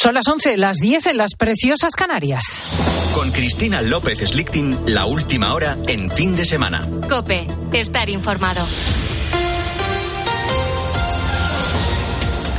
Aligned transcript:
Son 0.00 0.14
las 0.14 0.28
11, 0.28 0.58
las 0.58 0.76
10 0.76 1.08
en 1.08 1.16
las 1.16 1.34
preciosas 1.36 1.96
Canarias. 1.96 2.62
Con 3.14 3.32
Cristina 3.32 3.82
López 3.82 4.20
Slichting, 4.20 4.78
la 4.86 5.06
última 5.06 5.52
hora 5.52 5.76
en 5.88 6.08
fin 6.08 6.36
de 6.36 6.44
semana. 6.44 6.86
Cope, 7.08 7.48
estar 7.72 8.08
informado. 8.08 8.64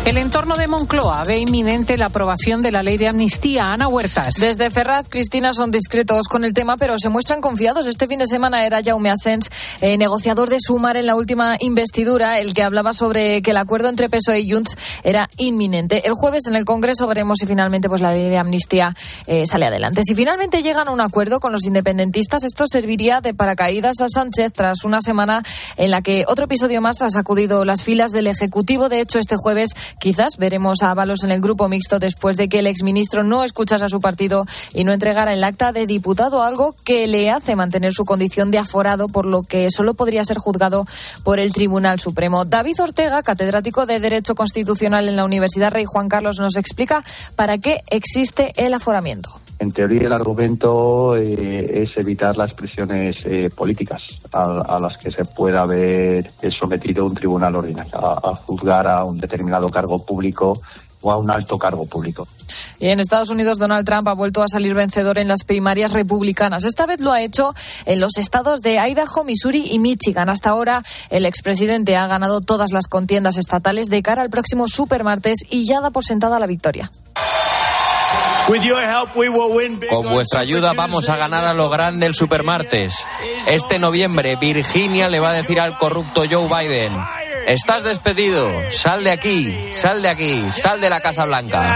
El 0.10 0.18
entorno 0.18 0.55
de 0.55 0.68
Moncloa 0.68 1.21
ve 1.23 1.38
inminente 1.38 1.96
la 1.96 2.07
aprobación 2.07 2.64
de 2.64 2.71
la 2.71 2.82
ley 2.82 2.98
de 2.98 3.07
amnistía. 3.07 3.71
Ana 3.71 3.88
Huertas. 3.88 4.34
Desde 4.39 4.71
Ferraz, 4.71 5.05
Cristina, 5.07 5.54
son 5.54 5.70
discretos 5.70 6.28
con 6.28 6.43
el 6.43 6.52
tema, 6.52 6.78
pero 6.78 6.98
se 6.98 7.10
muestran 7.10 7.42
confiados. 7.42 7.86
Este 7.86 8.07
fin 8.07 8.18
de 8.18 8.25
semana 8.25 8.66
era 8.66 8.82
Jaume 8.84 9.11
Asens, 9.11 9.52
eh, 9.82 10.00
negociador 10.00 10.50
de 10.50 10.57
Sumar 10.60 10.98
en 10.98 11.06
la 11.06 11.16
última 11.16 11.57
investidura, 11.60 12.39
el 12.39 12.56
que 12.56 12.64
hablaba 12.64 12.93
sobre 12.93 13.43
que 13.43 13.52
el 13.52 13.57
acuerdo 13.57 13.88
entre 13.88 14.10
PSOE 14.10 14.39
y 14.39 14.52
Junts 14.52 14.75
era 15.04 15.29
inminente. 15.37 16.07
El 16.07 16.14
jueves 16.15 16.48
en 16.48 16.56
el 16.56 16.65
Congreso 16.65 17.06
veremos 17.06 17.37
si 17.39 17.46
finalmente 17.46 17.87
pues, 17.87 18.01
la 18.01 18.12
ley 18.12 18.29
de 18.29 18.37
amnistía 18.39 18.96
eh, 19.28 19.46
sale 19.46 19.68
adelante. 19.68 20.01
Si 20.04 20.15
finalmente 20.15 20.64
llegan 20.64 20.87
a 20.87 20.92
un 20.92 21.01
acuerdo 21.01 21.39
con 21.39 21.51
los 21.51 21.68
independentistas, 21.68 22.43
esto 22.43 22.65
serviría 22.68 23.21
de 23.21 23.36
paracaídas 23.36 24.01
a 24.01 24.07
Sánchez 24.10 24.54
tras 24.54 24.86
una 24.86 25.01
semana 25.01 25.43
en 25.78 25.92
la 25.92 26.01
que 26.01 26.26
otro 26.28 26.46
episodio 26.46 26.82
más 26.82 27.04
ha 27.04 27.12
sacudido 27.12 27.64
las 27.64 27.84
filas 27.84 28.10
del 28.10 28.26
Ejecutivo. 28.26 28.89
De 28.89 29.01
hecho, 29.01 29.20
este 29.20 29.36
jueves 29.37 29.76
Quizás 30.00 30.38
veremos 30.38 30.82
a 30.82 30.92
Ábalos 30.92 31.24
en 31.24 31.32
el 31.32 31.42
grupo 31.42 31.68
mixto 31.68 32.00
después 32.00 32.38
de 32.38 32.48
que 32.48 32.59
el 32.59 32.67
exministro 32.67 33.23
no 33.23 33.44
escuchase 33.44 33.84
a 33.84 33.90
su 33.90 34.00
partido 34.00 34.45
y 34.73 34.86
no 34.86 34.94
entregara 34.94 35.34
el 35.34 35.44
acta 35.44 35.73
de 35.73 35.86
diputado, 35.86 36.42
algo 36.42 36.73
que 36.86 37.06
le 37.08 37.30
hace 37.30 37.58
mantener 37.58 37.94
su 37.94 38.06
condición 38.06 38.50
de 38.50 38.59
aforado, 38.59 39.08
por 39.08 39.26
lo 39.26 39.44
que 39.44 39.67
solo 39.70 39.95
podría 39.95 40.23
ser 40.23 40.38
juzgado 40.38 40.86
por 41.23 41.40
el 41.40 41.52
Tribunal 41.52 42.00
Supremo. 42.00 42.45
David 42.45 42.81
Ortega, 42.81 43.22
catedrático 43.22 43.86
de 43.86 44.00
Derecho 44.00 44.36
Constitucional 44.36 45.09
en 45.09 45.17
la 45.17 45.26
Universidad 45.26 45.72
Rey 45.72 45.86
Juan 45.86 46.08
Carlos, 46.08 46.40
nos 46.40 46.56
explica 46.56 47.04
para 47.36 47.58
qué 47.58 47.84
existe 47.90 48.54
el 48.56 48.73
aforamiento. 48.73 49.40
En 49.60 49.72
teoría, 49.74 50.08
el 50.08 50.14
argumento 50.14 51.18
eh, 51.18 51.84
es 51.84 51.98
evitar 51.98 52.38
las 52.38 52.54
presiones 52.54 53.26
eh, 53.26 53.50
políticas 53.50 54.02
a, 54.32 54.80
las 54.82 54.98
que 54.98 55.12
se 55.12 55.26
pueda 55.26 55.64
haber 55.64 56.32
sometido 56.58 57.06
un 57.06 57.14
tribunal 57.14 57.58
ordinario 57.58 57.92
a, 57.94 58.36
juzgar 58.36 58.88
a 58.88 59.04
un 59.04 59.18
determinado 59.18 59.68
cargo 59.68 60.00
público 60.06 60.62
o 61.02 61.12
a 61.12 61.18
un 61.18 61.30
alto 61.30 61.58
cargo 61.58 61.86
público. 61.86 62.26
Y 62.80 62.88
en 62.88 63.02
Estados 63.02 63.30
Unidos, 63.30 63.60
Donald 63.60 63.86
Trump 63.86 64.08
ha 64.08 64.14
vuelto 64.14 64.42
a 64.42 64.48
salir 64.48 64.74
vencedor 64.74 65.18
en 65.18 65.28
las 65.28 65.44
primarias 65.44 65.92
republicanas. 65.92 66.64
Esta 66.64 66.86
vez 66.86 67.02
lo 67.02 67.12
ha 67.12 67.22
hecho 67.22 67.54
en 67.86 68.00
los 68.00 68.18
estados 68.18 68.62
de 68.62 68.80
Idaho, 68.80 69.26
Missouri 69.26 69.68
y 69.72 69.80
Michigan. 69.80 70.30
Hasta 70.30 70.52
ahora, 70.52 70.84
el 71.10 71.26
expresidente 71.26 71.98
ha 71.98 72.08
ganado 72.08 72.40
todas 72.40 72.72
las 72.72 72.88
contiendas 72.88 73.38
estatales 73.38 73.90
de 73.90 74.02
cara 74.02 74.22
al 74.22 74.30
próximo 74.30 74.70
supermartes 74.70 75.40
y 75.50 75.68
ya 75.68 75.82
da 75.82 75.92
por 75.92 76.06
sentada 76.06 76.40
la 76.40 76.48
victoria. 76.48 76.90
Con 79.89 80.09
vuestra 80.09 80.39
ayuda 80.39 80.73
vamos 80.73 81.08
a 81.08 81.17
ganar 81.17 81.45
a 81.45 81.53
lo 81.53 81.69
grande 81.69 82.08
el 82.08 82.16
supermartes. 82.16 82.95
Este 83.47 83.78
noviembre 83.78 84.38
Virginia 84.38 85.08
le 85.08 85.19
va 85.19 85.30
a 85.30 85.33
decir 85.33 85.59
al 85.59 85.78
corrupto 85.78 86.23
Joe 86.28 86.47
Biden, 86.47 86.92
estás 87.45 87.83
despedido, 87.83 88.50
sal 88.72 89.03
de 89.03 89.11
aquí, 89.11 89.55
sal 89.75 90.02
de 90.02 90.09
aquí, 90.09 90.44
sal 90.52 90.81
de 90.81 90.89
la 90.89 91.00
Casa 91.00 91.25
Blanca. 91.25 91.75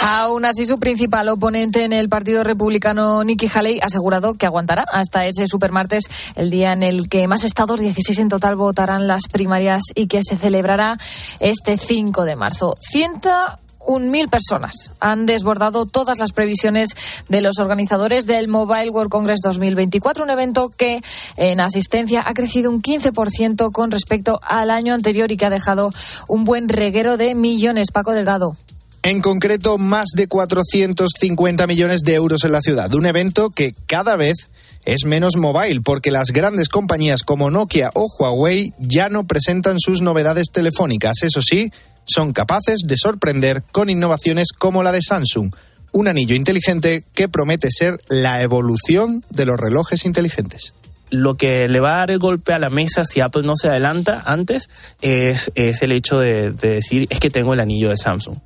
Aún 0.00 0.44
así, 0.44 0.64
su 0.64 0.78
principal 0.78 1.28
oponente 1.28 1.82
en 1.82 1.92
el 1.92 2.08
Partido 2.08 2.44
Republicano, 2.44 3.24
Nikki 3.24 3.50
Haley, 3.52 3.80
ha 3.80 3.86
asegurado 3.86 4.34
que 4.34 4.46
aguantará 4.46 4.84
hasta 4.92 5.26
ese 5.26 5.48
supermartes, 5.48 6.04
el 6.36 6.50
día 6.50 6.72
en 6.72 6.84
el 6.84 7.08
que 7.08 7.26
más 7.26 7.42
estados, 7.42 7.80
16 7.80 8.16
en 8.20 8.28
total, 8.28 8.54
votarán 8.54 9.08
las 9.08 9.22
primarias 9.32 9.82
y 9.96 10.06
que 10.06 10.22
se 10.22 10.36
celebrará 10.36 10.98
este 11.40 11.76
5 11.76 12.24
de 12.24 12.36
marzo. 12.36 12.74
Cienta 12.80 13.58
1.000 13.88 14.28
personas. 14.28 14.92
Han 15.00 15.26
desbordado 15.26 15.86
todas 15.86 16.18
las 16.18 16.32
previsiones 16.32 16.90
de 17.28 17.40
los 17.40 17.58
organizadores 17.58 18.26
del 18.26 18.48
Mobile 18.48 18.90
World 18.90 19.10
Congress 19.10 19.40
2024, 19.42 20.24
un 20.24 20.30
evento 20.30 20.68
que 20.68 21.02
en 21.36 21.60
asistencia 21.60 22.22
ha 22.24 22.34
crecido 22.34 22.70
un 22.70 22.82
15% 22.82 23.72
con 23.72 23.90
respecto 23.90 24.40
al 24.42 24.70
año 24.70 24.94
anterior 24.94 25.32
y 25.32 25.36
que 25.36 25.46
ha 25.46 25.50
dejado 25.50 25.90
un 26.28 26.44
buen 26.44 26.68
reguero 26.68 27.16
de 27.16 27.34
millones. 27.34 27.88
Paco 27.92 28.12
Delgado. 28.12 28.56
En 29.02 29.22
concreto, 29.22 29.78
más 29.78 30.08
de 30.14 30.26
450 30.26 31.66
millones 31.66 32.02
de 32.02 32.14
euros 32.14 32.44
en 32.44 32.52
la 32.52 32.60
ciudad. 32.60 32.92
Un 32.94 33.06
evento 33.06 33.50
que 33.50 33.74
cada 33.86 34.16
vez 34.16 34.50
es 34.84 35.04
menos 35.04 35.36
mobile 35.36 35.80
porque 35.82 36.10
las 36.10 36.30
grandes 36.30 36.68
compañías 36.68 37.22
como 37.22 37.50
Nokia 37.50 37.90
o 37.94 38.06
Huawei 38.18 38.70
ya 38.78 39.08
no 39.08 39.26
presentan 39.26 39.78
sus 39.78 40.02
novedades 40.02 40.48
telefónicas. 40.52 41.22
Eso 41.22 41.42
sí, 41.42 41.70
son 42.08 42.32
capaces 42.32 42.80
de 42.84 42.96
sorprender 42.96 43.62
con 43.70 43.90
innovaciones 43.90 44.48
como 44.56 44.82
la 44.82 44.92
de 44.92 45.02
Samsung, 45.02 45.54
un 45.92 46.08
anillo 46.08 46.34
inteligente 46.34 47.04
que 47.14 47.28
promete 47.28 47.70
ser 47.70 47.98
la 48.08 48.42
evolución 48.42 49.22
de 49.30 49.46
los 49.46 49.58
relojes 49.58 50.04
inteligentes 50.04 50.74
lo 51.10 51.36
que 51.36 51.68
le 51.68 51.80
va 51.80 51.94
a 51.94 51.98
dar 51.98 52.10
el 52.10 52.18
golpe 52.18 52.52
a 52.52 52.58
la 52.58 52.68
mesa 52.68 53.04
si 53.04 53.20
Apple 53.20 53.42
no 53.42 53.56
se 53.56 53.68
adelanta 53.68 54.22
antes 54.26 54.68
es, 55.00 55.50
el 55.54 55.92
hecho 55.92 56.18
de, 56.18 56.52
decir 56.52 57.06
es 57.10 57.20
que 57.20 57.30
tengo 57.30 57.54
el 57.54 57.60
anillo 57.60 57.88
de 57.90 57.96
Samsung. 57.96 58.36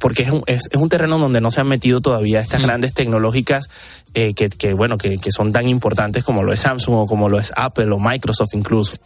Porque 0.00 0.22
es 0.22 0.30
un, 0.30 0.42
es, 0.46 0.70
un, 0.74 0.88
terreno 0.88 1.18
donde 1.18 1.42
no 1.42 1.50
se 1.50 1.60
han 1.60 1.66
metido 1.66 2.00
todavía 2.00 2.40
estas 2.40 2.60
mm. 2.60 2.64
grandes 2.64 2.94
tecnológicas 2.94 3.68
eh, 4.14 4.32
que, 4.32 4.72
bueno, 4.72 4.96
que, 4.96 5.18
que 5.18 5.30
son 5.30 5.52
tan 5.52 5.68
importantes 5.68 6.24
como 6.24 6.42
lo 6.42 6.52
es 6.52 6.60
Samsung 6.60 6.94
o 6.94 7.06
como 7.06 7.28
lo 7.28 7.38
es 7.38 7.52
Apple 7.54 7.90
o 7.92 7.98
Microsoft 7.98 8.54
incluso. 8.54 8.96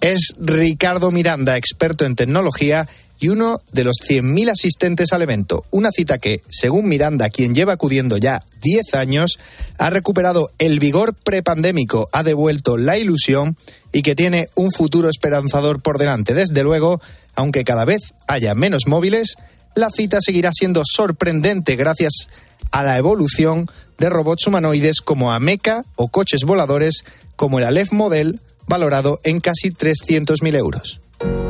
Es 0.00 0.34
Ricardo 0.38 1.10
Miranda, 1.10 1.56
experto 1.56 2.04
en 2.04 2.14
tecnología 2.14 2.86
y 3.22 3.28
uno 3.28 3.62
de 3.70 3.84
los 3.84 3.98
100.000 4.00 4.50
asistentes 4.50 5.12
al 5.12 5.22
evento. 5.22 5.64
Una 5.70 5.92
cita 5.92 6.18
que, 6.18 6.42
según 6.48 6.88
Miranda, 6.88 7.30
quien 7.30 7.54
lleva 7.54 7.74
acudiendo 7.74 8.16
ya 8.16 8.42
10 8.62 8.94
años, 8.94 9.38
ha 9.78 9.90
recuperado 9.90 10.50
el 10.58 10.80
vigor 10.80 11.14
prepandémico, 11.14 12.08
ha 12.10 12.24
devuelto 12.24 12.76
la 12.76 12.98
ilusión 12.98 13.56
y 13.92 14.02
que 14.02 14.16
tiene 14.16 14.48
un 14.56 14.72
futuro 14.72 15.08
esperanzador 15.08 15.80
por 15.80 15.98
delante. 15.98 16.34
Desde 16.34 16.64
luego, 16.64 17.00
aunque 17.36 17.62
cada 17.62 17.84
vez 17.84 18.00
haya 18.26 18.56
menos 18.56 18.88
móviles, 18.88 19.36
la 19.76 19.90
cita 19.92 20.18
seguirá 20.20 20.50
siendo 20.52 20.82
sorprendente 20.84 21.76
gracias 21.76 22.28
a 22.72 22.82
la 22.82 22.98
evolución 22.98 23.70
de 23.98 24.10
robots 24.10 24.48
humanoides 24.48 25.00
como 25.00 25.32
Ameca 25.32 25.84
o 25.94 26.08
coches 26.08 26.40
voladores 26.44 27.04
como 27.36 27.60
el 27.60 27.66
Aleph 27.66 27.92
Model, 27.92 28.40
valorado 28.66 29.20
en 29.22 29.38
casi 29.38 29.70
300.000 29.70 30.56
euros. 30.56 31.00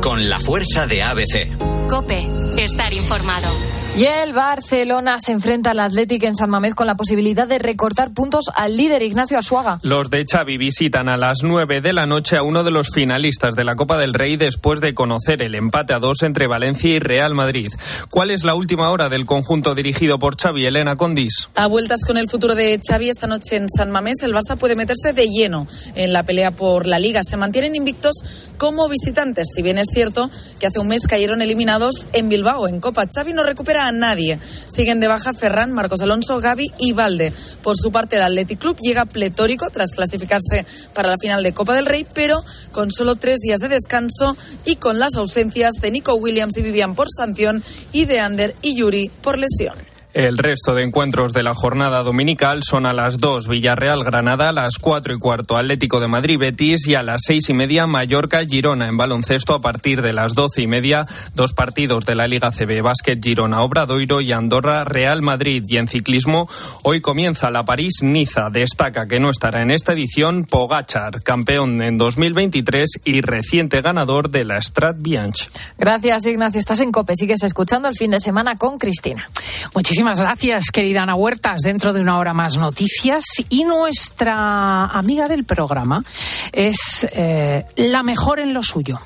Con 0.01 0.29
la 0.29 0.39
fuerza 0.39 0.85
de 0.87 1.03
ABC. 1.03 1.47
Cope, 1.89 2.27
estar 2.57 2.93
informado. 2.93 3.82
Y 3.95 4.05
el 4.05 4.33
Barcelona 4.33 5.19
se 5.19 5.33
enfrenta 5.33 5.69
al 5.69 5.79
Athletic 5.79 6.23
en 6.23 6.35
San 6.35 6.49
Mamés 6.49 6.73
con 6.73 6.87
la 6.87 6.95
posibilidad 6.95 7.47
de 7.47 7.59
recortar 7.59 8.11
puntos 8.11 8.45
al 8.55 8.75
líder 8.75 9.03
Ignacio 9.03 9.37
Asuaga. 9.37 9.77
Los 9.83 10.09
de 10.09 10.25
Xavi 10.25 10.57
visitan 10.57 11.09
a 11.09 11.15
las 11.15 11.43
9 11.43 11.79
de 11.79 11.93
la 11.93 12.07
noche 12.07 12.35
a 12.35 12.41
uno 12.41 12.63
de 12.63 12.71
los 12.71 12.87
finalistas 12.91 13.55
de 13.55 13.63
la 13.63 13.75
Copa 13.75 13.99
del 13.99 14.15
Rey 14.15 14.35
después 14.35 14.81
de 14.81 14.95
conocer 14.95 15.43
el 15.43 15.53
empate 15.53 15.93
a 15.93 15.99
dos 15.99 16.23
entre 16.23 16.47
Valencia 16.47 16.89
y 16.89 16.97
Real 16.97 17.35
Madrid. 17.35 17.71
¿Cuál 18.09 18.31
es 18.31 18.43
la 18.43 18.55
última 18.55 18.89
hora 18.89 19.09
del 19.09 19.27
conjunto 19.27 19.75
dirigido 19.75 20.17
por 20.17 20.41
Xavi 20.41 20.65
Elena 20.65 20.95
Condis? 20.95 21.49
A 21.53 21.67
vueltas 21.67 22.03
con 22.03 22.17
el 22.17 22.27
futuro 22.27 22.55
de 22.55 22.79
Xavi 22.83 23.09
esta 23.09 23.27
noche 23.27 23.57
en 23.57 23.69
San 23.69 23.91
Mamés, 23.91 24.23
el 24.23 24.33
Barça 24.33 24.57
puede 24.57 24.75
meterse 24.75 25.13
de 25.13 25.27
lleno 25.27 25.67
en 25.93 26.13
la 26.13 26.23
pelea 26.23 26.49
por 26.49 26.87
la 26.87 26.97
Liga. 26.97 27.21
Se 27.23 27.37
mantienen 27.37 27.75
invictos 27.75 28.15
como 28.57 28.89
visitantes, 28.89 29.49
si 29.55 29.61
bien 29.61 29.77
es 29.77 29.89
cierto 29.93 30.31
que 30.59 30.65
hace 30.65 30.79
un 30.79 30.87
mes 30.87 31.05
cayeron 31.05 31.43
eliminados 31.43 32.07
en 32.13 32.27
Bilbao 32.27 32.67
en 32.67 32.79
Copa. 32.79 33.05
Xavi 33.05 33.33
no 33.33 33.43
recupera 33.43 33.82
a 33.87 33.91
nadie. 33.91 34.39
Siguen 34.67 34.99
de 34.99 35.07
baja 35.07 35.33
Ferran, 35.33 35.71
Marcos 35.71 36.01
Alonso, 36.01 36.39
Gaby 36.39 36.71
y 36.79 36.93
Valde. 36.93 37.33
Por 37.61 37.77
su 37.77 37.91
parte, 37.91 38.17
el 38.17 38.23
Athletic 38.23 38.59
Club 38.59 38.77
llega 38.81 39.05
pletórico 39.05 39.69
tras 39.69 39.91
clasificarse 39.95 40.65
para 40.93 41.09
la 41.09 41.17
final 41.17 41.43
de 41.43 41.53
Copa 41.53 41.75
del 41.75 41.85
Rey, 41.85 42.05
pero 42.13 42.43
con 42.71 42.91
solo 42.91 43.15
tres 43.15 43.39
días 43.39 43.59
de 43.59 43.69
descanso 43.69 44.35
y 44.65 44.77
con 44.77 44.99
las 44.99 45.15
ausencias 45.15 45.73
de 45.81 45.91
Nico 45.91 46.15
Williams 46.15 46.57
y 46.57 46.61
Vivian 46.61 46.95
por 46.95 47.07
sanción 47.11 47.63
y 47.91 48.05
de 48.05 48.19
Ander 48.19 48.55
y 48.61 48.75
Yuri 48.75 49.09
por 49.21 49.37
lesión. 49.37 49.92
El 50.13 50.37
resto 50.37 50.75
de 50.75 50.83
encuentros 50.83 51.33
de 51.33 51.41
la 51.41 51.55
jornada 51.55 52.03
dominical 52.03 52.61
son 52.61 52.85
a 52.85 52.93
las 52.93 53.17
2 53.17 53.47
Villarreal 53.47 54.03
Granada, 54.03 54.49
a 54.49 54.51
las 54.51 54.77
4 54.77 55.15
y 55.15 55.17
cuarto 55.17 55.57
Atlético 55.57 55.99
de 55.99 56.07
Madrid 56.07 56.37
Betis 56.37 56.87
y 56.87 56.93
a 56.93 57.01
las 57.01 57.21
6 57.25 57.49
y 57.49 57.53
media 57.53 57.87
Mallorca 57.87 58.45
Girona. 58.45 58.87
En 58.87 58.95
baloncesto 58.95 59.55
a 59.55 59.61
partir 59.61 60.03
de 60.03 60.13
las 60.13 60.35
12 60.35 60.61
y 60.61 60.67
media 60.67 61.07
dos 61.33 61.53
partidos 61.53 62.05
de 62.05 62.13
la 62.13 62.27
Liga 62.27 62.51
CB 62.51 62.83
Básquet 62.83 63.23
Girona 63.23 63.63
Obradoiro 63.63 64.21
y 64.21 64.31
Andorra 64.33 64.83
Real 64.83 65.23
Madrid. 65.23 65.63
Y 65.67 65.77
en 65.77 65.87
ciclismo 65.87 66.47
hoy 66.83 67.01
comienza 67.01 67.49
la 67.49 67.65
París 67.65 68.03
Niza. 68.03 68.51
Destaca 68.51 69.07
que 69.07 69.19
no 69.19 69.31
estará 69.31 69.63
en 69.63 69.71
esta 69.71 69.93
edición 69.93 70.45
Pogachar 70.45 71.23
campeón 71.23 71.81
en 71.81 71.97
2023 71.97 73.01
y 73.03 73.21
reciente 73.21 73.81
ganador 73.81 74.29
de 74.29 74.43
la 74.43 74.61
Strat 74.61 74.97
Bianche. 74.99 75.49
Gracias 75.79 76.27
Ignacio. 76.27 76.59
Estás 76.59 76.81
en 76.81 76.91
Cope. 76.91 77.15
Sigues 77.15 77.41
escuchando 77.41 77.89
el 77.89 77.95
fin 77.95 78.11
de 78.11 78.19
semana 78.19 78.53
con 78.57 78.77
Cristina. 78.77 79.27
Muchísimas 79.73 80.02
Muchísimas 80.03 80.19
gracias, 80.19 80.65
querida 80.69 81.03
Ana 81.03 81.15
Huertas. 81.15 81.61
Dentro 81.61 81.93
de 81.93 82.01
una 82.01 82.17
hora 82.17 82.33
más 82.33 82.57
noticias. 82.57 83.23
Y 83.47 83.63
nuestra 83.63 84.87
amiga 84.87 85.29
del 85.29 85.45
programa 85.45 86.03
es 86.51 87.07
eh, 87.13 87.63
la 87.77 88.03
mejor 88.03 88.41
en 88.41 88.53
lo 88.53 88.61
suyo. 88.63 88.99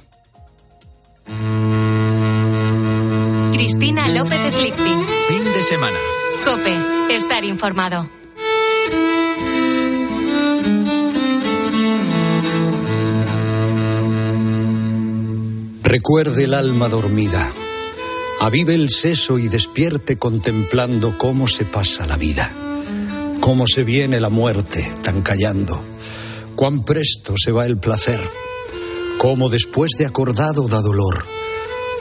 Cristina. 3.54 4.08
López 4.08 4.56
Slichting. 4.56 5.06
Fin 5.28 5.44
de 5.44 5.62
semana. 5.62 5.98
Cope, 6.44 7.16
estar 7.16 7.46
informado. 7.46 8.10
Recuerde 15.84 16.46
el 16.46 16.56
alma 16.56 16.90
dormida. 16.90 17.52
Avive 18.40 18.76
el 18.76 18.90
seso 18.90 19.40
y 19.40 19.48
despierte 19.48 20.18
contemplando 20.18 21.18
cómo 21.18 21.48
se 21.48 21.66
pasa 21.66 22.06
la 22.06 22.18
vida. 22.18 22.52
Cómo 23.42 23.66
se 23.66 23.84
viene 23.84 24.20
la 24.20 24.30
muerte 24.30 24.88
tan 25.02 25.22
callando. 25.22 25.82
Cuán 26.56 26.84
presto 26.84 27.34
se 27.36 27.52
va 27.52 27.66
el 27.66 27.78
placer. 27.78 28.22
Cómo 29.18 29.50
después 29.50 29.92
de 29.98 30.06
acordado 30.06 30.68
da 30.68 30.82
dolor. 30.82 31.26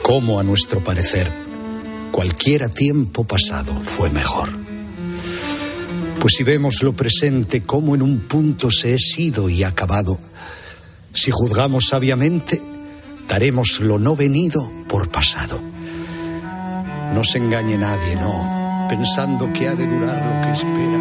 Cómo 0.03 0.39
a 0.39 0.43
nuestro 0.43 0.83
parecer 0.83 1.31
cualquiera 2.11 2.69
tiempo 2.69 3.23
pasado 3.23 3.79
fue 3.81 4.09
mejor. 4.09 4.49
Pues 6.19 6.35
si 6.35 6.43
vemos 6.43 6.81
lo 6.81 6.93
presente 6.93 7.61
como 7.61 7.95
en 7.95 8.01
un 8.01 8.27
punto 8.27 8.69
se 8.71 8.93
es 8.93 9.11
sido 9.15 9.49
y 9.49 9.63
acabado, 9.63 10.19
si 11.13 11.31
juzgamos 11.31 11.85
sabiamente, 11.89 12.61
daremos 13.27 13.79
lo 13.81 13.99
no 13.99 14.15
venido 14.15 14.71
por 14.87 15.09
pasado. 15.09 15.59
No 17.13 17.23
se 17.23 17.37
engañe 17.39 17.77
nadie, 17.77 18.15
no, 18.15 18.87
pensando 18.89 19.51
que 19.53 19.67
ha 19.67 19.75
de 19.75 19.87
durar 19.87 20.23
lo 20.25 20.41
que 20.41 20.51
espera. 20.51 20.97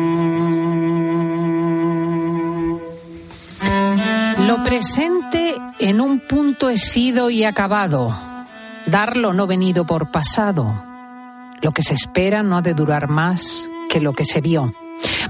Lo 4.47 4.63
presente 4.63 5.55
en 5.81 6.01
un 6.01 6.21
punto 6.21 6.71
es 6.71 6.83
sido 6.83 7.31
y 7.31 7.45
acabado. 7.45 8.17
Dar 8.87 9.17
lo 9.17 9.33
no 9.33 9.47
venido 9.47 9.85
por 9.85 10.11
pasado. 10.11 10.73
Lo 11.61 11.73
que 11.73 11.83
se 11.83 11.95
espera 11.95 12.43
no 12.43 12.57
ha 12.57 12.63
de 12.63 12.75
durar 12.75 13.09
más 13.09 13.69
que 13.89 14.01
lo 14.01 14.13
que 14.13 14.25
se 14.25 14.41
vio. 14.41 14.73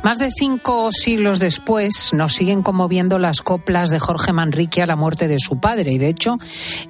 Más 0.02 0.18
de 0.18 0.30
cinco 0.30 0.90
siglos 0.92 1.38
después 1.38 2.12
nos 2.12 2.34
siguen 2.34 2.62
conmoviendo 2.62 3.18
las 3.18 3.40
coplas 3.40 3.90
de 3.90 3.98
Jorge 3.98 4.32
Manrique 4.32 4.82
a 4.82 4.86
la 4.86 4.96
muerte 4.96 5.28
de 5.28 5.38
su 5.38 5.58
padre 5.58 5.92
y 5.92 5.98
de 5.98 6.08
hecho 6.08 6.38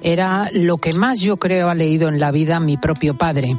era 0.01 0.49
lo 0.53 0.77
que 0.77 0.93
más 0.93 1.19
yo 1.19 1.37
creo 1.37 1.69
ha 1.69 1.75
leído 1.75 2.09
en 2.09 2.19
la 2.19 2.31
vida 2.31 2.59
mi 2.59 2.77
propio 2.77 3.15
padre. 3.15 3.55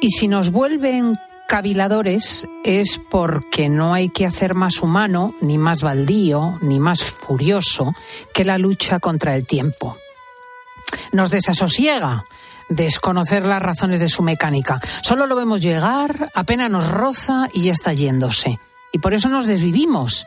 Y 0.00 0.10
si 0.10 0.28
nos 0.28 0.50
vuelven 0.50 1.16
caviladores 1.48 2.46
es 2.64 3.00
porque 3.10 3.68
no 3.68 3.92
hay 3.92 4.08
que 4.08 4.26
hacer 4.26 4.54
más 4.54 4.82
humano, 4.82 5.34
ni 5.40 5.58
más 5.58 5.82
baldío, 5.82 6.58
ni 6.62 6.78
más 6.78 7.02
furioso 7.02 7.92
que 8.32 8.44
la 8.44 8.58
lucha 8.58 9.00
contra 9.00 9.34
el 9.34 9.46
tiempo. 9.46 9.96
Nos 11.12 11.30
desasosiega 11.30 12.24
desconocer 12.68 13.46
las 13.46 13.62
razones 13.62 14.00
de 14.00 14.08
su 14.08 14.22
mecánica. 14.22 14.80
Solo 15.02 15.26
lo 15.26 15.36
vemos 15.36 15.60
llegar, 15.60 16.30
apenas 16.34 16.70
nos 16.70 16.90
roza 16.90 17.46
y 17.52 17.62
ya 17.62 17.72
está 17.72 17.92
yéndose. 17.92 18.58
Y 18.92 18.98
por 18.98 19.14
eso 19.14 19.28
nos 19.28 19.46
desvivimos 19.46 20.26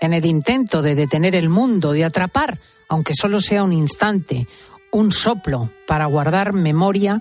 en 0.00 0.12
el 0.12 0.24
intento 0.24 0.82
de 0.82 0.94
detener 0.94 1.34
el 1.34 1.48
mundo, 1.48 1.92
de 1.92 2.04
atrapar, 2.04 2.58
aunque 2.88 3.14
solo 3.14 3.40
sea 3.40 3.64
un 3.64 3.72
instante, 3.72 4.46
un 4.92 5.12
soplo 5.12 5.70
para 5.86 6.06
guardar 6.06 6.52
memoria 6.52 7.20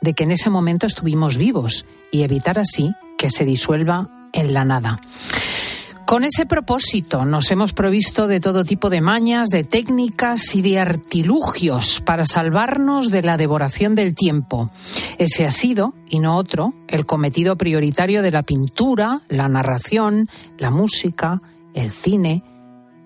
de 0.00 0.12
que 0.12 0.24
en 0.24 0.32
ese 0.32 0.50
momento 0.50 0.86
estuvimos 0.86 1.38
vivos 1.38 1.86
y 2.10 2.22
evitar 2.22 2.58
así 2.58 2.92
que 3.16 3.30
se 3.30 3.44
disuelva 3.44 4.28
en 4.32 4.52
la 4.52 4.64
nada. 4.64 5.00
Con 6.06 6.24
ese 6.24 6.44
propósito 6.44 7.24
nos 7.24 7.50
hemos 7.50 7.72
provisto 7.72 8.28
de 8.28 8.38
todo 8.38 8.64
tipo 8.64 8.90
de 8.90 9.00
mañas, 9.00 9.48
de 9.48 9.64
técnicas 9.64 10.54
y 10.54 10.60
de 10.60 10.78
artilugios 10.78 12.02
para 12.02 12.24
salvarnos 12.26 13.10
de 13.10 13.22
la 13.22 13.38
devoración 13.38 13.94
del 13.94 14.14
tiempo. 14.14 14.70
Ese 15.18 15.46
ha 15.46 15.50
sido, 15.50 15.94
y 16.08 16.20
no 16.20 16.36
otro, 16.36 16.74
el 16.88 17.06
cometido 17.06 17.56
prioritario 17.56 18.20
de 18.20 18.30
la 18.30 18.42
pintura, 18.42 19.22
la 19.28 19.48
narración, 19.48 20.28
la 20.58 20.70
música, 20.70 21.40
el 21.72 21.90
cine. 21.90 22.42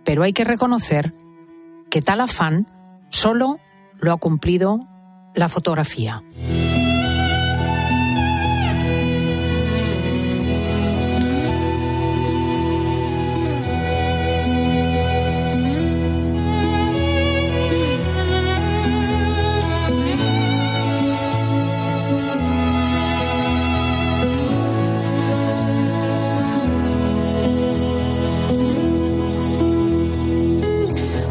Pero 0.05 0.25
hay 0.25 0.33
que 0.33 0.45
reconocer 0.45 1.12
que 1.91 2.03
tal 2.03 2.21
afán 2.21 2.67
solo 3.11 3.61
lo 4.00 4.12
ha 4.12 4.17
cumplido 4.17 4.81
la 5.35 5.49
fotografía. 5.49 6.23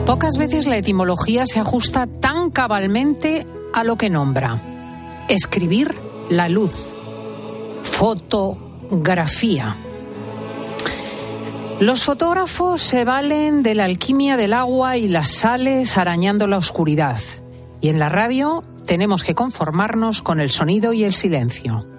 Pocas 0.08 0.38
veces 0.38 0.68
la 0.68 0.78
etimología 0.78 1.46
se 1.46 1.60
ajusta 1.60 2.08
tan 2.08 2.50
cabalmente 2.50 3.46
a 3.74 3.84
lo 3.84 3.98
que 3.98 4.10
nombra. 4.10 4.58
Escribir 5.28 5.94
la 6.30 6.48
luz. 6.48 6.94
Fotografía. 7.84 9.76
Los 11.82 12.06
fotógrafos 12.06 12.82
se 12.82 13.04
valen 13.04 13.64
de 13.64 13.76
la 13.76 13.84
alquimia 13.84 14.38
del 14.38 14.54
agua 14.54 14.96
y 14.96 15.10
las 15.10 15.28
sales 15.28 15.98
arañando 15.98 16.48
la 16.48 16.56
oscuridad. 16.56 17.20
Y 17.82 17.90
en 17.90 18.00
la 18.00 18.08
radio 18.08 18.64
tenemos 18.86 19.26
que 19.26 19.36
conformarnos 19.36 20.22
con 20.22 20.40
el 20.40 20.52
sonido 20.52 20.94
y 20.94 21.04
el 21.04 21.12
silencio. 21.12 21.97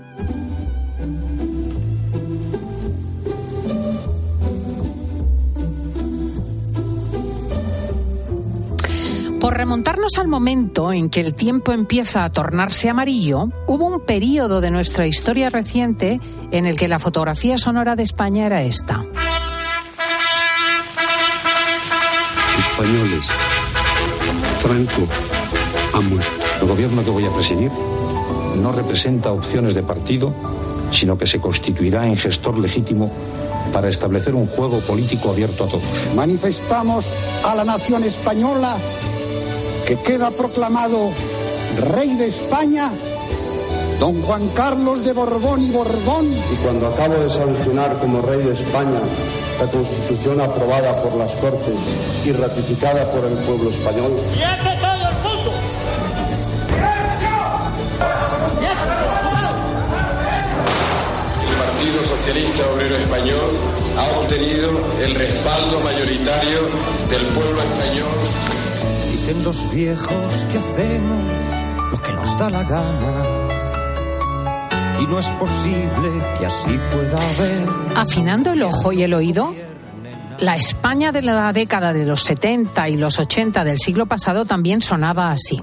Remontarnos 9.69 10.17
al 10.17 10.29
momento 10.29 10.95
en 10.95 11.11
que 11.11 11.21
el 11.21 11.35
tiempo 11.35 11.73
empieza 11.73 12.25
a 12.25 12.31
tornarse 12.31 12.89
amarillo, 12.89 13.51
hubo 13.67 13.85
un 13.85 14.01
periodo 14.01 14.63
de 14.63 14.71
nuestra 14.71 15.07
historia 15.07 15.51
reciente 15.51 16.23
en 16.51 16.65
el 16.65 16.79
que 16.79 16.89
la 16.89 16.99
fotografía 16.99 17.59
sonora 17.59 17.95
de 17.95 18.03
España 18.03 18.47
era 18.47 18.63
esta. 18.63 19.05
Españoles, 22.59 23.27
Franco 24.57 25.07
ha 25.93 26.01
muerto. 26.01 26.33
El 26.63 26.67
gobierno 26.67 27.05
que 27.05 27.11
voy 27.11 27.27
a 27.27 27.31
presidir 27.35 27.71
no 28.63 28.73
representa 28.73 29.33
opciones 29.33 29.75
de 29.75 29.83
partido, 29.83 30.33
sino 30.93 31.19
que 31.19 31.27
se 31.27 31.43
constituirá 31.43 32.07
en 32.07 32.17
gestor 32.17 32.57
legítimo 32.57 33.13
para 33.75 33.91
establecer 33.91 34.35
un 34.35 34.47
juego 34.47 34.81
político 34.81 35.31
abierto 35.31 35.65
a 35.65 35.69
todos. 35.69 35.83
Manifestamos 36.17 37.05
a 37.45 37.55
la 37.55 37.67
nación 37.67 38.03
española 38.05 38.79
que 39.89 39.97
queda 39.97 40.31
proclamado 40.31 41.11
rey 41.95 42.15
de 42.17 42.27
España, 42.27 42.93
don 43.99 44.21
Juan 44.23 44.47
Carlos 44.51 45.03
de 45.03 45.15
Borbón 45.15 45.65
y 45.65 45.71
Borbón. 45.71 46.27
Y 46.31 46.57
cuando 46.57 46.89
acabo 46.89 47.15
de 47.15 47.31
sancionar 47.31 47.97
como 47.99 48.21
rey 48.21 48.43
de 48.43 48.53
España 48.53 49.01
la 49.59 49.67
constitución 49.67 50.43
aprobada 50.43 50.95
por 51.01 51.17
las 51.17 51.33
Cortes 51.37 51.75
y 52.27 52.33
ratificada 52.33 53.11
por 53.13 53.25
el 53.25 53.33
pueblo 53.39 53.71
español. 53.71 54.13
¡Quieto 54.35 54.77
todo 54.79 55.09
el 55.09 55.17
mundo! 55.25 55.53
El 61.49 61.57
Partido 61.57 62.05
Socialista 62.05 62.63
Obrero 62.75 62.95
Español 62.95 63.51
ha 63.97 64.19
obtenido 64.21 64.69
el 65.03 65.15
respaldo 65.15 65.81
mayoritario 65.81 66.61
del 67.09 67.25
pueblo 67.33 67.63
español 67.63 68.58
Dicen 69.29 69.45
los 69.45 69.75
viejos 69.75 70.47
que 70.51 70.57
hacemos 70.57 71.23
lo 71.93 72.01
que 72.01 72.13
nos 72.15 72.39
da 72.39 72.49
la 72.49 72.63
gana. 72.63 73.13
Y 75.03 75.07
no 75.07 75.19
es 75.19 75.31
posible 75.33 76.09
que 76.39 76.47
así 76.47 76.71
pueda 76.91 77.19
haber. 77.19 77.69
Afinando 77.95 78.53
el 78.55 78.63
ojo 78.63 78.91
y 78.91 79.03
el 79.03 79.13
oído, 79.13 79.53
la 80.39 80.55
España 80.55 81.13
de 81.13 81.21
la 81.21 81.53
década 81.53 81.93
de 81.93 82.07
los 82.07 82.23
70 82.23 82.89
y 82.89 82.97
los 82.97 83.19
80 83.19 83.65
del 83.65 83.77
siglo 83.79 84.07
pasado 84.07 84.47
también 84.47 84.81
sonaba 84.81 85.31
así. 85.31 85.61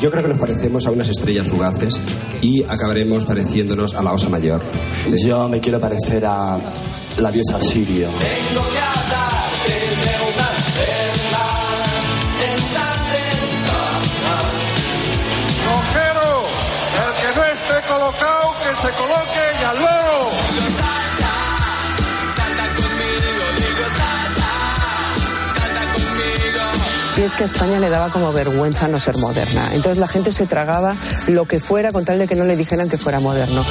Yo 0.00 0.10
creo 0.10 0.22
que 0.22 0.30
nos 0.30 0.38
parecemos 0.38 0.86
a 0.86 0.90
unas 0.92 1.10
estrellas 1.10 1.46
fugaces 1.46 2.00
y 2.40 2.62
acabaremos 2.64 3.26
pareciéndonos 3.26 3.94
a 3.94 4.02
la 4.02 4.14
Osa 4.14 4.30
Mayor. 4.30 4.62
Yo 5.22 5.46
me 5.46 5.60
quiero 5.60 5.78
parecer 5.78 6.24
a 6.24 6.58
la 7.18 7.30
diosa 7.30 7.60
Sirio. 7.60 8.08
Cojero, 15.66 16.30
el 16.96 17.12
que 17.20 17.38
no 17.38 17.44
esté 17.44 17.92
colocado, 17.92 18.54
que 18.64 18.74
se 18.80 18.92
coloque 18.94 19.42
y 19.60 19.64
al 19.64 19.76
loro. 19.76 21.09
Y 27.20 27.22
es 27.22 27.34
que 27.34 27.42
a 27.42 27.46
España 27.46 27.78
le 27.78 27.90
daba 27.90 28.08
como 28.08 28.32
vergüenza 28.32 28.88
no 28.88 28.98
ser 28.98 29.18
moderna. 29.18 29.68
Entonces 29.72 29.98
la 29.98 30.08
gente 30.08 30.32
se 30.32 30.46
tragaba 30.46 30.94
lo 31.28 31.44
que 31.44 31.60
fuera 31.60 31.92
con 31.92 32.06
tal 32.06 32.18
de 32.18 32.26
que 32.26 32.34
no 32.34 32.44
le 32.44 32.56
dijeran 32.56 32.88
que 32.88 32.96
fuera 32.96 33.20
moderno. 33.20 33.62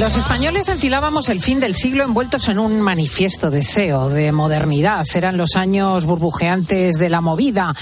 Los 0.00 0.16
españoles 0.16 0.68
enfilábamos 0.68 1.28
el 1.28 1.40
fin 1.40 1.60
del 1.60 1.76
siglo 1.76 2.02
envueltos 2.02 2.48
en 2.48 2.58
un 2.58 2.80
manifiesto 2.80 3.48
deseo 3.48 4.08
de 4.08 4.32
modernidad. 4.32 5.06
Eran 5.14 5.36
los 5.36 5.54
años 5.54 6.04
burbujeantes 6.04 6.96
de 6.96 7.08
la 7.08 7.20
movida, 7.20 7.72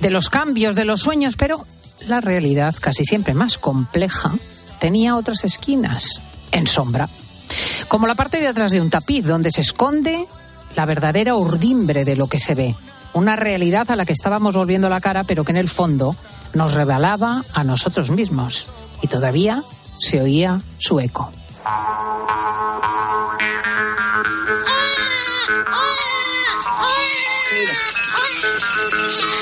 de 0.00 0.10
los 0.10 0.28
cambios, 0.28 0.74
de 0.74 0.84
los 0.84 1.00
sueños, 1.00 1.36
pero 1.38 1.64
la 2.06 2.20
realidad, 2.20 2.74
casi 2.78 3.06
siempre 3.06 3.32
más 3.32 3.56
compleja, 3.56 4.32
tenía 4.80 5.16
otras 5.16 5.44
esquinas, 5.44 6.20
en 6.52 6.66
sombra. 6.66 7.08
Como 7.88 8.06
la 8.06 8.14
parte 8.14 8.38
de 8.38 8.48
atrás 8.48 8.72
de 8.72 8.82
un 8.82 8.90
tapiz, 8.90 9.24
donde 9.24 9.50
se 9.50 9.62
esconde 9.62 10.26
la 10.76 10.86
verdadera 10.86 11.34
urdimbre 11.34 12.04
de 12.04 12.16
lo 12.16 12.26
que 12.26 12.38
se 12.38 12.54
ve. 12.54 12.74
Una 13.12 13.36
realidad 13.36 13.90
a 13.90 13.96
la 13.96 14.04
que 14.04 14.12
estábamos 14.12 14.56
volviendo 14.56 14.88
la 14.88 15.00
cara, 15.00 15.24
pero 15.24 15.44
que 15.44 15.52
en 15.52 15.58
el 15.58 15.68
fondo 15.68 16.14
nos 16.52 16.74
revelaba 16.74 17.42
a 17.52 17.64
nosotros 17.64 18.10
mismos. 18.10 18.70
Y 19.02 19.06
todavía 19.06 19.62
se 19.98 20.20
oía 20.20 20.58
su 20.78 20.98
eco. 21.00 21.30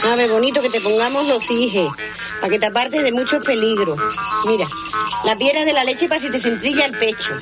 A 0.05 0.17
ver, 0.17 0.31
bonito 0.31 0.61
que 0.61 0.69
te 0.69 0.81
pongamos 0.81 1.29
los 1.29 1.49
hijes, 1.51 1.89
para 2.41 2.51
que 2.51 2.59
te 2.59 2.67
apartes 2.67 3.03
de 3.03 3.13
muchos 3.13 3.45
peligros. 3.45 3.99
Mira, 4.47 4.67
la 5.25 5.37
piedra 5.37 5.65
de 5.65 5.73
la 5.73 5.85
leche 5.85 6.09
para 6.09 6.21
si 6.21 6.29
te 6.29 6.39
centrilla 6.39 6.87
el 6.87 6.99
pecho. 6.99 7.35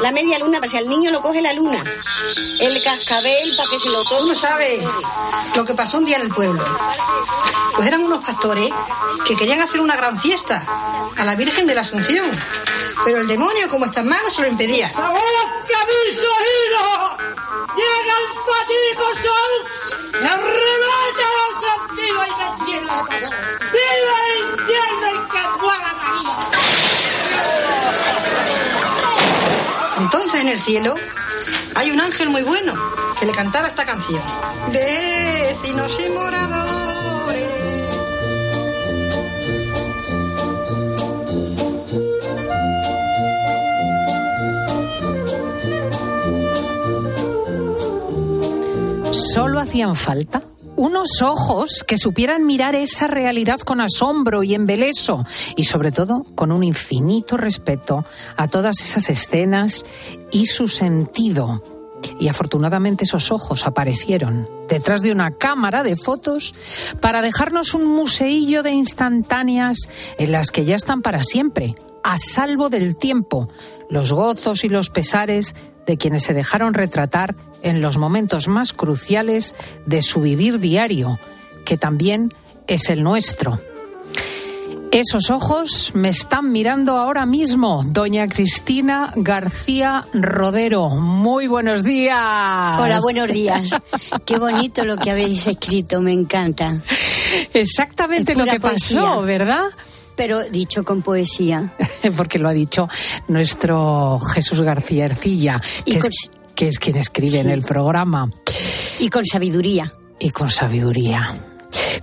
La 0.00 0.12
media 0.12 0.38
luna 0.38 0.60
para 0.60 0.70
si 0.70 0.76
al 0.76 0.88
niño 0.88 1.10
lo 1.10 1.22
coge 1.22 1.40
la 1.40 1.52
luna. 1.54 1.82
El 2.60 2.82
cascabel 2.82 3.54
para 3.56 3.70
que 3.70 3.78
se 3.78 3.88
lo 3.88 4.04
tome. 4.04 4.22
Uno 4.24 4.34
sabe 4.34 4.84
lo 5.54 5.64
que 5.64 5.74
pasó 5.74 5.98
un 5.98 6.04
día 6.04 6.16
en 6.16 6.22
el 6.22 6.28
pueblo. 6.28 6.62
Pues 7.74 7.88
eran 7.88 8.02
unos 8.02 8.24
pastores 8.24 8.70
que 9.26 9.34
querían 9.34 9.60
hacer 9.62 9.80
una 9.80 9.96
gran 9.96 10.20
fiesta 10.20 10.62
a 11.16 11.24
la 11.24 11.34
Virgen 11.36 11.66
de 11.66 11.74
la 11.74 11.80
Asunción. 11.80 12.30
Pero 13.04 13.20
el 13.20 13.26
demonio, 13.26 13.68
como 13.68 13.86
está 13.86 14.00
en 14.00 14.08
mano, 14.08 14.30
se 14.30 14.42
lo 14.42 14.48
impedía. 14.48 14.90
¡Sabed 14.90 15.20
que 15.66 15.74
mis 15.86 16.18
oídos 16.18 17.14
llega 17.76 18.14
el 18.20 18.28
fatídico 18.44 19.14
sol 19.14 20.22
y 20.22 20.26
arrebata 20.26 21.43
todo! 21.60 23.30
¡Viva 23.72 24.16
el 24.30 24.38
infierno 24.52 25.06
y 25.10 25.18
que 25.30 25.42
muera 25.60 25.90
María! 26.02 26.36
Entonces 29.98 30.40
en 30.40 30.48
el 30.48 30.60
cielo 30.60 30.94
hay 31.74 31.90
un 31.90 32.00
ángel 32.00 32.28
muy 32.28 32.42
bueno 32.42 32.74
que 33.18 33.26
le 33.26 33.32
cantaba 33.32 33.68
esta 33.68 33.84
canción. 33.84 34.22
Vecinos 34.70 35.98
y 36.04 36.08
moradores. 36.10 36.64
Solo 49.12 49.60
hacían 49.60 49.94
falta 49.94 50.42
unos 50.84 51.22
ojos 51.22 51.82
que 51.86 51.96
supieran 51.96 52.44
mirar 52.44 52.74
esa 52.74 53.06
realidad 53.06 53.60
con 53.60 53.80
asombro 53.80 54.42
y 54.42 54.54
embeleso 54.54 55.24
y 55.56 55.64
sobre 55.64 55.92
todo 55.92 56.26
con 56.34 56.52
un 56.52 56.62
infinito 56.62 57.38
respeto 57.38 58.04
a 58.36 58.48
todas 58.48 58.82
esas 58.82 59.08
escenas 59.08 59.86
y 60.30 60.44
su 60.44 60.68
sentido. 60.68 61.62
Y 62.20 62.28
afortunadamente 62.28 63.04
esos 63.04 63.32
ojos 63.32 63.66
aparecieron 63.66 64.46
detrás 64.68 65.00
de 65.00 65.10
una 65.10 65.30
cámara 65.30 65.82
de 65.82 65.96
fotos 65.96 66.54
para 67.00 67.22
dejarnos 67.22 67.72
un 67.72 67.86
museillo 67.86 68.62
de 68.62 68.72
instantáneas 68.72 69.88
en 70.18 70.32
las 70.32 70.50
que 70.50 70.66
ya 70.66 70.76
están 70.76 71.00
para 71.00 71.24
siempre, 71.24 71.74
a 72.02 72.18
salvo 72.18 72.68
del 72.68 72.96
tiempo, 72.96 73.48
los 73.88 74.12
gozos 74.12 74.64
y 74.64 74.68
los 74.68 74.90
pesares 74.90 75.54
de 75.86 75.96
quienes 75.96 76.24
se 76.24 76.34
dejaron 76.34 76.74
retratar 76.74 77.34
en 77.62 77.82
los 77.82 77.98
momentos 77.98 78.48
más 78.48 78.72
cruciales 78.72 79.54
de 79.86 80.02
su 80.02 80.20
vivir 80.20 80.60
diario, 80.60 81.18
que 81.64 81.76
también 81.76 82.32
es 82.66 82.88
el 82.88 83.02
nuestro. 83.02 83.60
Esos 84.94 85.30
ojos 85.30 85.90
me 85.94 86.08
están 86.10 86.52
mirando 86.52 86.96
ahora 86.96 87.26
mismo, 87.26 87.82
doña 87.84 88.28
Cristina 88.28 89.12
García 89.16 90.04
Rodero. 90.12 90.88
Muy 90.88 91.48
buenos 91.48 91.82
días. 91.82 92.78
Hola, 92.78 93.00
buenos 93.02 93.26
días. 93.26 93.70
Qué 94.24 94.38
bonito 94.38 94.84
lo 94.84 94.96
que 94.96 95.10
habéis 95.10 95.48
escrito, 95.48 96.00
me 96.00 96.12
encanta. 96.12 96.80
Exactamente 97.52 98.36
lo 98.36 98.44
que 98.44 98.60
pasó. 98.60 99.22
¿verdad? 99.22 99.64
Pero 100.16 100.42
dicho 100.44 100.84
con 100.84 101.02
poesía. 101.02 101.74
Porque 102.16 102.38
lo 102.38 102.48
ha 102.48 102.52
dicho 102.52 102.88
nuestro 103.28 104.18
Jesús 104.20 104.60
García 104.62 105.06
Ercilla, 105.06 105.60
que, 105.84 105.98
con- 105.98 106.10
es, 106.10 106.30
que 106.54 106.68
es 106.68 106.78
quien 106.78 106.96
escribe 106.96 107.38
en 107.38 107.50
el 107.50 107.62
programa. 107.62 108.30
Y 109.00 109.08
con 109.08 109.24
sabiduría. 109.26 109.92
Y 110.20 110.30
con 110.30 110.50
sabiduría. 110.50 111.34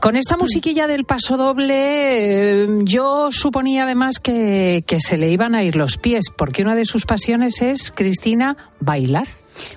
Con 0.01 0.17
esta 0.17 0.35
musiquilla 0.35 0.85
del 0.87 1.05
paso 1.05 1.37
doble, 1.37 2.63
eh, 2.63 2.67
yo 2.83 3.31
suponía 3.31 3.83
además 3.83 4.19
que, 4.19 4.83
que 4.85 4.99
se 4.99 5.15
le 5.15 5.31
iban 5.31 5.55
a 5.55 5.63
ir 5.63 5.77
los 5.77 5.95
pies, 5.97 6.25
porque 6.35 6.61
una 6.63 6.75
de 6.75 6.83
sus 6.85 7.05
pasiones 7.05 7.61
es, 7.61 7.91
Cristina, 7.91 8.57
bailar. 8.81 9.27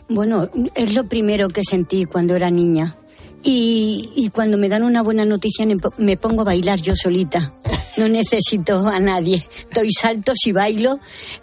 Bueno, 0.08 0.48
es 0.74 0.94
lo 0.94 1.04
primero 1.04 1.48
que 1.48 1.62
sentí 1.62 2.06
cuando 2.06 2.34
era 2.34 2.50
niña. 2.50 2.96
Y, 3.42 4.10
y 4.16 4.30
cuando 4.30 4.56
me 4.56 4.68
dan 4.70 4.82
una 4.84 5.02
buena 5.02 5.24
noticia 5.26 5.66
me 5.98 6.16
pongo 6.16 6.40
a 6.40 6.44
bailar 6.44 6.80
yo 6.80 6.96
solita. 6.96 7.52
No 7.96 8.08
necesito 8.08 8.86
a 8.88 8.98
nadie. 8.98 9.46
Doy 9.72 9.92
saltos 9.92 10.46
y 10.46 10.52
bailo, 10.52 10.98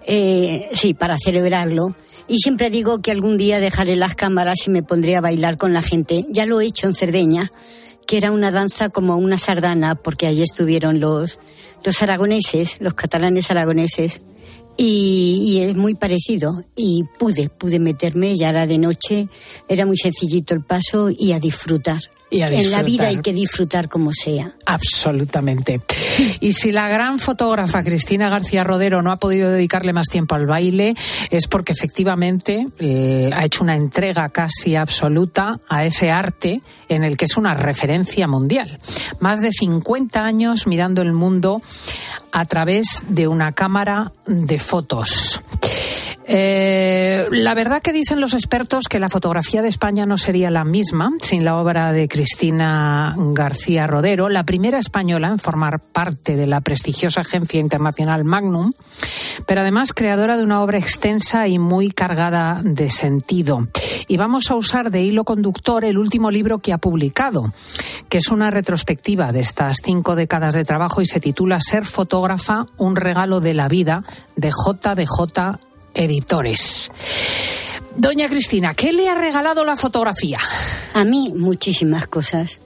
eh, 0.05 0.69
sí, 0.73 0.93
para 0.93 1.17
celebrarlo. 1.17 1.95
Y 2.27 2.37
siempre 2.39 2.69
digo 2.69 3.01
que 3.01 3.11
algún 3.11 3.37
día 3.37 3.59
dejaré 3.59 3.95
las 3.95 4.15
cámaras 4.15 4.67
y 4.67 4.69
me 4.69 4.83
pondré 4.83 5.15
a 5.15 5.21
bailar 5.21 5.57
con 5.57 5.73
la 5.73 5.81
gente. 5.81 6.25
Ya 6.29 6.45
lo 6.45 6.61
he 6.61 6.65
hecho 6.65 6.87
en 6.87 6.95
Cerdeña, 6.95 7.51
que 8.05 8.17
era 8.17 8.31
una 8.31 8.51
danza 8.51 8.89
como 8.89 9.17
una 9.17 9.37
sardana, 9.37 9.95
porque 9.95 10.27
allí 10.27 10.41
estuvieron 10.41 10.99
los, 10.99 11.39
los 11.83 12.01
aragoneses, 12.01 12.77
los 12.79 12.93
catalanes 12.93 13.51
aragoneses. 13.51 14.21
Y, 14.77 15.43
y 15.45 15.59
es 15.61 15.75
muy 15.75 15.95
parecido. 15.95 16.63
Y 16.75 17.03
pude, 17.19 17.49
pude 17.49 17.79
meterme, 17.79 18.35
ya 18.35 18.49
era 18.49 18.65
de 18.65 18.77
noche, 18.77 19.27
era 19.67 19.85
muy 19.85 19.97
sencillito 19.97 20.53
el 20.53 20.63
paso 20.63 21.09
y 21.09 21.33
a 21.33 21.39
disfrutar. 21.39 21.99
Y 22.31 22.41
a 22.41 22.47
En 22.47 22.71
la 22.71 22.81
vida 22.81 23.07
hay 23.07 23.17
que 23.17 23.33
disfrutar 23.33 23.89
como 23.89 24.11
sea. 24.13 24.53
Absolutamente. 24.65 25.81
Y 26.39 26.53
si 26.53 26.71
la 26.71 26.87
gran 26.87 27.19
fotógrafa 27.19 27.83
Cristina 27.83 28.29
García 28.29 28.63
Rodero 28.63 29.01
no 29.01 29.11
ha 29.11 29.17
podido 29.17 29.49
dedicarle 29.49 29.91
más 29.91 30.07
tiempo 30.07 30.35
al 30.35 30.47
baile, 30.47 30.95
es 31.29 31.47
porque 31.47 31.73
efectivamente 31.73 32.65
eh, 32.79 33.29
ha 33.33 33.43
hecho 33.43 33.63
una 33.63 33.75
entrega 33.75 34.29
casi 34.29 34.77
absoluta 34.77 35.59
a 35.67 35.83
ese 35.83 36.09
arte 36.09 36.61
en 36.87 37.03
el 37.03 37.17
que 37.17 37.25
es 37.25 37.35
una 37.35 37.53
referencia 37.53 38.29
mundial. 38.29 38.79
Más 39.19 39.41
de 39.41 39.51
50 39.51 40.23
años 40.23 40.67
mirando 40.67 41.01
el 41.01 41.11
mundo 41.11 41.61
a 42.31 42.45
través 42.45 43.03
de 43.09 43.27
una 43.27 43.51
cámara 43.51 44.13
de 44.25 44.57
fotos. 44.57 45.41
Eh, 46.33 47.25
la 47.29 47.53
verdad 47.53 47.81
que 47.81 47.91
dicen 47.91 48.21
los 48.21 48.33
expertos 48.33 48.87
que 48.87 48.99
la 48.99 49.09
fotografía 49.09 49.61
de 49.61 49.67
España 49.67 50.05
no 50.05 50.15
sería 50.15 50.49
la 50.49 50.63
misma 50.63 51.11
sin 51.19 51.43
la 51.43 51.57
obra 51.57 51.91
de 51.91 52.07
Cristina 52.07 53.13
García 53.17 53.85
Rodero, 53.85 54.29
la 54.29 54.45
primera 54.45 54.77
española 54.77 55.27
en 55.27 55.39
formar 55.39 55.81
parte 55.81 56.37
de 56.37 56.47
la 56.47 56.61
prestigiosa 56.61 57.19
agencia 57.19 57.59
internacional 57.59 58.23
Magnum, 58.23 58.71
pero 59.45 59.59
además 59.59 59.91
creadora 59.91 60.37
de 60.37 60.43
una 60.43 60.61
obra 60.61 60.77
extensa 60.77 61.49
y 61.49 61.59
muy 61.59 61.91
cargada 61.91 62.61
de 62.63 62.89
sentido. 62.89 63.67
Y 64.07 64.15
vamos 64.15 64.51
a 64.51 64.55
usar 64.55 64.89
de 64.89 65.01
hilo 65.01 65.25
conductor 65.25 65.83
el 65.83 65.97
último 65.97 66.31
libro 66.31 66.59
que 66.59 66.71
ha 66.71 66.77
publicado, 66.77 67.51
que 68.07 68.19
es 68.19 68.29
una 68.29 68.51
retrospectiva 68.51 69.33
de 69.33 69.41
estas 69.41 69.79
cinco 69.83 70.15
décadas 70.15 70.53
de 70.53 70.63
trabajo 70.63 71.01
y 71.01 71.05
se 71.05 71.19
titula 71.19 71.59
Ser 71.59 71.85
fotógrafa, 71.85 72.67
un 72.77 72.95
regalo 72.95 73.41
de 73.41 73.53
la 73.53 73.67
vida, 73.67 74.05
de 74.37 74.49
JDJ 74.49 75.70
Editores. 75.93 76.91
Doña 77.95 78.29
Cristina, 78.29 78.73
¿qué 78.73 78.93
le 78.93 79.09
ha 79.09 79.15
regalado 79.15 79.65
la 79.65 79.75
fotografía? 79.75 80.39
A 80.93 81.03
mí 81.03 81.33
muchísimas 81.35 82.07
cosas. 82.07 82.59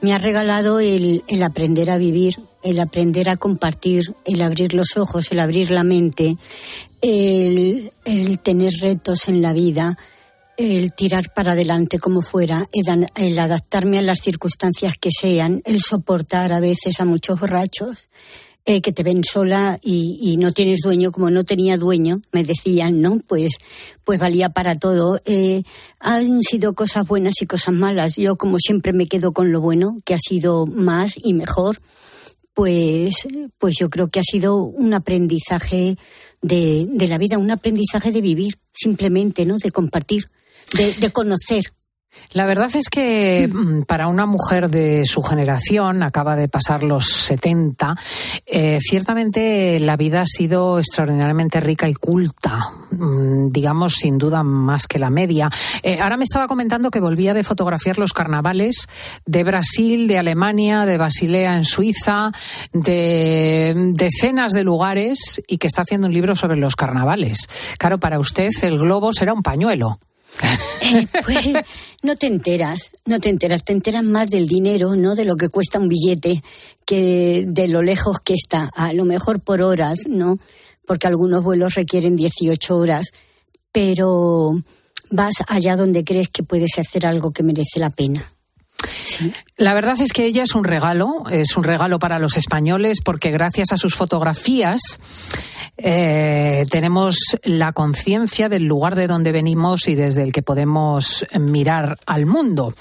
Me 0.00 0.12
ha 0.14 0.18
regalado 0.18 0.80
el, 0.80 1.22
el 1.28 1.42
aprender 1.42 1.90
a 1.90 1.98
vivir, 1.98 2.36
el 2.62 2.80
aprender 2.80 3.28
a 3.28 3.36
compartir, 3.36 4.14
el 4.24 4.42
abrir 4.42 4.74
los 4.74 4.96
ojos, 4.96 5.30
el 5.32 5.40
abrir 5.40 5.70
la 5.70 5.84
mente, 5.84 6.36
el, 7.00 7.92
el 8.04 8.38
tener 8.38 8.72
retos 8.80 9.28
en 9.28 9.42
la 9.42 9.52
vida, 9.52 9.98
el 10.56 10.92
tirar 10.94 11.32
para 11.34 11.52
adelante 11.52 11.98
como 11.98 12.22
fuera, 12.22 12.68
el, 12.72 13.06
el 13.16 13.38
adaptarme 13.38 13.98
a 13.98 14.02
las 14.02 14.20
circunstancias 14.20 14.94
que 14.98 15.10
sean, 15.10 15.62
el 15.64 15.80
soportar 15.82 16.52
a 16.52 16.60
veces 16.60 17.00
a 17.00 17.04
muchos 17.04 17.38
borrachos, 17.40 18.08
eh, 18.66 18.80
que 18.80 18.92
te 18.92 19.02
ven 19.02 19.22
sola 19.24 19.78
y, 19.82 20.18
y, 20.22 20.38
no 20.38 20.52
tienes 20.52 20.80
dueño, 20.82 21.12
como 21.12 21.28
no 21.30 21.44
tenía 21.44 21.76
dueño, 21.76 22.22
me 22.32 22.44
decían, 22.44 23.02
¿no? 23.02 23.20
Pues, 23.26 23.58
pues 24.04 24.18
valía 24.18 24.48
para 24.48 24.78
todo. 24.78 25.20
Eh, 25.26 25.64
han 26.00 26.40
sido 26.40 26.72
cosas 26.72 27.06
buenas 27.06 27.34
y 27.42 27.46
cosas 27.46 27.74
malas. 27.74 28.16
Yo, 28.16 28.36
como 28.36 28.58
siempre, 28.58 28.94
me 28.94 29.06
quedo 29.06 29.32
con 29.32 29.52
lo 29.52 29.60
bueno, 29.60 29.98
que 30.06 30.14
ha 30.14 30.18
sido 30.18 30.66
más 30.66 31.14
y 31.22 31.34
mejor. 31.34 31.78
Pues, 32.54 33.26
pues 33.58 33.74
yo 33.78 33.90
creo 33.90 34.08
que 34.08 34.20
ha 34.20 34.24
sido 34.24 34.56
un 34.56 34.94
aprendizaje 34.94 35.98
de, 36.40 36.86
de 36.88 37.08
la 37.08 37.18
vida, 37.18 37.36
un 37.36 37.50
aprendizaje 37.50 38.12
de 38.12 38.22
vivir, 38.22 38.54
simplemente, 38.72 39.44
¿no? 39.44 39.58
De 39.58 39.72
compartir, 39.72 40.24
de, 40.72 40.94
de 40.94 41.10
conocer. 41.10 41.64
La 42.32 42.46
verdad 42.46 42.68
es 42.74 42.88
que 42.88 43.48
mm, 43.48 43.82
para 43.82 44.08
una 44.08 44.26
mujer 44.26 44.68
de 44.68 45.04
su 45.04 45.22
generación, 45.22 46.02
acaba 46.02 46.36
de 46.36 46.48
pasar 46.48 46.82
los 46.82 47.06
70, 47.06 47.94
eh, 48.46 48.78
ciertamente 48.80 49.78
la 49.80 49.96
vida 49.96 50.22
ha 50.22 50.26
sido 50.26 50.78
extraordinariamente 50.78 51.60
rica 51.60 51.88
y 51.88 51.94
culta, 51.94 52.70
mm, 52.90 53.50
digamos 53.50 53.94
sin 53.94 54.18
duda 54.18 54.42
más 54.42 54.86
que 54.86 54.98
la 54.98 55.10
media. 55.10 55.48
Eh, 55.82 56.00
ahora 56.00 56.16
me 56.16 56.24
estaba 56.24 56.48
comentando 56.48 56.90
que 56.90 57.00
volvía 57.00 57.34
de 57.34 57.44
fotografiar 57.44 57.98
los 57.98 58.12
carnavales 58.12 58.88
de 59.26 59.44
Brasil, 59.44 60.08
de 60.08 60.18
Alemania, 60.18 60.86
de 60.86 60.98
Basilea 60.98 61.54
en 61.54 61.64
Suiza, 61.64 62.32
de 62.72 63.92
decenas 63.94 64.52
de 64.52 64.64
lugares 64.64 65.40
y 65.46 65.58
que 65.58 65.66
está 65.66 65.82
haciendo 65.82 66.08
un 66.08 66.14
libro 66.14 66.34
sobre 66.34 66.56
los 66.56 66.76
carnavales. 66.76 67.48
Claro, 67.78 67.98
para 67.98 68.18
usted 68.18 68.50
el 68.62 68.78
globo 68.78 69.12
será 69.12 69.32
un 69.32 69.42
pañuelo. 69.42 69.98
Eh, 70.80 71.06
pues 71.24 71.46
no 72.02 72.16
te 72.16 72.26
enteras, 72.26 72.90
no 73.06 73.20
te 73.20 73.30
enteras, 73.30 73.64
te 73.64 73.72
enteras 73.72 74.04
más 74.04 74.28
del 74.28 74.46
dinero, 74.46 74.96
no 74.96 75.14
de 75.14 75.24
lo 75.24 75.36
que 75.36 75.48
cuesta 75.48 75.78
un 75.78 75.88
billete, 75.88 76.42
que 76.84 77.44
de 77.46 77.68
lo 77.68 77.80
lejos 77.80 78.18
que 78.20 78.34
está, 78.34 78.70
a 78.74 78.92
lo 78.92 79.04
mejor 79.04 79.40
por 79.40 79.62
horas, 79.62 80.00
¿no? 80.06 80.38
Porque 80.86 81.06
algunos 81.06 81.42
vuelos 81.42 81.74
requieren 81.74 82.16
18 82.16 82.76
horas, 82.76 83.06
pero 83.72 84.60
vas 85.10 85.34
allá 85.48 85.76
donde 85.76 86.04
crees 86.04 86.28
que 86.28 86.42
puedes 86.42 86.78
hacer 86.78 87.06
algo 87.06 87.32
que 87.32 87.42
merece 87.42 87.78
la 87.78 87.90
pena. 87.90 88.33
La 89.56 89.74
verdad 89.74 90.00
es 90.00 90.12
que 90.12 90.26
ella 90.26 90.42
es 90.42 90.54
un 90.54 90.64
regalo, 90.64 91.24
es 91.30 91.56
un 91.56 91.64
regalo 91.64 91.98
para 91.98 92.18
los 92.18 92.36
españoles 92.36 92.98
porque 93.04 93.30
gracias 93.30 93.72
a 93.72 93.76
sus 93.76 93.94
fotografías 93.94 94.98
eh, 95.76 96.66
tenemos 96.70 97.16
la 97.42 97.72
conciencia 97.72 98.48
del 98.48 98.64
lugar 98.64 98.94
de 98.94 99.06
donde 99.06 99.32
venimos 99.32 99.88
y 99.88 99.94
desde 99.94 100.22
el 100.22 100.32
que 100.32 100.42
podemos 100.42 101.26
mirar 101.38 101.98
al 102.06 102.26
mundo. 102.26 102.74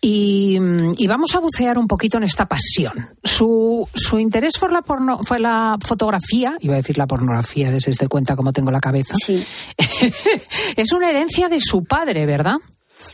Y, 0.00 0.58
y, 0.96 1.06
vamos 1.06 1.34
a 1.34 1.40
bucear 1.40 1.76
un 1.76 1.86
poquito 1.86 2.18
en 2.18 2.24
esta 2.24 2.46
pasión. 2.46 3.08
Su, 3.22 3.88
su 3.94 4.18
interés 4.18 4.54
fue 4.58 4.70
la, 4.70 4.82
porno, 4.82 5.20
fue 5.22 5.38
la 5.38 5.76
fotografía, 5.84 6.56
iba 6.60 6.74
a 6.74 6.78
decir 6.78 6.98
la 6.98 7.06
pornografía, 7.06 7.70
desde 7.70 7.90
este 7.90 8.08
cuenta 8.08 8.36
cómo 8.36 8.52
tengo 8.52 8.70
la 8.70 8.80
cabeza. 8.80 9.14
Sí. 9.16 9.44
es 10.76 10.92
una 10.92 11.10
herencia 11.10 11.48
de 11.48 11.60
su 11.60 11.84
padre, 11.84 12.26
¿verdad? 12.26 12.56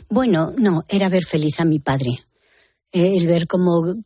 Bueno, 0.08 0.52
no, 0.58 0.84
era 0.88 1.08
ver 1.08 1.24
feliz 1.24 1.60
a 1.60 1.64
mi 1.64 1.78
padre. 1.78 2.10
Eh, 2.92 3.14
el 3.16 3.26
ver 3.26 3.46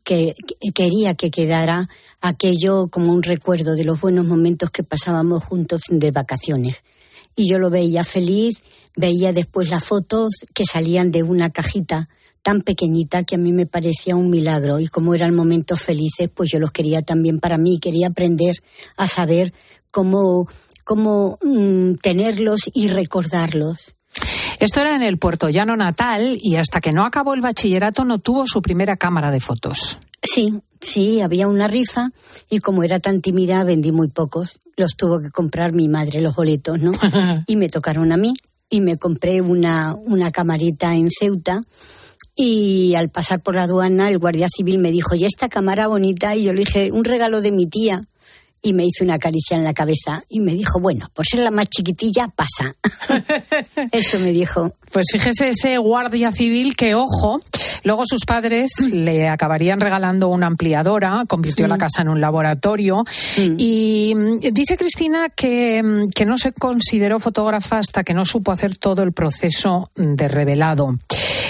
que, 0.03 0.35
que, 0.61 0.73
quería 0.73 1.15
que 1.15 1.31
quedara 1.31 1.89
aquello 2.21 2.89
como 2.89 3.13
un 3.13 3.23
recuerdo 3.23 3.75
de 3.75 3.85
los 3.85 4.01
buenos 4.01 4.27
momentos 4.27 4.71
que 4.71 4.83
pasábamos 4.83 5.45
juntos 5.45 5.83
de 5.89 6.11
vacaciones. 6.11 6.83
Y 7.37 7.49
yo 7.49 7.59
lo 7.59 7.71
veía 7.71 8.05
feliz, 8.05 8.63
veía 8.97 9.33
después 9.33 9.71
las 9.71 9.85
fotos 9.85 10.33
que 10.55 10.65
salían 10.65 11.11
de 11.11 11.23
una 11.23 11.51
cajita 11.51 12.09
tan 12.43 12.63
pequeñita 12.63 13.25
que 13.25 13.35
a 13.35 13.39
mí 13.39 13.53
me 13.53 13.67
parecía 13.67 14.17
un 14.17 14.31
milagro 14.31 14.81
y 14.81 14.87
como 14.87 15.15
eran 15.15 15.35
momentos 15.35 15.83
felices, 15.83 16.31
pues 16.35 16.51
yo 16.51 16.59
los 16.59 16.71
quería 16.71 17.03
también 17.03 17.39
para 17.39 17.59
mí, 17.59 17.79
quería 17.79 18.09
aprender 18.09 18.57
a 18.97 19.07
saber 19.07 19.53
cómo, 19.93 20.49
cómo 20.85 21.39
mm, 21.43 21.95
tenerlos 22.03 22.61
y 22.73 22.89
recordarlos. 22.89 23.95
Esto 24.61 24.83
era 24.83 24.95
en 24.95 25.03
el 25.03 25.17
Puerto 25.17 25.49
Llano 25.49 25.75
natal 25.75 26.39
y 26.39 26.57
hasta 26.57 26.83
que 26.83 26.93
no 26.93 27.07
acabó 27.07 27.33
el 27.33 27.41
bachillerato 27.41 28.05
no 28.05 28.19
tuvo 28.19 28.47
su 28.47 28.61
primera 28.61 28.99
cámara 28.99 29.31
de 29.31 29.41
fotos. 29.41 29.99
Sí, 30.23 30.53
sí, 30.83 31.23
había 31.23 31.49
una 31.49 31.67
rifa 31.67 32.11
y 32.51 32.59
como 32.61 32.85
era 32.85 33.01
tan 33.01 33.23
tímida 33.23 33.65
vendí 33.65 33.91
muy 33.91 34.09
pocos. 34.09 34.61
Los 34.77 34.97
tuvo 34.97 35.19
que 35.19 35.31
comprar 35.31 35.73
mi 35.73 35.89
madre 35.89 36.21
los 36.21 36.37
boletos, 36.37 36.79
¿no? 36.79 36.93
y 37.47 37.57
me 37.57 37.71
tocaron 37.71 38.13
a 38.13 38.19
mí 38.19 38.35
y 38.69 38.83
me 38.83 38.99
compré 38.99 39.41
una, 39.41 39.95
una 39.95 40.31
camarita 40.31 40.95
en 40.95 41.09
Ceuta 41.11 41.63
y 42.37 42.95
al 42.97 43.09
pasar 43.09 43.41
por 43.41 43.55
la 43.55 43.63
aduana 43.63 44.11
el 44.11 44.19
guardia 44.19 44.49
civil 44.55 44.79
me 44.79 44.91
dijo, 44.91 45.15
¿y 45.15 45.25
esta 45.25 45.49
cámara 45.49 45.87
bonita? 45.87 46.37
Y 46.37 46.45
yo 46.45 46.53
le 46.53 46.61
dije, 46.61 46.93
un 46.93 47.05
regalo 47.05 47.41
de 47.41 47.51
mi 47.51 47.65
tía 47.65 48.05
y 48.63 48.73
me 48.75 48.85
hizo 48.85 49.05
una 49.05 49.19
caricia 49.19 49.57
en 49.57 49.65
la 49.65 49.75
cabeza 49.75 50.25
y 50.29 50.41
me 50.41 50.53
dijo, 50.53 50.81
bueno, 50.81 51.09
por 51.15 51.27
ser 51.27 51.41
la 51.41 51.51
más 51.51 51.69
chiquitilla, 51.69 52.29
pasa. 52.29 52.73
Eso 53.93 54.19
me 54.19 54.33
dijo. 54.33 54.73
Pues 54.93 55.07
fíjese 55.13 55.51
ese 55.51 55.79
guardia 55.79 56.33
civil 56.33 56.77
que, 56.77 56.95
ojo, 56.97 57.41
luego 57.85 58.03
sus 58.07 58.25
padres 58.25 58.73
le 58.91 59.29
acabarían 59.29 59.81
regalando 59.81 60.29
una 60.29 60.49
ampliadora, 60.49 61.25
convirtió 61.29 61.67
mm. 61.67 61.71
la 61.71 61.79
casa 61.79 62.03
en 62.03 62.09
un 62.09 62.21
laboratorio 62.21 63.05
mm. 63.39 63.55
y 63.57 64.15
dice 64.53 64.77
Cristina 64.77 65.29
que, 65.29 66.09
que 66.13 66.27
no 66.27 66.37
se 66.39 66.53
consideró 66.53 67.21
fotógrafa 67.21 67.79
hasta 67.79 68.03
que 68.03 68.15
no 68.15 68.25
supo 68.25 68.51
hacer 68.51 68.77
todo 68.79 69.03
el 69.05 69.13
proceso 69.13 69.91
de 69.95 70.27
revelado. 70.27 70.99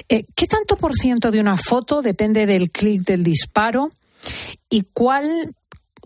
Eh, 0.09 0.25
¿Qué 0.35 0.47
tanto 0.47 0.77
por 0.77 0.95
ciento 0.95 1.31
de 1.31 1.41
una 1.41 1.57
foto 1.57 2.03
depende 2.03 2.45
del 2.45 2.71
clic 2.71 3.03
del 3.03 3.25
disparo? 3.25 3.91
¿Y 4.69 4.85
cuál 4.93 5.55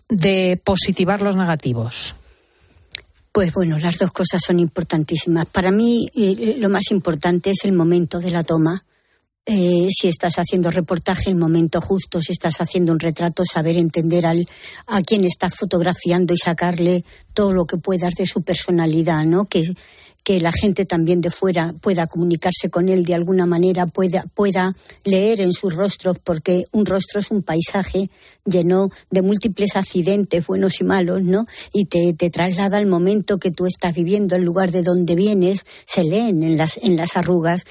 de 0.08 0.60
positivar 0.62 1.22
los 1.22 1.36
negativos? 1.36 2.14
Pues 3.32 3.52
bueno, 3.52 3.78
las 3.78 3.98
dos 3.98 4.12
cosas 4.12 4.42
son 4.46 4.60
importantísimas. 4.60 5.46
Para 5.46 5.70
mí 5.70 6.08
eh, 6.14 6.56
lo 6.58 6.68
más 6.68 6.90
importante 6.90 7.50
es 7.50 7.64
el 7.64 7.72
momento 7.72 8.20
de 8.20 8.30
la 8.30 8.44
toma. 8.44 8.84
Eh, 9.46 9.88
si 9.90 10.08
estás 10.08 10.38
haciendo 10.38 10.70
reportaje, 10.70 11.30
el 11.30 11.36
momento 11.36 11.80
justo, 11.80 12.22
si 12.22 12.32
estás 12.32 12.60
haciendo 12.60 12.92
un 12.92 13.00
retrato, 13.00 13.44
saber 13.44 13.76
entender 13.76 14.24
al, 14.24 14.48
a 14.86 15.02
quién 15.02 15.24
estás 15.24 15.54
fotografiando 15.56 16.32
y 16.32 16.38
sacarle 16.38 17.04
todo 17.34 17.52
lo 17.52 17.66
que 17.66 17.76
puedas 17.76 18.14
de 18.14 18.26
su 18.26 18.42
personalidad, 18.42 19.24
¿no? 19.24 19.46
Que, 19.46 19.64
que 20.24 20.40
la 20.40 20.52
gente 20.52 20.86
también 20.86 21.20
de 21.20 21.30
fuera 21.30 21.74
pueda 21.80 22.06
comunicarse 22.06 22.70
con 22.70 22.88
él 22.88 23.04
de 23.04 23.14
alguna 23.14 23.44
manera, 23.44 23.86
pueda, 23.86 24.24
pueda 24.34 24.74
leer 25.04 25.42
en 25.42 25.52
sus 25.52 25.74
rostros, 25.74 26.18
porque 26.18 26.64
un 26.72 26.86
rostro 26.86 27.20
es 27.20 27.30
un 27.30 27.42
paisaje 27.42 28.10
lleno 28.46 28.90
de 29.10 29.20
múltiples 29.22 29.76
accidentes, 29.76 30.46
buenos 30.46 30.80
y 30.80 30.84
malos, 30.84 31.22
¿no? 31.22 31.44
Y 31.72 31.84
te, 31.84 32.14
te 32.14 32.30
traslada 32.30 32.78
al 32.78 32.86
momento 32.86 33.38
que 33.38 33.50
tú 33.50 33.66
estás 33.66 33.94
viviendo, 33.94 34.34
el 34.34 34.44
lugar 34.44 34.70
de 34.70 34.82
donde 34.82 35.14
vienes, 35.14 35.66
se 35.84 36.04
leen 36.04 36.42
en 36.42 36.56
las, 36.56 36.78
en 36.78 36.96
las 36.96 37.16
arrugas. 37.16 37.64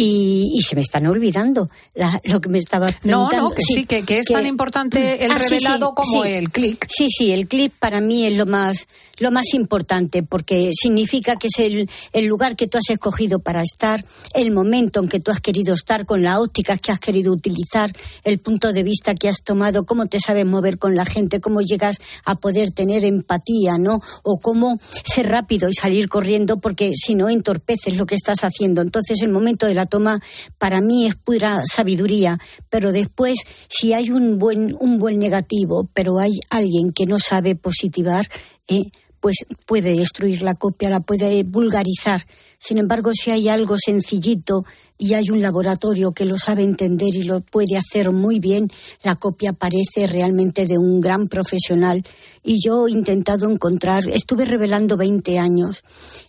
Y, 0.00 0.52
y, 0.54 0.62
se 0.62 0.76
me 0.76 0.82
están 0.82 1.08
olvidando 1.08 1.66
la, 1.96 2.20
lo 2.22 2.40
que 2.40 2.48
me 2.48 2.58
estaba 2.58 2.86
preguntando. 2.86 3.36
No, 3.36 3.48
no, 3.48 3.50
que 3.50 3.62
sí, 3.62 3.84
que, 3.84 4.04
que 4.04 4.20
es 4.20 4.28
que, 4.28 4.34
tan 4.34 4.46
importante 4.46 5.24
el 5.24 5.32
ah, 5.32 5.38
revelado 5.38 5.92
sí, 5.96 6.02
sí, 6.04 6.12
como 6.12 6.24
el 6.24 6.50
clic. 6.50 6.86
Sí, 6.88 7.08
sí, 7.10 7.32
el 7.32 7.48
clic 7.48 7.72
para 7.80 8.00
mí 8.00 8.24
es 8.24 8.36
lo 8.36 8.46
más, 8.46 8.86
lo 9.18 9.32
más 9.32 9.54
importante 9.54 10.22
porque 10.22 10.70
significa 10.72 11.34
que 11.34 11.48
es 11.48 11.58
el, 11.58 11.90
el, 12.12 12.26
lugar 12.26 12.54
que 12.54 12.68
tú 12.68 12.78
has 12.78 12.88
escogido 12.90 13.40
para 13.40 13.60
estar, 13.60 14.04
el 14.34 14.52
momento 14.52 15.00
en 15.00 15.08
que 15.08 15.18
tú 15.18 15.32
has 15.32 15.40
querido 15.40 15.74
estar, 15.74 16.06
con 16.06 16.22
la 16.22 16.38
óptica 16.38 16.76
que 16.76 16.92
has 16.92 17.00
querido 17.00 17.32
utilizar, 17.32 17.90
el 18.22 18.38
punto 18.38 18.72
de 18.72 18.84
vista 18.84 19.16
que 19.16 19.28
has 19.28 19.42
tomado, 19.42 19.84
cómo 19.84 20.06
te 20.06 20.20
sabes 20.20 20.46
mover 20.46 20.78
con 20.78 20.94
la 20.94 21.06
gente, 21.06 21.40
cómo 21.40 21.60
llegas 21.60 21.96
a 22.24 22.36
poder 22.36 22.70
tener 22.70 23.04
empatía, 23.04 23.78
¿no? 23.78 24.00
O 24.22 24.38
cómo 24.38 24.78
ser 25.02 25.28
rápido 25.28 25.68
y 25.68 25.74
salir 25.74 26.08
corriendo 26.08 26.58
porque 26.58 26.92
si 26.94 27.16
no 27.16 27.28
entorpeces 27.28 27.96
lo 27.96 28.06
que 28.06 28.14
estás 28.14 28.44
haciendo. 28.44 28.80
Entonces 28.80 29.20
el 29.22 29.30
momento 29.30 29.66
de 29.66 29.74
la 29.74 29.87
toma 29.88 30.20
para 30.58 30.80
mí 30.80 31.06
es 31.06 31.14
pura 31.16 31.62
sabiduría, 31.64 32.38
pero 32.70 32.92
después 32.92 33.38
si 33.68 33.92
hay 33.92 34.10
un 34.10 34.38
buen, 34.38 34.76
un 34.80 34.98
buen 34.98 35.18
negativo, 35.18 35.88
pero 35.94 36.18
hay 36.18 36.38
alguien 36.50 36.92
que 36.92 37.06
no 37.06 37.18
sabe 37.18 37.56
positivar, 37.56 38.28
eh, 38.68 38.90
pues 39.20 39.44
puede 39.66 39.96
destruir 39.96 40.42
la 40.42 40.54
copia, 40.54 40.90
la 40.90 41.00
puede 41.00 41.42
vulgarizar. 41.42 42.24
Sin 42.58 42.78
embargo, 42.78 43.12
si 43.14 43.30
hay 43.30 43.48
algo 43.48 43.76
sencillito 43.78 44.64
y 44.96 45.14
hay 45.14 45.30
un 45.30 45.40
laboratorio 45.40 46.12
que 46.12 46.24
lo 46.24 46.38
sabe 46.38 46.64
entender 46.64 47.14
y 47.14 47.22
lo 47.22 47.40
puede 47.40 47.76
hacer 47.76 48.10
muy 48.10 48.40
bien, 48.40 48.68
la 49.04 49.14
copia 49.14 49.52
parece 49.52 50.06
realmente 50.06 50.66
de 50.66 50.76
un 50.76 51.00
gran 51.00 51.28
profesional. 51.28 52.02
Y 52.42 52.58
yo 52.64 52.86
he 52.86 52.90
intentado 52.92 53.48
encontrar, 53.48 54.08
estuve 54.08 54.44
revelando 54.44 54.96
20 54.96 55.38
años, 55.38 55.84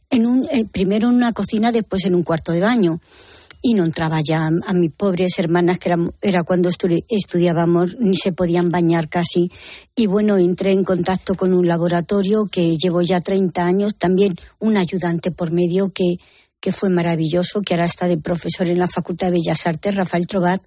en 0.10 0.26
un, 0.26 0.48
eh, 0.52 0.66
primero 0.72 1.10
en 1.10 1.16
una 1.16 1.34
cocina, 1.34 1.72
después 1.72 2.06
en 2.06 2.16
un 2.16 2.24
cuarto 2.24 2.52
de 2.52 2.62
baño 2.62 3.00
y 3.62 3.74
no 3.74 3.84
entraba 3.84 4.22
ya 4.22 4.48
a, 4.48 4.74
mis 4.74 4.92
pobres 4.92 5.38
hermanas, 5.38 5.80
que 5.80 5.94
era, 6.22 6.44
cuando 6.44 6.70
estu 6.70 6.88
estudiábamos, 7.10 7.98
ni 8.00 8.16
se 8.16 8.32
podían 8.32 8.72
bañar 8.72 9.10
casi. 9.10 9.52
Y 9.96 10.08
bueno, 10.08 10.38
entré 10.38 10.72
en 10.72 10.84
contacto 10.84 11.36
con 11.36 11.54
un 11.54 11.68
laboratorio 11.68 12.46
que 12.52 12.78
llevo 12.78 13.02
ya 13.02 13.20
30 13.20 13.66
años, 13.66 13.96
también 13.96 14.36
un 14.60 14.78
ayudante 14.78 15.32
por 15.32 15.52
medio 15.52 15.92
que, 15.94 16.18
que 16.60 16.74
fue 16.74 16.90
maravilloso, 16.90 17.62
que 17.62 17.74
ahora 17.74 17.86
está 17.86 18.08
de 18.08 18.18
profesor 18.18 18.68
en 18.68 18.80
la 18.80 18.88
Facultad 18.88 19.28
de 19.28 19.34
Bellas 19.34 19.66
Artes, 19.66 19.96
Rafael 19.96 20.28
Trobat, 20.28 20.62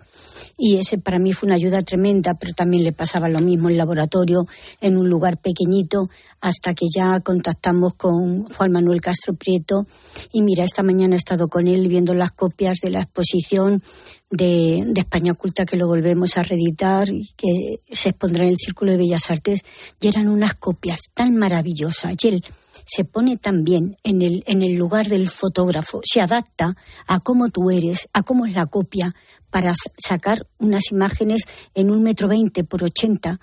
y 0.57 0.76
ese 0.76 0.98
para 0.98 1.18
mí 1.18 1.33
fue 1.33 1.48
una 1.48 1.57
ayuda 1.57 1.83
tremenda, 1.83 2.35
pero 2.35 2.55
también 2.55 2.83
le 2.83 2.92
pasaba 2.92 3.28
lo 3.28 3.40
mismo 3.40 3.68
en 3.68 3.76
laboratorio, 3.76 4.46
en 4.81 4.96
un 4.96 5.09
lugar 5.09 5.37
pequeñito, 5.37 6.09
hasta 6.40 6.74
que 6.74 6.87
ya 6.94 7.20
contactamos 7.20 7.94
con 7.94 8.44
Juan 8.44 8.72
Manuel 8.72 9.00
Castro 9.02 9.35
Prieto, 9.35 9.87
y 10.33 10.42
mira, 10.42 10.64
esta 10.64 10.83
mañana 10.83 11.14
he 11.14 11.18
estado 11.18 11.48
con 11.48 11.68
él 11.68 11.88
viendo 11.88 12.14
las 12.14 12.31
copias 12.31 12.78
de 12.83 12.90
la 12.90 13.00
exposición 13.00 13.83
de, 14.31 14.85
de 14.87 15.00
España 15.00 15.33
Oculta 15.33 15.66
que 15.66 15.76
lo 15.76 15.87
volvemos 15.87 16.38
a 16.38 16.42
reeditar 16.42 17.11
y 17.11 17.28
que 17.37 17.81
se 17.90 18.11
expondrá 18.11 18.44
en 18.44 18.50
el 18.50 18.57
Círculo 18.57 18.92
de 18.92 18.96
Bellas 18.96 19.31
Artes, 19.31 19.61
y 20.00 20.09
eran 20.09 20.28
unas 20.28 20.55
copias 20.55 21.00
tan 21.12 21.37
maravillosas. 21.37 22.14
Y 22.22 22.28
él 22.28 22.44
se 22.85 23.05
pone 23.05 23.37
también 23.37 23.97
en 24.03 24.23
el, 24.23 24.45
en 24.47 24.62
el 24.62 24.75
lugar 24.75 25.09
del 25.09 25.29
fotógrafo, 25.29 26.01
se 26.05 26.21
adapta 26.21 26.77
a 27.07 27.21
cómo 27.21 27.49
tú 27.51 27.71
eres, 27.71 28.09
a 28.12 28.23
cómo 28.23 28.47
es 28.47 28.55
la 28.55 28.66
copia, 28.66 29.14
para 29.51 29.75
sacar 29.99 30.47
unas 30.59 30.90
imágenes 30.90 31.42
en 31.75 31.90
un 31.90 32.03
metro 32.03 32.29
veinte 32.29 32.64
por 32.64 32.83
ochenta 32.83 33.38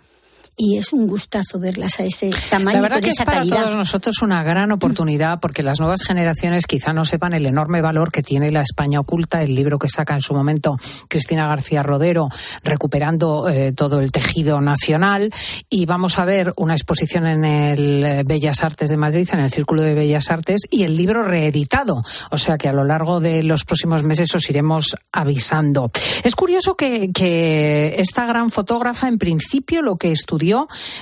y 0.62 0.78
es 0.78 0.92
un 0.92 1.08
gustazo 1.08 1.58
verlas 1.58 2.02
a 2.02 2.04
ese 2.04 2.32
tamaño. 2.50 2.76
La 2.76 2.82
verdad 2.82 2.98
con 2.98 3.04
que 3.04 3.10
esa 3.12 3.24
es 3.24 3.26
para 3.26 3.38
calidad. 3.38 3.64
todos 3.64 3.76
nosotros 3.78 4.22
una 4.22 4.44
gran 4.44 4.74
oportunidad 4.74 5.40
porque 5.40 5.64
las 5.64 5.80
nuevas 5.80 6.02
generaciones 6.06 6.66
quizá 6.68 6.92
no 6.92 7.06
sepan 7.06 7.34
el 7.34 7.46
enorme 7.46 7.82
valor 7.82 8.12
que 8.12 8.22
tiene 8.22 8.52
la 8.52 8.62
España 8.62 9.00
oculta, 9.00 9.42
el 9.42 9.56
libro 9.56 9.80
que 9.80 9.88
saca 9.88 10.16
en 10.16 10.20
su 10.20 10.34
momento 10.34 10.76
Cristina 11.08 11.48
García 11.48 11.82
Rodero, 11.82 12.28
recuperando 12.62 13.48
eh, 13.48 13.72
todo 13.72 14.02
el 14.02 14.12
tejido 14.12 14.60
nacional. 14.60 15.32
Y 15.70 15.86
vamos 15.86 16.20
a 16.20 16.26
ver 16.26 16.54
una 16.58 16.74
exposición 16.74 17.26
en 17.26 17.46
el 17.46 18.04
eh, 18.04 18.24
Bellas 18.26 18.62
Artes 18.62 18.90
de 18.90 18.98
Madrid, 18.98 19.30
en 19.32 19.40
el 19.40 19.52
Círculo 19.52 19.82
de 19.82 19.94
Bellas 19.94 20.30
Artes, 20.30 20.64
y 20.70 20.84
el 20.84 20.98
libro 20.98 21.24
reeditado. 21.24 22.04
O 22.32 22.38
sea 22.38 22.58
que 22.58 22.68
a 22.68 22.74
lo 22.74 22.84
largo 22.84 23.22
de 23.22 23.44
los 23.44 23.64
próximos 23.64 24.04
meses 24.04 24.36
os 24.36 24.50
iremos 24.50 24.98
avisando. 25.14 25.90
Es 26.22 26.36
curioso 26.36 26.76
que, 26.76 27.12
que 27.14 27.96
esta 27.98 28.26
gran 28.26 28.50
fotógrafa, 28.50 29.08
en 29.08 29.18
principio, 29.18 29.82
lo 29.82 29.96
que 29.96 30.12
estudió 30.12 30.49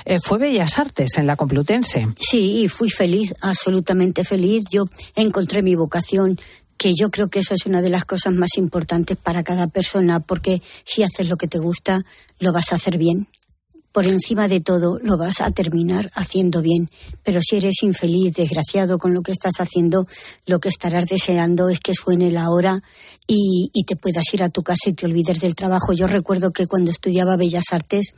eh, 0.04 0.18
fue 0.22 0.38
Bellas 0.38 0.78
Artes 0.78 1.16
en 1.16 1.26
la 1.26 1.36
Complutense. 1.36 2.06
Sí, 2.20 2.62
y 2.62 2.68
fui 2.68 2.90
feliz, 2.90 3.34
absolutamente 3.40 4.24
feliz. 4.24 4.64
Yo 4.70 4.84
encontré 5.14 5.62
mi 5.62 5.74
vocación 5.74 6.38
que 6.76 6.94
yo 6.94 7.10
creo 7.10 7.28
que 7.28 7.40
eso 7.40 7.54
es 7.54 7.66
una 7.66 7.82
de 7.82 7.90
las 7.90 8.04
cosas 8.04 8.32
más 8.32 8.56
importantes 8.56 9.16
para 9.16 9.42
cada 9.42 9.66
persona, 9.66 10.20
porque 10.20 10.62
si 10.84 11.02
haces 11.02 11.28
lo 11.28 11.36
que 11.36 11.48
te 11.48 11.58
gusta, 11.58 12.04
lo 12.38 12.52
vas 12.52 12.72
a 12.72 12.76
hacer 12.76 12.96
bien. 12.98 13.26
Por 13.98 14.06
encima 14.06 14.46
de 14.46 14.60
todo, 14.60 15.00
lo 15.02 15.18
vas 15.18 15.40
a 15.40 15.50
terminar 15.50 16.12
haciendo 16.14 16.62
bien. 16.62 16.88
Pero 17.24 17.40
si 17.42 17.56
eres 17.56 17.82
infeliz, 17.82 18.32
desgraciado 18.32 18.96
con 18.96 19.12
lo 19.12 19.22
que 19.22 19.32
estás 19.32 19.54
haciendo, 19.58 20.06
lo 20.46 20.60
que 20.60 20.68
estarás 20.68 21.06
deseando 21.06 21.68
es 21.68 21.80
que 21.80 21.94
suene 21.94 22.30
la 22.30 22.48
hora 22.48 22.80
y, 23.26 23.72
te 23.84 23.96
puedas 23.96 24.32
ir 24.32 24.44
a 24.44 24.50
tu 24.50 24.62
casa 24.62 24.90
y 24.90 24.92
te 24.92 25.06
olvides 25.06 25.40
del 25.40 25.56
trabajo. 25.56 25.92
Yo 25.94 26.06
recuerdo 26.06 26.52
que 26.52 26.68
cuando 26.68 26.92
estudiaba 26.92 27.36
Bellas 27.36 27.72
Artes 27.72 28.12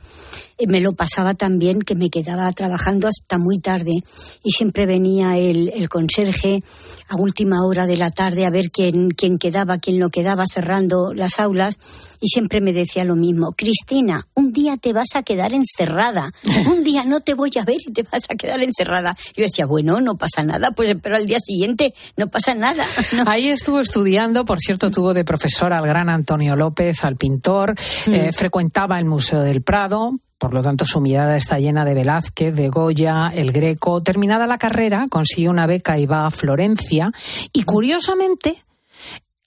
eh, 0.59 0.67
me 0.67 0.81
lo 0.81 0.93
pasaba 0.93 1.33
tan 1.33 1.57
bien 1.57 1.79
que 1.81 1.95
me 1.95 2.11
quedaba 2.11 2.51
trabajando 2.51 3.07
hasta 3.07 3.39
muy 3.39 3.57
tarde 3.57 4.03
y 4.43 4.51
siempre 4.51 4.85
venía 4.85 5.39
el, 5.39 5.69
el 5.69 5.89
conserje 5.89 6.63
a 7.07 7.15
última 7.15 7.65
hora 7.65 7.87
de 7.87 7.97
la 7.97 8.11
tarde 8.11 8.45
a 8.45 8.51
ver 8.51 8.69
quién, 8.69 9.09
quién 9.09 9.39
quedaba, 9.39 9.79
quién 9.79 9.97
no 9.97 10.11
quedaba 10.11 10.45
cerrando 10.45 11.13
las 11.15 11.39
aulas 11.39 11.79
y 12.21 12.27
siempre 12.29 12.61
me 12.61 12.71
decía 12.71 13.03
lo 13.03 13.15
mismo, 13.17 13.51
Cristina, 13.51 14.25
un 14.35 14.53
día 14.53 14.77
te 14.77 14.93
vas 14.93 15.15
a 15.15 15.23
quedar 15.23 15.53
encerrada, 15.53 16.31
un 16.71 16.83
día 16.83 17.03
no 17.03 17.19
te 17.21 17.33
voy 17.33 17.51
a 17.59 17.65
ver 17.65 17.77
y 17.85 17.91
te 17.91 18.03
vas 18.03 18.23
a 18.29 18.35
quedar 18.35 18.61
encerrada. 18.63 19.15
Yo 19.35 19.43
decía, 19.43 19.65
bueno, 19.65 19.99
no 19.99 20.15
pasa 20.15 20.43
nada, 20.43 20.71
pues 20.71 20.89
espero 20.89 21.15
al 21.17 21.25
día 21.25 21.39
siguiente, 21.39 21.93
no 22.17 22.27
pasa 22.27 22.53
nada. 22.55 22.85
No. 23.13 23.23
Ahí 23.27 23.49
estuvo 23.49 23.79
estudiando, 23.81 24.45
por 24.45 24.59
cierto, 24.59 24.89
tuvo 24.91 25.13
de 25.13 25.25
profesor 25.25 25.73
al 25.73 25.85
gran 25.85 26.07
Antonio 26.09 26.55
López, 26.55 27.03
al 27.03 27.17
pintor, 27.17 27.75
Mm. 28.05 28.13
eh, 28.13 28.31
frecuentaba 28.31 28.99
el 28.99 29.05
Museo 29.05 29.41
del 29.41 29.61
Prado, 29.63 30.11
por 30.37 30.53
lo 30.53 30.61
tanto, 30.61 30.85
su 30.85 30.99
mirada 31.01 31.35
está 31.35 31.59
llena 31.59 31.83
de 31.85 31.93
Velázquez, 31.93 32.55
de 32.55 32.69
Goya, 32.69 33.27
el 33.33 33.51
Greco. 33.51 34.01
Terminada 34.01 34.47
la 34.47 34.57
carrera, 34.57 35.05
consigue 35.09 35.49
una 35.49 35.67
beca 35.67 35.99
y 35.99 36.05
va 36.05 36.25
a 36.25 36.31
Florencia. 36.31 37.11
Y 37.53 37.63
curiosamente, 37.63 38.55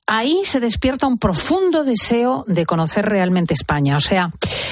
ahí 0.07 0.43
se 0.45 0.61
despierta 0.61 1.07
un 1.07 1.19
profundo 1.19 1.85
deseo 1.85 2.45
de 2.47 2.67
conocer 2.67 3.05
realmente 3.05 3.55
España. 3.55 3.97
O 3.97 4.01
sea, 4.01 4.31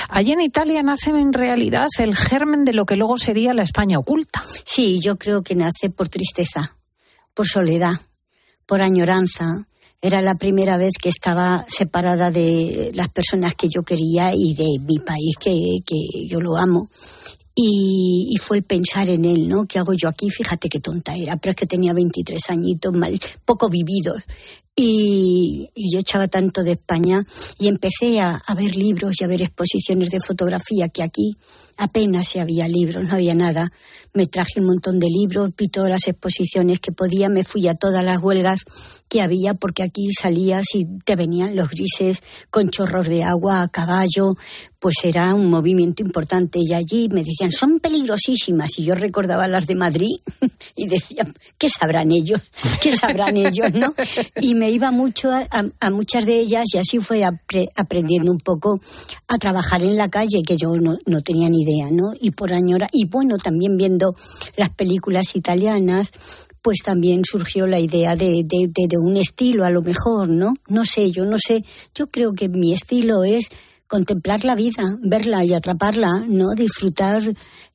allí 0.09 0.33
en 0.33 0.41
Italia 0.41 0.83
nace 0.83 1.11
en 1.11 1.33
realidad 1.33 1.89
el 1.99 2.17
germen 2.17 2.65
de 2.65 2.73
lo 2.73 2.87
que 2.87 2.97
luego 2.97 3.19
sería 3.19 3.55
la 3.55 3.63
España 3.63 3.99
oculta. 3.99 4.43
Sí, 4.65 5.01
yo 5.01 5.17
creo 5.17 5.43
que 5.43 5.55
nace 5.55 5.91
por 5.91 6.09
tristeza, 6.09 6.75
por 7.35 7.47
soledad, 7.47 8.01
por 8.67 8.83
añoranza. 8.83 9.65
Era 10.01 10.21
la 10.21 10.35
primera 10.35 10.77
vez 10.77 10.95
que 11.01 11.09
estaba 11.09 11.65
separada 11.69 12.31
de 12.31 12.91
las 12.95 13.09
personas 13.09 13.55
que 13.55 13.69
yo 13.69 13.85
quería 13.85 14.33
y 14.35 14.55
de 14.55 14.79
mi 14.81 14.99
país, 14.99 15.37
que, 15.41 15.79
que 15.87 16.27
yo 16.27 16.41
lo 16.41 16.57
amo. 16.57 16.89
Y, 17.55 18.31
y, 18.31 18.39
fue 18.39 18.57
el 18.57 18.63
pensar 18.63 19.11
en 19.11 19.27
él, 19.27 19.47
¿no? 19.47 19.67
¿Qué 19.67 19.79
hago 19.79 19.93
yo 19.93 20.09
aquí? 20.09 20.31
Fíjate 20.31 20.71
qué 20.71 20.81
tonta 20.81 21.15
era, 21.15 21.37
pero 21.37 21.51
es 21.51 21.57
que 21.57 21.67
tenía 21.67 21.93
23 21.93 22.41
añitos, 22.49 22.95
mal, 22.95 23.21
poco 23.45 23.69
vividos. 23.69 24.23
Y, 24.75 25.71
y 25.75 25.93
yo 25.93 26.01
echaba 26.01 26.29
tanto 26.29 26.63
de 26.63 26.73
España 26.73 27.27
y 27.59 27.69
empecé 27.69 28.21
a, 28.21 28.37
a, 28.37 28.55
ver 28.55 28.75
libros 28.75 29.21
y 29.21 29.25
a 29.25 29.27
ver 29.27 29.43
exposiciones 29.43 30.11
de 30.11 30.21
fotografía 30.21 30.89
que 30.89 31.03
aquí 31.03 31.37
apenas 31.77 32.29
se 32.29 32.41
había 32.41 32.69
libros, 32.69 33.05
no 33.05 33.15
había 33.15 33.35
nada. 33.35 33.73
Me 34.15 34.27
traje 34.27 34.61
un 34.61 34.67
montón 34.67 34.99
de 34.99 35.09
libros, 35.09 35.51
vi 35.57 35.69
todas 35.69 35.91
las 35.91 36.07
exposiciones 36.07 36.81
que 36.81 36.93
podía, 36.93 37.29
me 37.29 37.45
fui 37.45 37.67
a 37.69 37.75
todas 37.75 38.05
las 38.05 38.23
huelgas 38.23 38.61
que 39.09 39.23
había 39.23 39.55
porque 39.55 39.83
aquí 39.83 40.11
salías 40.13 40.65
y 40.75 40.87
te 41.05 41.17
venían 41.17 41.57
los 41.57 41.71
grises 41.71 42.23
con 42.51 42.71
chorros 42.71 43.09
de 43.09 43.25
agua 43.25 43.63
a 43.63 43.69
caballo, 43.69 44.37
pues 44.79 44.97
era 45.05 45.35
un 45.35 45.51
movimiento 45.51 46.03
importante. 46.03 46.59
Y 46.61 46.75
allí 46.75 47.09
me 47.09 47.25
decían 47.25 47.53
son 47.53 47.81
peligrosísimas 47.81 48.79
y 48.79 48.85
yo 48.85 48.95
recordaba 48.95 49.49
las 49.49 49.67
de 49.67 49.75
Madrid 49.75 50.17
y 50.77 50.89
decía 50.89 51.27
qué 51.59 51.69
sabrán 51.69 52.11
ellos 52.11 52.41
qué 52.81 52.95
sabrán 52.95 53.37
ellos 53.37 53.73
no 53.75 53.95
y 54.41 54.55
me 54.55 54.71
iba 54.71 54.91
mucho 54.91 55.31
a, 55.31 55.47
a, 55.51 55.65
a 55.81 55.91
muchas 55.91 56.27
de 56.27 56.41
ellas 56.41 56.67
y 56.75 56.79
así 56.79 56.99
fue 56.99 57.25
apre, 57.25 57.69
aprendiendo 57.77 58.31
un 58.31 58.39
poco 58.39 58.81
a 59.29 59.39
trabajar 59.39 59.83
en 59.83 59.97
la 59.97 60.09
calle 60.09 60.43
que 60.47 60.57
yo 60.57 60.75
no, 60.77 60.99
no 61.07 61.23
tenía 61.23 61.49
ni 61.49 61.62
idea 61.63 61.89
no 61.91 62.13
y 62.21 62.31
por 62.33 62.53
añora 62.53 62.89
y 62.93 63.07
bueno 63.07 63.39
también 63.39 63.77
viendo 63.77 64.15
las 64.57 64.71
películas 64.71 65.35
italianas 65.35 66.11
pues 66.61 66.79
también 66.85 67.23
surgió 67.25 67.67
la 67.67 67.81
idea 67.81 68.15
de, 68.15 68.45
de, 68.45 68.69
de, 68.69 68.87
de 68.87 68.97
un 68.99 69.17
estilo 69.17 69.65
a 69.65 69.71
lo 69.71 69.83
mejor 69.83 70.29
no 70.29 70.55
no 70.69 70.85
sé 70.85 71.11
yo 71.11 71.25
no 71.25 71.39
sé. 71.39 71.65
Yo 71.95 72.07
creo 72.09 72.33
que 72.33 72.49
mi 72.49 72.73
estilo 72.73 73.25
es 73.25 73.51
contemplar 73.87 74.45
la 74.45 74.55
vida, 74.55 74.97
verla 75.03 75.45
y 75.45 75.53
atraparla, 75.53 76.25
¿no? 76.27 76.55
Disfrutar, 76.55 77.23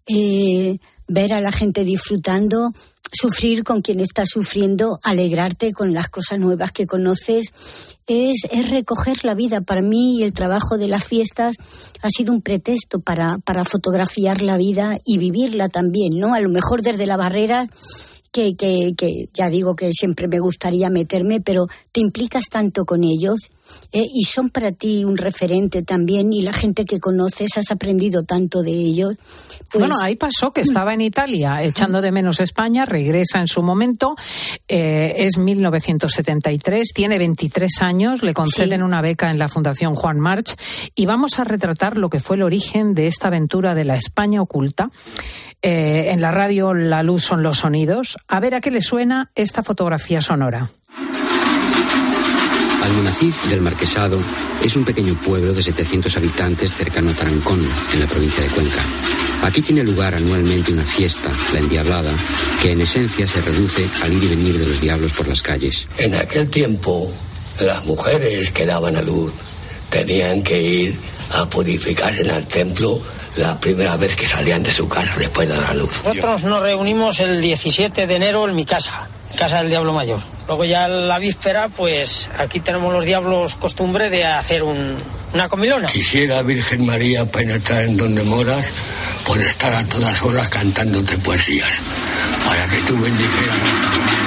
eh, 0.08 0.78
ver 1.08 1.34
a 1.34 1.42
la 1.42 1.52
gente 1.52 1.84
disfrutando, 1.84 2.74
sufrir 3.12 3.64
con 3.64 3.82
quien 3.82 4.00
está 4.00 4.26
sufriendo, 4.26 5.00
alegrarte 5.04 5.74
con 5.74 5.94
las 5.94 6.08
cosas 6.08 6.40
nuevas 6.40 6.72
que 6.72 6.88
conoces, 6.88 7.98
es, 8.08 8.48
es 8.52 8.70
recoger 8.70 9.24
la 9.26 9.34
vida. 9.34 9.62
Para 9.62 9.82
mí 9.82 10.24
el 10.24 10.34
trabajo 10.34 10.78
de 10.78 10.88
las 10.88 11.04
fiestas 11.04 11.56
ha 12.02 12.10
sido 12.10 12.34
un 12.34 12.42
pretexto 12.42 13.00
para, 13.00 13.38
para 13.40 13.66
fotografiar 13.66 14.42
la 14.42 14.58
vida 14.58 15.00
y 15.06 15.18
vivirla 15.18 15.70
también, 15.70 16.20
¿no? 16.20 16.34
A 16.34 16.40
lo 16.40 16.50
mejor 16.50 16.82
desde 16.82 17.06
la 17.06 17.18
barrera 17.18 17.68
que, 18.38 18.56
que, 18.56 18.94
que, 18.96 19.30
ya 19.34 19.50
digo 19.50 19.76
que 19.76 19.90
siempre 19.92 20.28
me 20.28 20.38
gustaría 20.38 20.92
meterme, 20.92 21.42
pero 21.42 21.66
te 21.92 22.02
implicas 22.02 22.50
tanto 22.52 22.86
con 22.86 23.04
ellos 23.04 23.50
eh, 23.92 24.06
y 24.14 24.26
son 24.26 24.52
para 24.52 24.72
ti 24.72 25.04
un 25.06 25.18
referente 25.18 25.82
también 25.82 26.32
y 26.32 26.44
la 26.44 26.54
gente 26.54 26.86
que 26.86 27.00
conoces 27.00 27.58
has 27.58 27.72
aprendido 27.72 28.26
tanto 28.26 28.62
de 28.62 28.74
ellos. 28.74 29.16
Pues... 29.72 29.80
Bueno, 29.80 29.96
ahí 30.04 30.16
pasó 30.16 30.52
que 30.52 30.62
estaba 30.62 30.94
en 30.94 31.02
Italia 31.02 31.64
echando 31.64 32.00
de 32.00 32.12
menos 32.12 32.40
España, 32.40 32.86
regresa 32.86 33.40
en 33.40 33.48
su 33.48 33.64
momento, 33.64 34.16
eh, 34.68 35.16
es 35.18 35.40
1973, 35.40 36.90
tiene 36.94 37.18
23 37.18 37.82
años, 37.82 38.22
le 38.22 38.36
conceden 38.36 38.82
sí. 38.82 38.84
una 38.84 39.02
beca 39.02 39.32
en 39.32 39.40
la 39.40 39.50
Fundación 39.50 39.96
Juan 39.96 40.20
March 40.20 40.56
y 40.94 41.08
vamos 41.08 41.40
a 41.40 41.44
retratar 41.44 41.98
lo 41.98 42.10
que 42.10 42.20
fue 42.20 42.36
el 42.36 42.44
origen 42.44 42.94
de 42.94 43.08
esta 43.08 43.30
aventura 43.30 43.74
de 43.74 43.86
la 43.86 43.96
España 43.96 44.44
oculta. 44.44 44.92
Eh, 45.64 46.12
en 46.12 46.22
la 46.22 46.30
radio 46.30 46.76
La 46.76 47.02
Luz 47.02 47.24
son 47.24 47.42
los 47.42 47.60
sonidos. 47.60 48.18
A 48.30 48.40
ver 48.42 48.56
a 48.56 48.62
qué 48.62 48.72
le 48.72 48.82
suena 48.82 49.30
esta 49.36 49.64
fotografía 49.64 50.20
sonora. 50.20 50.70
Almonacid 52.84 53.34
del 53.50 53.62
Marquesado 53.62 54.20
es 54.62 54.76
un 54.76 54.84
pequeño 54.84 55.14
pueblo 55.16 55.54
de 55.54 55.64
700 55.64 56.18
habitantes 56.18 56.74
cercano 56.74 57.12
a 57.12 57.14
Tarancón, 57.14 57.60
en 57.94 58.00
la 58.00 58.06
provincia 58.06 58.44
de 58.44 58.50
Cuenca. 58.50 58.82
Aquí 59.44 59.62
tiene 59.62 59.84
lugar 59.84 60.14
anualmente 60.14 60.74
una 60.74 60.84
fiesta, 60.84 61.30
la 61.54 61.60
Endiablada, 61.60 62.12
que 62.62 62.72
en 62.72 62.82
esencia 62.82 63.28
se 63.28 63.42
reduce 63.42 63.88
al 64.04 64.12
ir 64.12 64.24
y 64.24 64.28
venir 64.28 64.58
de 64.58 64.68
los 64.68 64.82
diablos 64.82 65.14
por 65.14 65.28
las 65.28 65.42
calles. 65.42 65.88
En 65.98 66.16
aquel 66.16 66.50
tiempo, 66.50 67.10
las 67.60 67.86
mujeres 67.86 68.52
que 68.52 68.66
daban 68.66 68.96
a 68.98 69.02
luz 69.02 69.34
tenían 69.90 70.44
que 70.44 70.62
ir 70.62 70.96
a 71.34 71.50
purificarse 71.50 72.22
en 72.22 72.30
el 72.30 72.46
templo 72.46 73.02
la 73.38 73.60
primera 73.60 73.96
vez 73.98 74.16
que 74.16 74.28
salían 74.28 74.64
de 74.64 74.74
su 74.74 74.88
casa 74.88 75.14
después 75.18 75.48
de 75.48 75.56
dar 75.56 75.72
a 75.72 75.74
luz. 75.74 76.02
Nosotros 76.04 76.44
nos 76.44 76.62
reunimos 76.62 77.20
el 77.20 77.42
17 77.42 78.08
de 78.08 78.16
enero 78.16 78.48
en 78.48 78.56
mi 78.56 78.66
casa, 78.66 79.08
casa 79.38 79.60
del 79.60 79.70
Diablo 79.70 79.94
Mayor. 79.94 80.20
Luego 80.48 80.64
ya 80.66 80.88
la 80.88 81.20
víspera, 81.20 81.68
pues 81.68 82.30
aquí 82.38 82.60
tenemos 82.62 82.94
los 82.94 83.04
diablos 83.04 83.56
costumbre 83.56 84.10
de 84.10 84.24
hacer 84.26 84.64
un, 84.64 84.96
una 85.34 85.50
comilona. 85.50 85.88
Quisiera 85.90 86.42
Virgen 86.42 86.86
María 86.86 87.26
penetrar 87.26 87.84
en 87.84 87.98
donde 87.98 88.24
moras 88.24 88.66
por 89.26 89.42
estar 89.42 89.74
a 89.74 89.84
todas 89.84 90.22
horas 90.22 90.48
cantándote 90.50 91.18
poesías, 91.18 91.70
para 92.46 92.66
que 92.68 92.78
tú 92.88 92.98
bendijeras. 92.98 94.27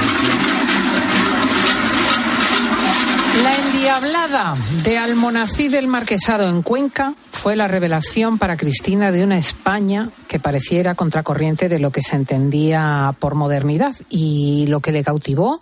La 3.81 3.97
endiablada 3.97 4.57
de 4.85 4.99
Almonací 4.99 5.69
del 5.69 5.89
Marquesado 5.89 6.47
en 6.51 6.61
Cuenca 6.61 7.15
fue 7.33 7.57
la 7.57 7.67
revelación 7.67 8.37
para 8.37 8.59
Cristina 8.59 9.11
de 9.11 9.25
una 9.25 9.39
España 9.39 10.11
que 10.29 10.39
pareciera 10.39 10.95
contracorriente 10.95 11.71
de 11.71 11.79
lo 11.79 11.91
que 11.91 12.03
se 12.03 12.15
entendía 12.15 13.17
por 13.19 13.37
modernidad. 13.37 13.95
Y 14.11 14.67
lo 14.67 14.81
que 14.81 14.93
le 14.93 15.03
cautivó 15.03 15.61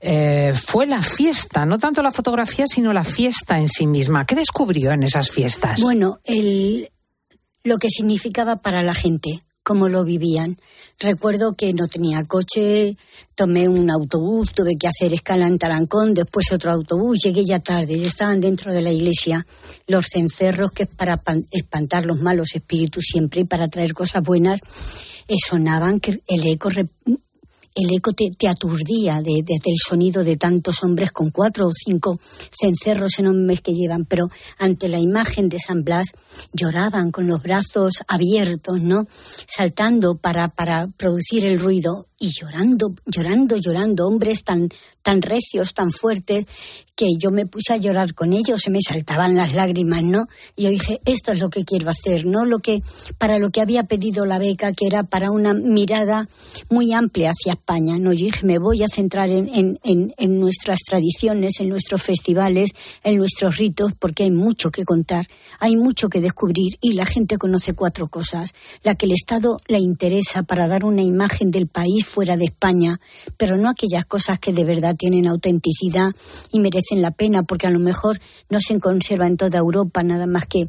eh, 0.00 0.54
fue 0.54 0.86
la 0.86 1.02
fiesta, 1.02 1.66
no 1.66 1.78
tanto 1.78 2.02
la 2.02 2.10
fotografía, 2.10 2.66
sino 2.66 2.94
la 2.94 3.04
fiesta 3.04 3.58
en 3.58 3.68
sí 3.68 3.86
misma. 3.86 4.24
¿Qué 4.24 4.34
descubrió 4.34 4.92
en 4.92 5.02
esas 5.02 5.30
fiestas? 5.30 5.82
Bueno, 5.82 6.20
el, 6.24 6.88
lo 7.64 7.76
que 7.76 7.90
significaba 7.90 8.56
para 8.56 8.82
la 8.82 8.94
gente, 8.94 9.42
cómo 9.62 9.90
lo 9.90 10.04
vivían. 10.04 10.56
Recuerdo 11.00 11.54
que 11.56 11.72
no 11.74 11.86
tenía 11.86 12.24
coche, 12.24 12.96
tomé 13.36 13.68
un 13.68 13.88
autobús, 13.88 14.52
tuve 14.52 14.76
que 14.76 14.88
hacer 14.88 15.14
escala 15.14 15.46
en 15.46 15.56
Tarancón, 15.56 16.12
después 16.12 16.50
otro 16.50 16.72
autobús, 16.72 17.18
llegué 17.22 17.44
ya 17.44 17.60
tarde, 17.60 17.96
ya 17.96 18.06
estaban 18.08 18.40
dentro 18.40 18.72
de 18.72 18.82
la 18.82 18.90
iglesia 18.90 19.46
los 19.86 20.06
cencerros, 20.12 20.72
que 20.72 20.82
es 20.84 20.88
para 20.88 21.16
pan- 21.16 21.46
espantar 21.52 22.04
los 22.04 22.18
malos 22.20 22.56
espíritus 22.56 23.04
siempre 23.12 23.42
y 23.42 23.44
para 23.44 23.68
traer 23.68 23.94
cosas 23.94 24.24
buenas, 24.24 24.60
eh, 25.28 25.36
sonaban 25.46 26.00
que 26.00 26.20
el 26.26 26.44
eco 26.48 26.68
el 27.80 27.94
eco 27.94 28.12
te, 28.12 28.48
aturdía 28.48 29.22
de, 29.22 29.42
de- 29.44 29.60
del 29.64 29.76
sonido 29.78 30.24
de 30.24 30.36
tantos 30.36 30.82
hombres 30.82 31.12
con 31.12 31.30
cuatro 31.30 31.66
o 31.68 31.72
cinco 31.72 32.18
cencerros 32.58 33.18
enormes 33.18 33.60
que 33.60 33.72
llevan, 33.72 34.04
pero 34.04 34.28
ante 34.58 34.88
la 34.88 34.98
imagen 34.98 35.48
de 35.48 35.58
San 35.58 35.84
Blas 35.84 36.08
lloraban 36.52 37.10
con 37.10 37.26
los 37.28 37.42
brazos 37.42 38.02
abiertos, 38.08 38.80
¿no? 38.80 39.06
Saltando 39.46 40.16
para, 40.16 40.48
para 40.48 40.88
producir 40.96 41.46
el 41.46 41.60
ruido 41.60 42.06
y 42.18 42.30
llorando, 42.32 42.94
llorando, 43.06 43.56
llorando, 43.56 44.06
hombres 44.06 44.42
tan, 44.44 44.68
tan 45.02 45.22
recios, 45.22 45.72
tan 45.72 45.90
fuertes, 45.92 46.46
que 46.98 47.16
yo 47.16 47.30
me 47.30 47.46
puse 47.46 47.72
a 47.72 47.76
llorar 47.76 48.12
con 48.12 48.32
ellos, 48.32 48.60
se 48.60 48.70
me 48.70 48.80
saltaban 48.82 49.36
las 49.36 49.54
lágrimas, 49.54 50.02
¿no? 50.02 50.26
Y 50.56 50.64
yo 50.64 50.70
dije, 50.70 51.00
esto 51.04 51.30
es 51.30 51.38
lo 51.38 51.48
que 51.48 51.64
quiero 51.64 51.88
hacer, 51.88 52.26
¿no? 52.26 52.44
Lo 52.44 52.58
que, 52.58 52.82
para 53.18 53.38
lo 53.38 53.50
que 53.50 53.60
había 53.60 53.84
pedido 53.84 54.26
la 54.26 54.40
beca, 54.40 54.72
que 54.72 54.88
era 54.88 55.04
para 55.04 55.30
una 55.30 55.54
mirada 55.54 56.28
muy 56.68 56.92
amplia 56.92 57.30
hacia 57.30 57.52
España, 57.52 57.98
¿no? 58.00 58.12
Yo 58.12 58.24
dije, 58.24 58.44
me 58.44 58.58
voy 58.58 58.82
a 58.82 58.88
centrar 58.88 59.30
en, 59.30 59.48
en, 59.54 59.78
en, 59.84 60.12
en 60.18 60.40
nuestras 60.40 60.80
tradiciones, 60.80 61.60
en 61.60 61.68
nuestros 61.68 62.02
festivales, 62.02 62.70
en 63.04 63.16
nuestros 63.18 63.58
ritos, 63.58 63.92
porque 63.96 64.24
hay 64.24 64.32
mucho 64.32 64.72
que 64.72 64.84
contar, 64.84 65.28
hay 65.60 65.76
mucho 65.76 66.08
que 66.08 66.20
descubrir 66.20 66.78
y 66.80 66.94
la 66.94 67.06
gente 67.06 67.38
conoce 67.38 67.74
cuatro 67.74 68.08
cosas. 68.08 68.54
La 68.82 68.96
que 68.96 69.06
el 69.06 69.12
Estado 69.12 69.60
le 69.68 69.78
interesa 69.78 70.42
para 70.42 70.66
dar 70.66 70.84
una 70.84 71.02
imagen 71.02 71.52
del 71.52 71.68
país 71.68 72.06
fuera 72.06 72.36
de 72.36 72.46
España, 72.46 72.98
pero 73.36 73.56
no 73.56 73.68
aquellas 73.68 74.04
cosas 74.04 74.40
que 74.40 74.52
de 74.52 74.64
verdad 74.64 74.96
tienen 74.96 75.28
autenticidad 75.28 76.10
y 76.50 76.58
merecen 76.58 76.87
la 76.96 77.10
pena, 77.10 77.42
porque 77.42 77.66
a 77.66 77.70
lo 77.70 77.78
mejor 77.78 78.18
no 78.50 78.60
se 78.60 78.78
conserva 78.80 79.26
en 79.26 79.36
toda 79.36 79.58
Europa 79.58 80.02
nada 80.02 80.26
más 80.26 80.46
que 80.46 80.68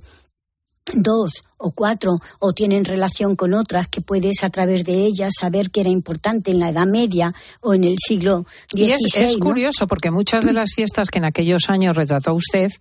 dos 0.93 1.43
o 1.58 1.71
cuatro 1.71 2.19
o 2.39 2.53
tienen 2.53 2.86
relación 2.86 3.36
con 3.36 3.53
otras 3.53 3.88
que 3.88 4.01
puedes 4.01 4.43
a 4.43 4.49
través 4.49 4.86
de 4.86 5.05
ellas 5.05 5.34
saber 5.39 5.69
que 5.71 5.82
era 5.82 5.89
importante 5.89 6.51
en 6.51 6.60
la 6.60 6.69
Edad 6.69 6.88
Media 6.88 7.34
o 7.62 7.73
en 7.73 7.84
el 7.84 7.95
siglo 7.97 8.45
XVI. 8.71 8.84
Y 8.84 8.91
es, 8.91 9.15
es 9.15 9.38
¿no? 9.38 9.45
curioso 9.45 9.88
porque 9.88 10.12
muchas 10.12 10.45
de 10.45 10.53
las 10.53 10.73
fiestas 10.73 11.10
que 11.10 11.19
en 11.19 11.25
aquellos 11.25 11.69
años 11.69 11.95
retrató 11.95 12.34
usted 12.34 12.71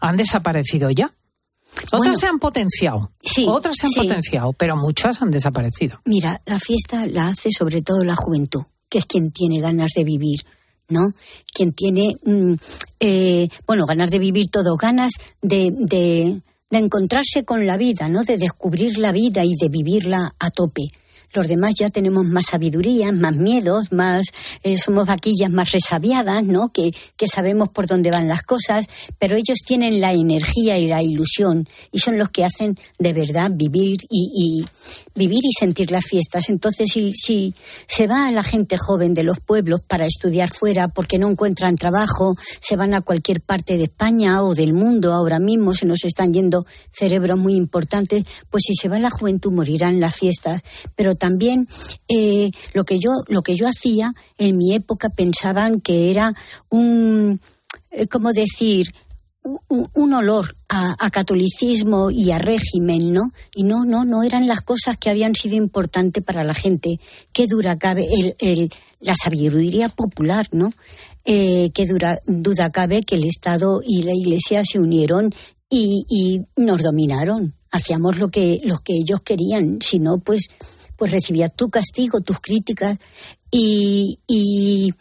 han 0.00 0.16
desaparecido 0.16 0.90
ya. 0.90 1.12
Otras 1.92 2.00
Bueno, 2.00 2.16
se 2.16 2.26
han 2.26 2.38
potenciado, 2.38 3.10
otras 3.46 3.76
se 3.76 3.86
han 3.86 3.92
sí. 3.92 4.00
potenciado, 4.00 4.52
pero 4.54 4.76
muchas 4.76 5.20
han 5.20 5.30
desaparecido. 5.30 6.00
Mira, 6.06 6.40
la 6.46 6.58
fiesta 6.58 7.06
la 7.06 7.28
hace 7.28 7.50
sobre 7.50 7.82
todo 7.82 8.04
la 8.04 8.16
juventud, 8.16 8.62
que 8.88 8.98
es 8.98 9.06
quien 9.06 9.30
tiene 9.32 9.60
ganas 9.60 9.90
de 9.94 10.02
vivir, 10.02 10.40
¿no? 10.88 11.12
Quien 11.52 11.72
tiene, 11.72 12.16
mm, 12.24 12.54
eh, 13.00 13.48
bueno, 13.66 13.86
ganas 13.86 14.10
de 14.10 14.18
vivir 14.18 14.46
todo, 14.50 14.76
ganas 14.76 15.12
de, 15.42 15.70
de, 15.72 16.40
de 16.70 16.78
encontrarse 16.78 17.44
con 17.44 17.66
la 17.66 17.76
vida, 17.76 18.08
¿no? 18.08 18.24
De 18.24 18.38
descubrir 18.38 18.98
la 18.98 19.12
vida 19.12 19.44
y 19.44 19.54
de 19.54 19.68
vivirla 19.68 20.34
a 20.38 20.50
tope. 20.50 20.88
Los 21.32 21.48
demás 21.48 21.74
ya 21.78 21.90
tenemos 21.90 22.26
más 22.26 22.46
sabiduría, 22.46 23.12
más 23.12 23.36
miedos, 23.36 23.92
más 23.92 24.26
eh, 24.62 24.78
somos 24.78 25.06
vaquillas 25.06 25.50
más 25.50 25.72
resabiadas, 25.72 26.44
¿no? 26.44 26.70
Que, 26.70 26.90
que 27.16 27.28
sabemos 27.28 27.68
por 27.68 27.86
dónde 27.86 28.10
van 28.10 28.28
las 28.28 28.42
cosas, 28.42 28.86
pero 29.18 29.36
ellos 29.36 29.58
tienen 29.64 30.00
la 30.00 30.12
energía 30.12 30.78
y 30.78 30.86
la 30.86 31.02
ilusión 31.02 31.68
y 31.92 31.98
son 31.98 32.18
los 32.18 32.30
que 32.30 32.44
hacen 32.44 32.78
de 32.98 33.12
verdad 33.12 33.50
vivir 33.52 34.06
y, 34.10 34.64
vivir 35.14 35.40
y 35.42 35.52
sentir 35.58 35.90
las 35.90 36.04
fiestas. 36.04 36.48
Entonces, 36.48 36.90
si, 36.92 37.12
si 37.12 37.54
se 37.86 38.06
va 38.06 38.28
a 38.28 38.32
la 38.32 38.42
gente 38.42 38.78
joven 38.78 39.14
de 39.14 39.24
los 39.24 39.40
pueblos 39.40 39.80
para 39.80 40.06
estudiar 40.06 40.50
fuera 40.50 40.88
porque 40.88 41.18
no 41.18 41.28
encuentran 41.28 41.76
trabajo, 41.76 42.36
se 42.60 42.76
van 42.76 42.94
a 42.94 43.00
cualquier 43.00 43.40
parte 43.40 43.76
de 43.76 43.84
España 43.84 44.42
o 44.42 44.54
del 44.54 44.72
mundo 44.72 45.12
ahora 45.12 45.38
mismo, 45.38 45.72
se 45.72 45.86
nos 45.86 46.04
están 46.04 46.32
yendo 46.32 46.66
cerebros 46.92 47.38
muy 47.38 47.54
importantes, 47.54 48.24
pues 48.50 48.64
si 48.66 48.74
se 48.74 48.88
va 48.88 48.98
la 48.98 49.10
juventud 49.10 49.52
morirán 49.52 50.00
las 50.00 50.14
fiestas. 50.14 50.62
Pero 50.96 51.14
también 51.18 51.68
eh, 52.08 52.50
lo 52.72 52.84
que 52.84 52.98
yo 52.98 53.10
lo 53.28 53.42
que 53.42 53.56
yo 53.56 53.66
hacía 53.66 54.14
en 54.38 54.56
mi 54.56 54.74
época 54.74 55.10
pensaban 55.10 55.80
que 55.80 56.10
era 56.10 56.34
un 56.70 57.40
eh, 57.90 58.06
cómo 58.06 58.32
decir 58.32 58.94
un, 59.68 60.12
olor 60.12 60.54
a, 60.68 60.94
a 60.98 61.10
catolicismo 61.10 62.10
y 62.10 62.32
a 62.32 62.38
régimen, 62.38 63.12
¿no? 63.12 63.32
Y 63.54 63.62
no, 63.62 63.84
no, 63.84 64.04
no 64.04 64.22
eran 64.22 64.46
las 64.46 64.60
cosas 64.60 64.98
que 64.98 65.10
habían 65.10 65.34
sido 65.34 65.56
importantes 65.56 66.22
para 66.22 66.44
la 66.44 66.54
gente. 66.54 67.00
Qué 67.32 67.46
dura 67.46 67.78
cabe 67.78 68.06
el, 68.10 68.36
el, 68.40 68.70
la 69.00 69.14
sabiduría 69.14 69.88
popular, 69.88 70.48
¿no? 70.52 70.72
Eh, 71.24 71.70
qué 71.74 71.86
dura, 71.86 72.20
duda 72.26 72.70
cabe 72.70 73.02
que 73.02 73.16
el 73.16 73.24
Estado 73.24 73.82
y 73.84 74.02
la 74.02 74.12
Iglesia 74.12 74.62
se 74.64 74.78
unieron 74.78 75.34
y, 75.70 76.04
y 76.08 76.40
nos 76.60 76.82
dominaron. 76.82 77.54
Hacíamos 77.70 78.18
lo 78.18 78.28
que, 78.28 78.60
lo 78.64 78.78
que 78.78 78.94
ellos 78.94 79.20
querían. 79.20 79.78
Si 79.82 79.98
no, 79.98 80.18
pues, 80.18 80.48
pues 80.98 81.12
recibías 81.12 81.54
tu 81.54 81.70
castigo, 81.70 82.20
tus 82.20 82.40
críticas. 82.40 82.98
Y, 83.50 84.18
y 84.26 84.92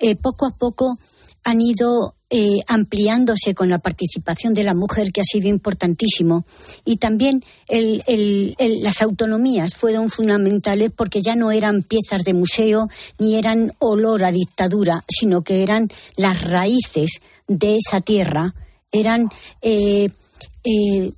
eh, 0.00 0.16
poco 0.16 0.46
a 0.46 0.50
poco 0.50 0.98
han 1.44 1.60
ido 1.60 2.14
eh, 2.30 2.62
ampliándose 2.66 3.54
con 3.54 3.68
la 3.68 3.78
participación 3.78 4.54
de 4.54 4.64
la 4.64 4.74
mujer, 4.74 5.12
que 5.12 5.20
ha 5.20 5.24
sido 5.24 5.46
importantísimo. 5.48 6.44
Y 6.84 6.96
también 6.96 7.44
el, 7.68 8.02
el, 8.08 8.56
el, 8.58 8.82
las 8.82 9.02
autonomías 9.02 9.74
fueron 9.74 10.10
fundamentales 10.10 10.90
porque 10.90 11.22
ya 11.22 11.36
no 11.36 11.52
eran 11.52 11.82
piezas 11.82 12.24
de 12.24 12.34
museo 12.34 12.88
ni 13.18 13.36
eran 13.36 13.72
olor 13.78 14.24
a 14.24 14.32
dictadura, 14.32 15.04
sino 15.06 15.42
que 15.42 15.62
eran 15.62 15.90
las 16.16 16.42
raíces 16.42 17.20
de 17.46 17.76
esa 17.76 18.00
tierra, 18.00 18.54
eran 18.90 19.28
eh, 19.62 20.08
eh, 20.64 21.12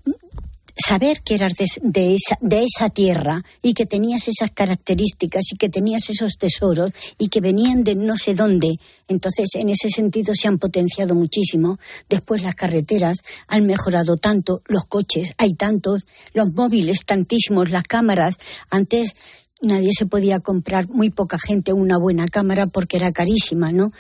saber 0.77 1.23
que 1.23 1.35
eras 1.35 1.55
de, 1.55 1.67
de, 1.83 2.15
esa, 2.15 2.37
de 2.41 2.65
esa 2.65 2.91
tierra 2.91 3.43
y 3.63 3.75
que 3.75 3.87
tenías 3.87 4.29
esas 4.29 4.51
características 4.51 5.45
y 5.53 5.57
que 5.57 5.69
tenías 5.69 6.11
esos 6.11 6.37
tesoros 6.37 6.93
y 7.19 7.29
que 7.29 7.41
venían 7.41 7.83
de 7.83 7.95
no 7.95 8.17
sé 8.17 8.35
dónde. 8.35 8.79
Entonces, 9.09 9.49
en 9.55 9.71
ese 9.71 9.89
sentido 9.89 10.35
se 10.35 10.49
han 10.49 10.59
potenciado 10.59 11.15
muchísimo. 11.15 11.79
Después 12.09 12.43
las 12.43 12.55
carreteras 12.55 13.19
han 13.49 13.67
mejorado 13.67 14.17
tanto, 14.17 14.61
los 14.67 14.85
coches 14.85 15.33
hay 15.39 15.55
tantos, 15.55 16.07
los 16.35 16.53
móviles 16.53 17.05
tantísimos, 17.07 17.71
las 17.71 17.85
cámaras. 17.85 18.37
Antes 18.71 19.15
nadie 19.63 19.91
se 19.97 20.07
podía 20.07 20.41
comprar, 20.41 20.89
muy 20.89 21.11
poca 21.11 21.39
gente, 21.39 21.73
una 21.73 21.99
buena 21.99 22.29
cámara 22.29 22.67
porque 22.67 22.99
era 22.99 23.13
carísima, 23.13 23.73
¿no? 23.73 23.91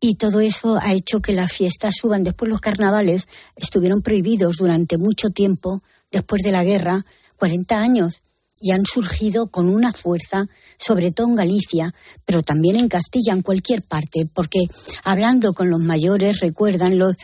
Y 0.00 0.16
todo 0.16 0.40
eso 0.40 0.78
ha 0.82 0.92
hecho 0.92 1.20
que 1.20 1.32
las 1.32 1.52
fiestas 1.52 1.94
suban. 2.00 2.24
Después 2.24 2.50
los 2.50 2.60
carnavales 2.60 3.28
estuvieron 3.56 4.02
prohibidos 4.02 4.56
durante 4.56 4.98
mucho 4.98 5.30
tiempo, 5.30 5.82
después 6.14 6.42
de 6.42 6.52
la 6.52 6.64
guerra, 6.64 7.04
40 7.36 7.76
años, 7.78 8.22
y 8.60 8.70
han 8.70 8.86
surgido 8.86 9.48
con 9.48 9.68
una 9.68 9.92
fuerza, 9.92 10.46
sobre 10.78 11.10
todo 11.10 11.26
en 11.26 11.34
Galicia, 11.34 11.92
pero 12.24 12.42
también 12.42 12.76
en 12.76 12.88
Castilla, 12.88 13.32
en 13.32 13.42
cualquier 13.42 13.82
parte, 13.82 14.26
porque 14.32 14.60
hablando 15.02 15.52
con 15.52 15.68
los 15.68 15.80
mayores 15.80 16.40
recuerdan 16.40 16.96
los, 16.96 17.16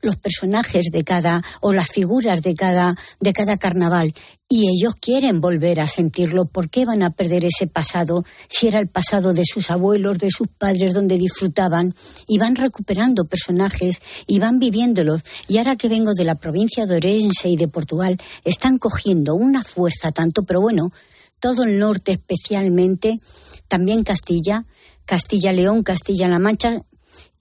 los 0.00 0.16
personajes 0.16 0.86
de 0.92 1.04
cada, 1.04 1.42
o 1.60 1.72
las 1.72 1.88
figuras 1.88 2.42
de 2.42 2.54
cada, 2.54 2.96
de 3.20 3.32
cada 3.32 3.56
carnaval, 3.58 4.14
y 4.48 4.68
ellos 4.68 4.94
quieren 5.00 5.40
volver 5.40 5.80
a 5.80 5.86
sentirlo. 5.86 6.44
¿Por 6.44 6.68
qué 6.68 6.84
van 6.84 7.02
a 7.02 7.10
perder 7.10 7.46
ese 7.46 7.66
pasado 7.66 8.24
si 8.48 8.68
era 8.68 8.80
el 8.80 8.88
pasado 8.88 9.32
de 9.32 9.44
sus 9.46 9.70
abuelos, 9.70 10.18
de 10.18 10.30
sus 10.30 10.48
padres, 10.48 10.92
donde 10.92 11.16
disfrutaban? 11.16 11.94
Y 12.26 12.38
van 12.38 12.56
recuperando 12.56 13.24
personajes 13.24 14.02
y 14.26 14.38
van 14.38 14.58
viviéndolos. 14.58 15.22
Y 15.48 15.58
ahora 15.58 15.76
que 15.76 15.88
vengo 15.88 16.12
de 16.12 16.24
la 16.24 16.34
provincia 16.34 16.84
de 16.84 16.96
Orense 16.96 17.48
y 17.48 17.56
de 17.56 17.68
Portugal, 17.68 18.18
están 18.44 18.78
cogiendo 18.78 19.34
una 19.34 19.64
fuerza 19.64 20.12
tanto, 20.12 20.42
pero 20.42 20.60
bueno, 20.60 20.92
todo 21.40 21.64
el 21.64 21.78
norte 21.78 22.12
especialmente, 22.12 23.20
también 23.68 24.04
Castilla, 24.04 24.64
Castilla-León, 25.06 25.82
Castilla-La 25.82 26.38
Mancha, 26.38 26.82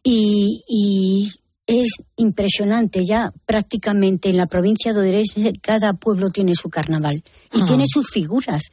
y, 0.04 0.64
y 0.68 1.32
es 1.72 1.90
impresionante. 2.18 3.06
Ya 3.06 3.32
prácticamente 3.46 4.30
en 4.30 4.38
la 4.38 4.46
provincia 4.46 4.94
de 4.94 5.00
Orense 5.10 5.54
cada 5.62 5.94
pueblo 5.94 6.30
tiene 6.30 6.54
su 6.56 6.70
carnaval 6.70 7.24
y 7.54 7.62
Ah. 7.62 7.66
tiene 7.66 7.86
sus 7.88 8.10
figuras 8.10 8.64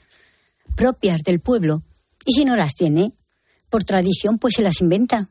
propias 0.77 1.23
del 1.23 1.41
pueblo. 1.41 1.83
Y 2.27 2.35
si 2.35 2.45
no 2.45 2.57
las 2.57 2.75
tiene 2.75 3.13
por 3.71 3.85
tradición 3.85 4.39
pues 4.39 4.55
se 4.55 4.63
las 4.63 4.81
inventa 4.81 5.29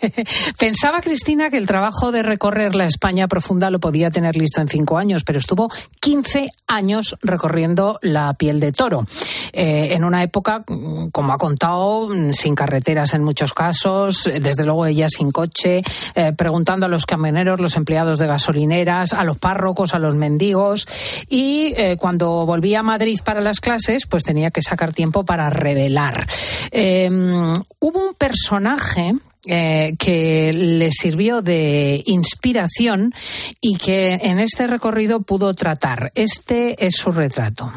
Pensaba 0.58 1.00
Cristina 1.00 1.50
que 1.50 1.56
el 1.56 1.66
trabajo 1.66 2.12
de 2.12 2.22
recorrer 2.22 2.74
la 2.74 2.86
España 2.86 3.28
profunda 3.28 3.70
lo 3.70 3.80
podía 3.80 4.10
tener 4.10 4.36
listo 4.36 4.60
en 4.60 4.68
cinco 4.68 4.98
años, 4.98 5.24
pero 5.24 5.38
estuvo 5.38 5.70
15 6.00 6.50
años 6.66 7.16
recorriendo 7.22 7.98
la 8.02 8.34
piel 8.34 8.60
de 8.60 8.72
toro. 8.72 9.06
Eh, 9.52 9.94
en 9.94 10.04
una 10.04 10.22
época, 10.22 10.64
mm, 10.66 11.08
como 11.08 11.32
ha 11.32 11.38
contado, 11.38 12.08
mm, 12.08 12.32
sin 12.32 12.54
carreteras 12.54 13.14
en 13.14 13.24
muchos 13.24 13.52
casos, 13.52 14.24
desde 14.24 14.64
luego 14.64 14.86
ella 14.86 15.08
sin 15.08 15.30
coche, 15.30 15.82
eh, 16.14 16.32
preguntando 16.36 16.86
a 16.86 16.88
los 16.88 17.06
camioneros, 17.06 17.60
los 17.60 17.76
empleados 17.76 18.18
de 18.18 18.26
gasolineras, 18.26 19.12
a 19.12 19.24
los 19.24 19.38
párrocos, 19.38 19.94
a 19.94 19.98
los 19.98 20.14
mendigos. 20.14 20.86
Y 21.28 21.74
eh, 21.76 21.96
cuando 21.98 22.46
volvía 22.46 22.80
a 22.80 22.82
Madrid 22.82 23.18
para 23.24 23.40
las 23.40 23.60
clases, 23.60 24.06
pues 24.06 24.24
tenía 24.24 24.50
que 24.50 24.62
sacar 24.62 24.92
tiempo 24.92 25.24
para 25.24 25.50
revelar. 25.50 26.26
Eh, 26.70 27.08
hubo 27.80 28.08
un 28.08 28.14
personaje 28.14 29.14
eh, 29.48 29.94
que 29.98 30.52
le 30.52 30.90
sirvió 30.92 31.40
de 31.40 32.02
inspiración 32.04 33.14
y 33.60 33.78
que 33.78 34.12
en 34.22 34.38
este 34.38 34.66
recorrido 34.66 35.20
pudo 35.20 35.54
tratar. 35.54 36.12
Este 36.14 36.86
es 36.86 36.96
su 36.96 37.10
retrato. 37.10 37.72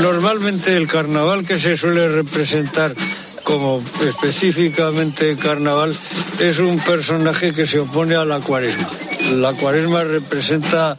Normalmente 0.00 0.76
el 0.76 0.86
carnaval 0.86 1.44
que 1.44 1.58
se 1.58 1.76
suele 1.76 2.08
representar 2.08 2.94
como 3.42 3.82
específicamente 4.02 5.36
carnaval 5.36 5.96
es 6.38 6.60
un 6.60 6.78
personaje 6.78 7.52
que 7.52 7.66
se 7.66 7.80
opone 7.80 8.14
a 8.14 8.24
la 8.24 8.38
cuaresma. 8.40 8.88
La 9.32 9.52
cuaresma 9.52 10.04
representa 10.04 10.96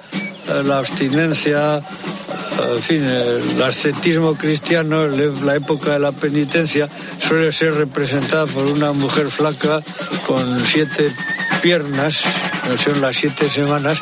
eh, 0.47 0.62
la 0.63 0.80
abstinencia, 0.80 1.82
en 2.60 2.82
fin, 2.82 3.04
el 3.04 3.62
ascetismo 3.62 4.36
cristiano, 4.36 5.08
la 5.08 5.56
época 5.56 5.94
de 5.94 6.00
la 6.00 6.12
penitencia, 6.12 6.90
suele 7.20 7.52
ser 7.52 7.74
representada 7.76 8.46
por 8.46 8.66
una 8.66 8.92
mujer 8.92 9.30
flaca 9.32 9.82
con 10.26 10.64
siete 10.66 11.14
piernas, 11.62 12.24
que 12.68 12.78
son 12.78 13.02
las 13.02 13.16
siete 13.16 13.50
semanas, 13.50 14.02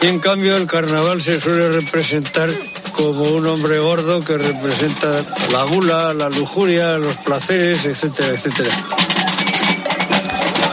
y 0.00 0.06
en 0.06 0.18
cambio 0.18 0.56
el 0.56 0.66
carnaval 0.66 1.22
se 1.22 1.40
suele 1.40 1.70
representar 1.72 2.50
como 2.92 3.22
un 3.22 3.46
hombre 3.46 3.78
gordo 3.78 4.22
que 4.22 4.36
representa 4.36 5.24
la 5.52 5.64
gula, 5.64 6.12
la 6.12 6.28
lujuria, 6.28 6.98
los 6.98 7.16
placeres, 7.18 7.84
etcétera, 7.86 8.28
etcétera. 8.28 8.70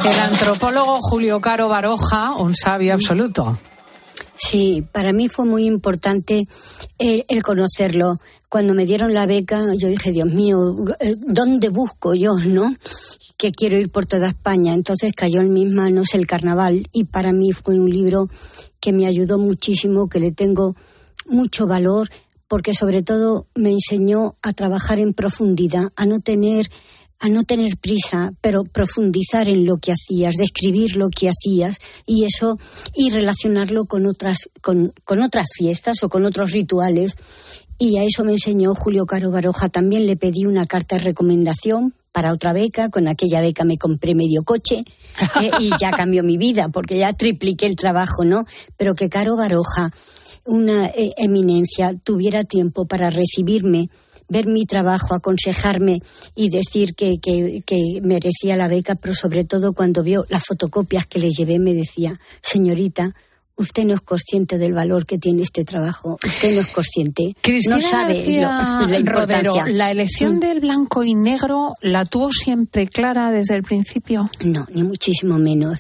El 0.05 0.19
antropólogo 0.19 0.99
Julio 1.01 1.39
Caro 1.39 1.69
Baroja, 1.69 2.31
un 2.31 2.55
sabio 2.55 2.93
absoluto. 2.93 3.57
Sí, 4.41 4.85
para 4.93 5.11
mí 5.11 5.27
fue 5.27 5.43
muy 5.43 5.65
importante 5.65 6.47
eh, 6.97 7.25
el 7.27 7.43
conocerlo. 7.43 8.21
Cuando 8.47 8.73
me 8.73 8.85
dieron 8.85 9.13
la 9.13 9.25
beca, 9.25 9.73
yo 9.77 9.89
dije, 9.89 10.13
Dios 10.13 10.33
mío, 10.33 10.57
eh, 11.01 11.15
¿dónde 11.17 11.67
busco 11.67 12.15
yo, 12.15 12.35
no? 12.47 12.73
Que 13.37 13.51
quiero 13.51 13.77
ir 13.77 13.91
por 13.91 14.05
toda 14.05 14.29
España. 14.29 14.73
Entonces 14.73 15.11
cayó 15.13 15.41
en 15.41 15.51
mis 15.51 15.69
manos 15.69 16.13
el 16.13 16.25
carnaval 16.25 16.87
y 16.93 17.03
para 17.03 17.33
mí 17.33 17.51
fue 17.51 17.77
un 17.77 17.89
libro 17.89 18.29
que 18.79 18.93
me 18.93 19.07
ayudó 19.07 19.37
muchísimo, 19.39 20.07
que 20.07 20.21
le 20.21 20.31
tengo 20.31 20.73
mucho 21.27 21.67
valor, 21.67 22.09
porque 22.47 22.73
sobre 22.73 23.03
todo 23.03 23.45
me 23.55 23.71
enseñó 23.71 24.35
a 24.41 24.53
trabajar 24.53 25.01
en 25.01 25.13
profundidad, 25.13 25.91
a 25.97 26.05
no 26.05 26.21
tener 26.21 26.69
a 27.19 27.29
no 27.29 27.43
tener 27.43 27.77
prisa, 27.77 28.31
pero 28.41 28.63
profundizar 28.63 29.49
en 29.49 29.65
lo 29.65 29.77
que 29.77 29.91
hacías, 29.91 30.35
describir 30.35 30.95
lo 30.95 31.09
que 31.09 31.29
hacías 31.29 31.77
y 32.05 32.25
eso 32.25 32.57
y 32.95 33.09
relacionarlo 33.09 33.85
con 33.85 34.05
otras 34.05 34.49
con, 34.61 34.93
con 35.03 35.21
otras 35.21 35.47
fiestas 35.57 36.03
o 36.03 36.09
con 36.09 36.25
otros 36.25 36.51
rituales 36.51 37.15
y 37.81 37.97
a 37.97 38.03
eso 38.03 38.25
me 38.25 38.33
enseñó 38.33 38.75
Julio 38.75 39.05
Caro 39.05 39.31
Baroja. 39.31 39.69
También 39.69 40.05
le 40.05 40.17
pedí 40.17 40.45
una 40.45 40.65
carta 40.65 40.97
de 40.97 41.03
recomendación 41.03 41.93
para 42.11 42.33
otra 42.33 42.51
beca, 42.51 42.89
con 42.89 43.07
aquella 43.07 43.39
beca 43.39 43.63
me 43.63 43.77
compré 43.77 44.15
medio 44.15 44.43
coche 44.43 44.83
eh, 45.41 45.51
y 45.59 45.71
ya 45.79 45.91
cambió 45.95 46.23
mi 46.23 46.37
vida 46.37 46.67
porque 46.69 46.97
ya 46.97 47.13
tripliqué 47.13 47.65
el 47.65 47.77
trabajo, 47.77 48.25
¿no? 48.25 48.45
Pero 48.75 48.95
que 48.95 49.09
Caro 49.09 49.37
Baroja, 49.37 49.91
una 50.43 50.87
eh, 50.87 51.13
eminencia, 51.17 51.95
tuviera 52.03 52.43
tiempo 52.43 52.85
para 52.85 53.09
recibirme 53.09 53.89
ver 54.29 54.47
mi 54.47 54.65
trabajo, 54.65 55.13
aconsejarme 55.15 56.01
y 56.35 56.49
decir 56.49 56.95
que, 56.95 57.17
que, 57.21 57.63
que 57.65 57.99
merecía 58.01 58.55
la 58.55 58.67
beca, 58.67 58.95
pero 58.95 59.13
sobre 59.15 59.43
todo 59.43 59.73
cuando 59.73 60.03
vio 60.03 60.25
las 60.29 60.45
fotocopias 60.45 61.05
que 61.05 61.19
le 61.19 61.31
llevé 61.31 61.59
me 61.59 61.73
decía, 61.73 62.19
señorita, 62.41 63.15
usted 63.55 63.83
no 63.83 63.93
es 63.93 63.99
consciente 64.01 64.57
del 64.57 64.73
valor 64.73 65.05
que 65.05 65.17
tiene 65.17 65.41
este 65.41 65.65
trabajo, 65.65 66.17
usted 66.25 66.55
no 66.55 66.61
es 66.61 66.67
consciente, 66.67 67.35
Cristina 67.41 67.75
no 67.75 67.81
sabe 67.81 68.23
lo- 68.25 68.41
la 68.41 68.79
Rodero, 68.81 68.99
importancia. 68.99 69.65
¿la 69.67 69.91
elección 69.91 70.35
Mm. 70.37 70.39
del 70.39 70.59
blanco 70.61 71.03
y 71.03 71.13
negro 71.15 71.73
la 71.81 72.05
tuvo 72.05 72.31
siempre 72.31 72.87
clara 72.87 73.31
desde 73.31 73.55
el 73.55 73.63
principio? 73.63 74.29
No, 74.45 74.65
ni 74.73 74.83
muchísimo 74.83 75.37
menos. 75.39 75.79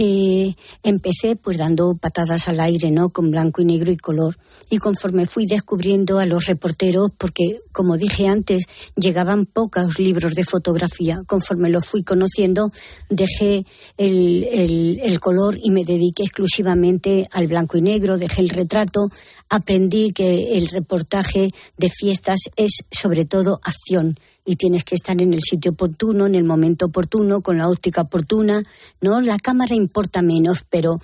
Eh, 0.00 0.54
empecé 0.84 1.34
pues 1.34 1.56
dando 1.58 1.96
patadas 1.96 2.46
al 2.46 2.60
aire, 2.60 2.92
¿no? 2.92 3.08
Con 3.08 3.32
blanco 3.32 3.62
y 3.62 3.64
negro 3.64 3.90
y 3.90 3.96
color. 3.96 4.36
Y 4.70 4.78
conforme 4.78 5.26
fui 5.26 5.44
descubriendo 5.44 6.20
a 6.20 6.26
los 6.26 6.46
reporteros, 6.46 7.10
porque 7.18 7.58
como 7.72 7.96
dije 7.96 8.28
antes, 8.28 8.66
llegaban 8.94 9.44
pocos 9.46 9.98
libros 9.98 10.34
de 10.36 10.44
fotografía. 10.44 11.22
Conforme 11.26 11.68
los 11.68 11.84
fui 11.84 12.04
conociendo, 12.04 12.70
dejé 13.10 13.64
el, 13.96 14.44
el- 14.52 15.00
el 15.02 15.18
color 15.18 15.58
y 15.60 15.70
me 15.72 15.84
dediqué 15.84 16.22
exclusivamente 16.22 17.26
al 17.32 17.48
blanco 17.48 17.76
y 17.76 17.82
negro, 17.82 18.18
dejé 18.18 18.42
el 18.42 18.50
retrato. 18.50 19.10
Aprendí 19.50 20.12
que 20.12 20.58
el 20.58 20.68
reportaje 20.68 21.48
de 21.76 21.90
fiestas 21.90 22.38
es 22.54 22.84
sobre 22.92 23.24
todo 23.24 23.60
acción 23.64 24.16
y 24.48 24.56
tienes 24.56 24.82
que 24.82 24.94
estar 24.94 25.20
en 25.20 25.34
el 25.34 25.40
sitio 25.42 25.72
oportuno, 25.72 26.24
en 26.24 26.34
el 26.34 26.42
momento 26.42 26.86
oportuno, 26.86 27.42
con 27.42 27.58
la 27.58 27.68
óptica 27.68 28.00
oportuna, 28.00 28.62
¿no? 29.02 29.20
La 29.20 29.36
cámara 29.38 29.74
importa 29.74 30.22
menos, 30.22 30.64
pero 30.70 31.02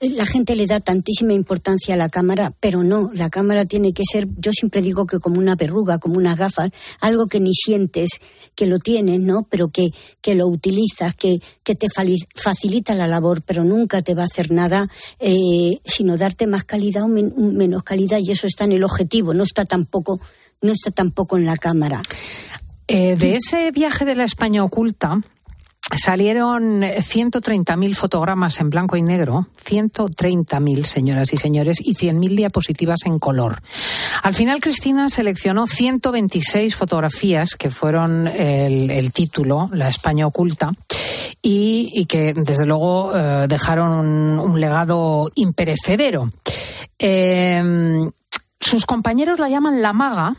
la 0.00 0.26
gente 0.26 0.56
le 0.56 0.66
da 0.66 0.80
tantísima 0.80 1.32
importancia 1.32 1.94
a 1.94 1.96
la 1.96 2.08
cámara, 2.08 2.52
pero 2.58 2.82
no, 2.82 3.12
la 3.14 3.30
cámara 3.30 3.64
tiene 3.64 3.92
que 3.92 4.02
ser, 4.10 4.26
yo 4.38 4.50
siempre 4.52 4.82
digo 4.82 5.06
que 5.06 5.20
como 5.20 5.38
una 5.38 5.54
verruga, 5.54 5.98
como 5.98 6.16
unas 6.16 6.36
gafas, 6.36 6.72
algo 7.00 7.28
que 7.28 7.38
ni 7.38 7.54
sientes 7.54 8.10
que 8.56 8.66
lo 8.66 8.80
tienes, 8.80 9.20
¿no? 9.20 9.46
Pero 9.48 9.68
que, 9.68 9.90
que 10.20 10.34
lo 10.34 10.48
utilizas, 10.48 11.14
que, 11.14 11.40
que 11.62 11.76
te 11.76 11.86
facilita 12.34 12.96
la 12.96 13.06
labor, 13.06 13.40
pero 13.46 13.62
nunca 13.62 14.02
te 14.02 14.14
va 14.14 14.22
a 14.22 14.24
hacer 14.24 14.50
nada, 14.50 14.88
eh, 15.20 15.78
sino 15.84 16.16
darte 16.16 16.48
más 16.48 16.64
calidad 16.64 17.04
o 17.04 17.08
men- 17.08 17.32
menos 17.36 17.84
calidad, 17.84 18.18
y 18.18 18.32
eso 18.32 18.48
está 18.48 18.64
en 18.64 18.72
el 18.72 18.82
objetivo, 18.82 19.32
no 19.32 19.44
está 19.44 19.64
tampoco, 19.64 20.20
no 20.60 20.72
está 20.72 20.90
tampoco 20.90 21.36
en 21.36 21.46
la 21.46 21.56
cámara. 21.56 22.02
Eh, 22.92 23.14
de 23.14 23.36
ese 23.36 23.70
viaje 23.70 24.04
de 24.04 24.16
la 24.16 24.24
España 24.24 24.64
oculta 24.64 25.20
salieron 25.96 26.82
130.000 26.82 27.94
fotogramas 27.94 28.58
en 28.58 28.68
blanco 28.68 28.96
y 28.96 29.02
negro, 29.02 29.46
130.000 29.64 30.82
señoras 30.82 31.32
y 31.32 31.36
señores, 31.36 31.78
y 31.80 31.94
100.000 31.94 32.34
diapositivas 32.34 32.98
en 33.04 33.20
color. 33.20 33.62
Al 34.24 34.34
final 34.34 34.60
Cristina 34.60 35.08
seleccionó 35.08 35.68
126 35.68 36.74
fotografías 36.74 37.54
que 37.54 37.70
fueron 37.70 38.26
el, 38.26 39.12
título, 39.12 39.70
La 39.72 39.88
España 39.88 40.26
oculta, 40.26 40.72
y, 41.40 42.06
que 42.06 42.34
desde 42.34 42.66
luego 42.66 43.12
eh, 43.14 43.46
dejaron 43.48 43.92
un, 43.92 44.38
un 44.40 44.60
legado 44.60 45.30
imperecedero. 45.36 46.32
Eh, 46.98 48.10
sus 48.58 48.84
compañeros 48.84 49.38
la 49.38 49.48
llaman 49.48 49.80
la 49.80 49.92
maga 49.92 50.34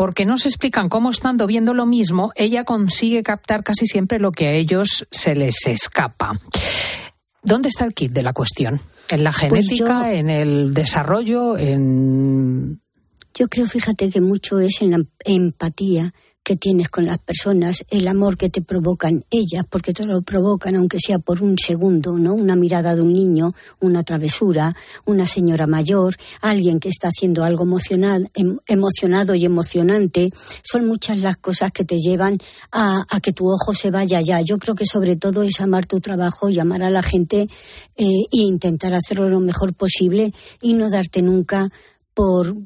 porque 0.00 0.24
no 0.24 0.38
se 0.38 0.48
explican 0.48 0.88
cómo 0.88 1.10
estando 1.10 1.46
viendo 1.46 1.74
lo 1.74 1.84
mismo, 1.84 2.32
ella 2.34 2.64
consigue 2.64 3.22
captar 3.22 3.62
casi 3.62 3.84
siempre 3.84 4.18
lo 4.18 4.32
que 4.32 4.46
a 4.46 4.52
ellos 4.52 5.06
se 5.10 5.34
les 5.34 5.66
escapa. 5.66 6.40
¿Dónde 7.42 7.68
está 7.68 7.84
el 7.84 7.92
kit 7.92 8.10
de 8.10 8.22
la 8.22 8.32
cuestión? 8.32 8.80
¿En 9.10 9.24
la 9.24 9.30
Pues 9.30 9.66
genética, 9.68 10.10
yo- 10.10 10.16
en 10.16 10.30
el 10.30 10.72
desarrollo, 10.72 11.58
en 11.58 12.80
Yo 13.34 13.48
creo, 13.48 13.66
fíjate, 13.66 14.08
que 14.08 14.22
mucho 14.22 14.58
es 14.58 14.80
en 14.80 14.90
la 14.92 15.02
empatía 15.26 16.14
que 16.50 16.56
tienes 16.56 16.88
con 16.88 17.06
las 17.06 17.18
personas, 17.18 17.84
el 17.90 18.08
amor 18.08 18.36
que 18.36 18.50
te 18.50 18.60
provocan 18.60 19.24
ellas, 19.30 19.64
porque 19.70 19.92
te 19.92 20.04
lo 20.04 20.20
provocan 20.22 20.74
aunque 20.74 20.98
sea 20.98 21.20
por 21.20 21.44
un 21.44 21.56
segundo, 21.56 22.18
¿no? 22.18 22.34
Una 22.34 22.56
mirada 22.56 22.96
de 22.96 23.02
un 23.02 23.12
niño, 23.12 23.54
una 23.78 24.02
travesura, 24.02 24.74
una 25.04 25.26
señora 25.26 25.68
mayor, 25.68 26.16
alguien 26.40 26.80
que 26.80 26.88
está 26.88 27.06
haciendo 27.06 27.44
algo 27.44 27.62
emocional, 27.62 28.32
em- 28.34 28.58
emocionado 28.66 29.36
y 29.36 29.44
emocionante. 29.44 30.32
Son 30.64 30.88
muchas 30.88 31.18
las 31.18 31.36
cosas 31.36 31.70
que 31.70 31.84
te 31.84 31.98
llevan 31.98 32.38
a, 32.72 33.06
a 33.08 33.20
que 33.20 33.32
tu 33.32 33.48
ojo 33.48 33.72
se 33.72 33.92
vaya 33.92 34.18
allá. 34.18 34.40
Yo 34.40 34.58
creo 34.58 34.74
que 34.74 34.86
sobre 34.86 35.14
todo 35.14 35.44
es 35.44 35.60
amar 35.60 35.86
tu 35.86 36.00
trabajo 36.00 36.48
y 36.48 36.58
amar 36.58 36.82
a 36.82 36.90
la 36.90 37.04
gente 37.04 37.42
eh, 37.42 37.48
e 37.96 38.38
intentar 38.38 38.92
hacerlo 38.92 39.28
lo 39.28 39.38
mejor 39.38 39.72
posible 39.72 40.34
y 40.60 40.72
no 40.72 40.90
darte 40.90 41.22
nunca 41.22 41.70
por 42.12 42.56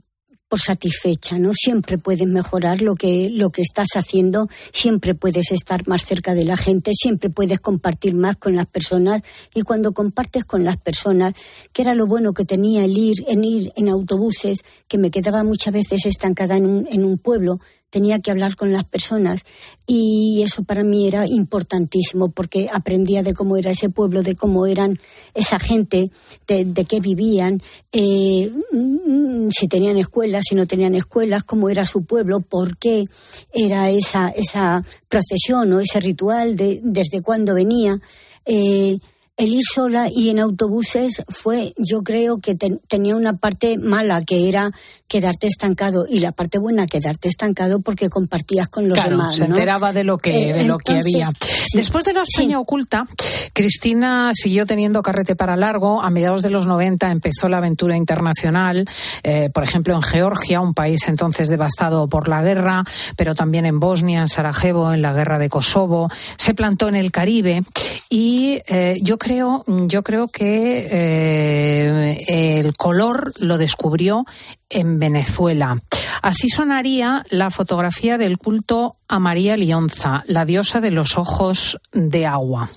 por 0.54 0.60
satisfecha, 0.60 1.36
¿no? 1.36 1.50
Siempre 1.52 1.98
puedes 1.98 2.28
mejorar 2.28 2.80
lo 2.80 2.94
que, 2.94 3.28
lo 3.28 3.50
que 3.50 3.60
estás 3.60 3.88
haciendo, 3.96 4.48
siempre 4.72 5.16
puedes 5.16 5.50
estar 5.50 5.88
más 5.88 6.02
cerca 6.02 6.32
de 6.32 6.44
la 6.44 6.56
gente, 6.56 6.92
siempre 6.94 7.28
puedes 7.28 7.58
compartir 7.58 8.14
más 8.14 8.36
con 8.36 8.54
las 8.54 8.66
personas 8.66 9.22
y 9.52 9.62
cuando 9.62 9.90
compartes 9.90 10.44
con 10.44 10.62
las 10.62 10.76
personas, 10.76 11.34
que 11.72 11.82
era 11.82 11.96
lo 11.96 12.06
bueno 12.06 12.34
que 12.34 12.44
tenía 12.44 12.84
el 12.84 12.96
ir, 12.96 13.16
en 13.26 13.42
ir 13.42 13.72
en 13.74 13.88
autobuses, 13.88 14.60
que 14.86 14.96
me 14.96 15.10
quedaba 15.10 15.42
muchas 15.42 15.74
veces 15.74 16.06
estancada 16.06 16.56
en 16.56 16.66
un, 16.66 16.86
en 16.88 17.04
un 17.04 17.18
pueblo, 17.18 17.58
tenía 17.94 18.18
que 18.18 18.32
hablar 18.32 18.56
con 18.56 18.72
las 18.72 18.82
personas 18.82 19.44
y 19.86 20.42
eso 20.42 20.64
para 20.64 20.82
mí 20.82 21.06
era 21.06 21.28
importantísimo 21.28 22.28
porque 22.28 22.68
aprendía 22.72 23.22
de 23.22 23.34
cómo 23.34 23.56
era 23.56 23.70
ese 23.70 23.88
pueblo, 23.88 24.24
de 24.24 24.34
cómo 24.34 24.66
eran 24.66 24.98
esa 25.32 25.60
gente, 25.60 26.10
de, 26.48 26.84
qué 26.88 26.98
vivían, 26.98 27.62
eh, 27.92 28.50
mm, 28.72 29.50
si 29.50 29.68
tenían 29.68 29.96
escuelas, 29.96 30.42
si 30.48 30.56
no 30.56 30.66
tenían 30.66 30.96
escuelas, 30.96 31.44
cómo 31.44 31.70
era 31.70 31.86
su 31.86 32.02
pueblo, 32.04 32.40
por 32.40 32.76
qué 32.78 33.06
era 33.52 33.88
esa, 33.90 34.30
esa 34.30 34.82
procesión 35.08 35.72
o 35.72 35.78
ese 35.78 36.00
ritual, 36.00 36.56
de, 36.56 36.80
desde 36.82 37.22
cuándo 37.22 37.54
venía. 37.54 38.00
Eh, 38.44 38.98
el 39.36 39.54
ir 39.54 39.62
sola 39.62 40.08
y 40.14 40.30
en 40.30 40.38
autobuses 40.38 41.22
fue, 41.28 41.74
yo 41.76 42.02
creo 42.02 42.38
que 42.40 42.54
tenía 42.54 43.16
una 43.16 43.36
parte 43.36 43.78
mala, 43.78 44.22
que 44.22 44.48
era 44.48 44.70
quedarte 45.08 45.46
estancado, 45.46 46.06
y 46.08 46.20
la 46.20 46.32
parte 46.32 46.58
buena, 46.58 46.86
quedarte 46.86 47.28
estancado 47.28 47.80
porque 47.80 48.08
compartías 48.08 48.68
con 48.68 48.88
los 48.88 49.02
demás. 49.02 49.36
Se 49.36 49.44
enteraba 49.44 49.92
de 49.92 50.04
lo 50.04 50.18
que, 50.18 50.52
de 50.54 50.64
lo 50.64 50.78
que 50.78 50.98
había. 50.98 51.30
Después 51.74 52.04
de 52.04 52.12
la 52.12 52.22
España 52.22 52.60
oculta, 52.60 53.06
Cristina 53.52 54.30
siguió 54.32 54.66
teniendo 54.66 55.02
carrete 55.02 55.36
para 55.36 55.56
largo. 55.56 56.02
A 56.02 56.10
mediados 56.10 56.42
de 56.42 56.50
los 56.50 56.66
90 56.66 57.10
empezó 57.10 57.48
la 57.48 57.58
aventura 57.58 57.96
internacional, 57.96 58.88
eh, 59.22 59.48
por 59.52 59.64
ejemplo 59.64 59.94
en 59.94 60.02
Georgia, 60.02 60.60
un 60.60 60.74
país 60.74 61.00
entonces 61.06 61.48
devastado 61.48 62.08
por 62.08 62.28
la 62.28 62.42
guerra, 62.42 62.84
pero 63.16 63.34
también 63.34 63.66
en 63.66 63.80
Bosnia, 63.80 64.20
en 64.20 64.28
Sarajevo, 64.28 64.92
en 64.92 65.02
la 65.02 65.12
guerra 65.12 65.38
de 65.38 65.48
Kosovo. 65.48 66.08
Se 66.36 66.54
plantó 66.54 66.88
en 66.88 66.96
el 66.96 67.10
Caribe 67.10 67.62
y 68.08 68.60
eh, 68.66 68.96
yo 69.02 69.18
creo, 69.24 69.64
yo 69.66 70.02
creo 70.02 70.28
que 70.28 70.86
eh, 70.90 72.58
el 72.58 72.76
color 72.76 73.32
lo 73.38 73.56
descubrió 73.56 74.26
en 74.68 74.98
Venezuela. 74.98 75.80
Así 76.20 76.50
sonaría 76.50 77.24
la 77.30 77.48
fotografía 77.48 78.18
del 78.18 78.36
culto 78.36 78.96
a 79.08 79.18
María 79.18 79.56
Lionza, 79.56 80.24
la 80.26 80.44
diosa 80.44 80.82
de 80.82 80.90
los 80.90 81.16
ojos 81.16 81.78
de 81.92 82.26
agua. 82.26 82.70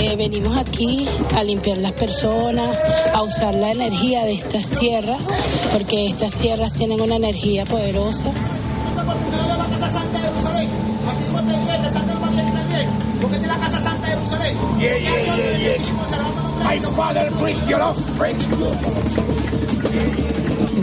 Eh, 0.00 0.16
venimos 0.16 0.58
aquí 0.58 1.06
a 1.36 1.42
limpiar 1.42 1.78
las 1.78 1.92
personas, 1.92 2.76
a 3.14 3.22
usar 3.22 3.54
la 3.54 3.70
energía 3.70 4.22
de 4.26 4.32
estas 4.32 4.68
tierras, 4.68 5.20
porque 5.72 6.08
estas 6.08 6.34
tierras 6.34 6.74
tienen 6.74 7.00
una 7.00 7.16
energía 7.16 7.64
poderosa. 7.64 8.30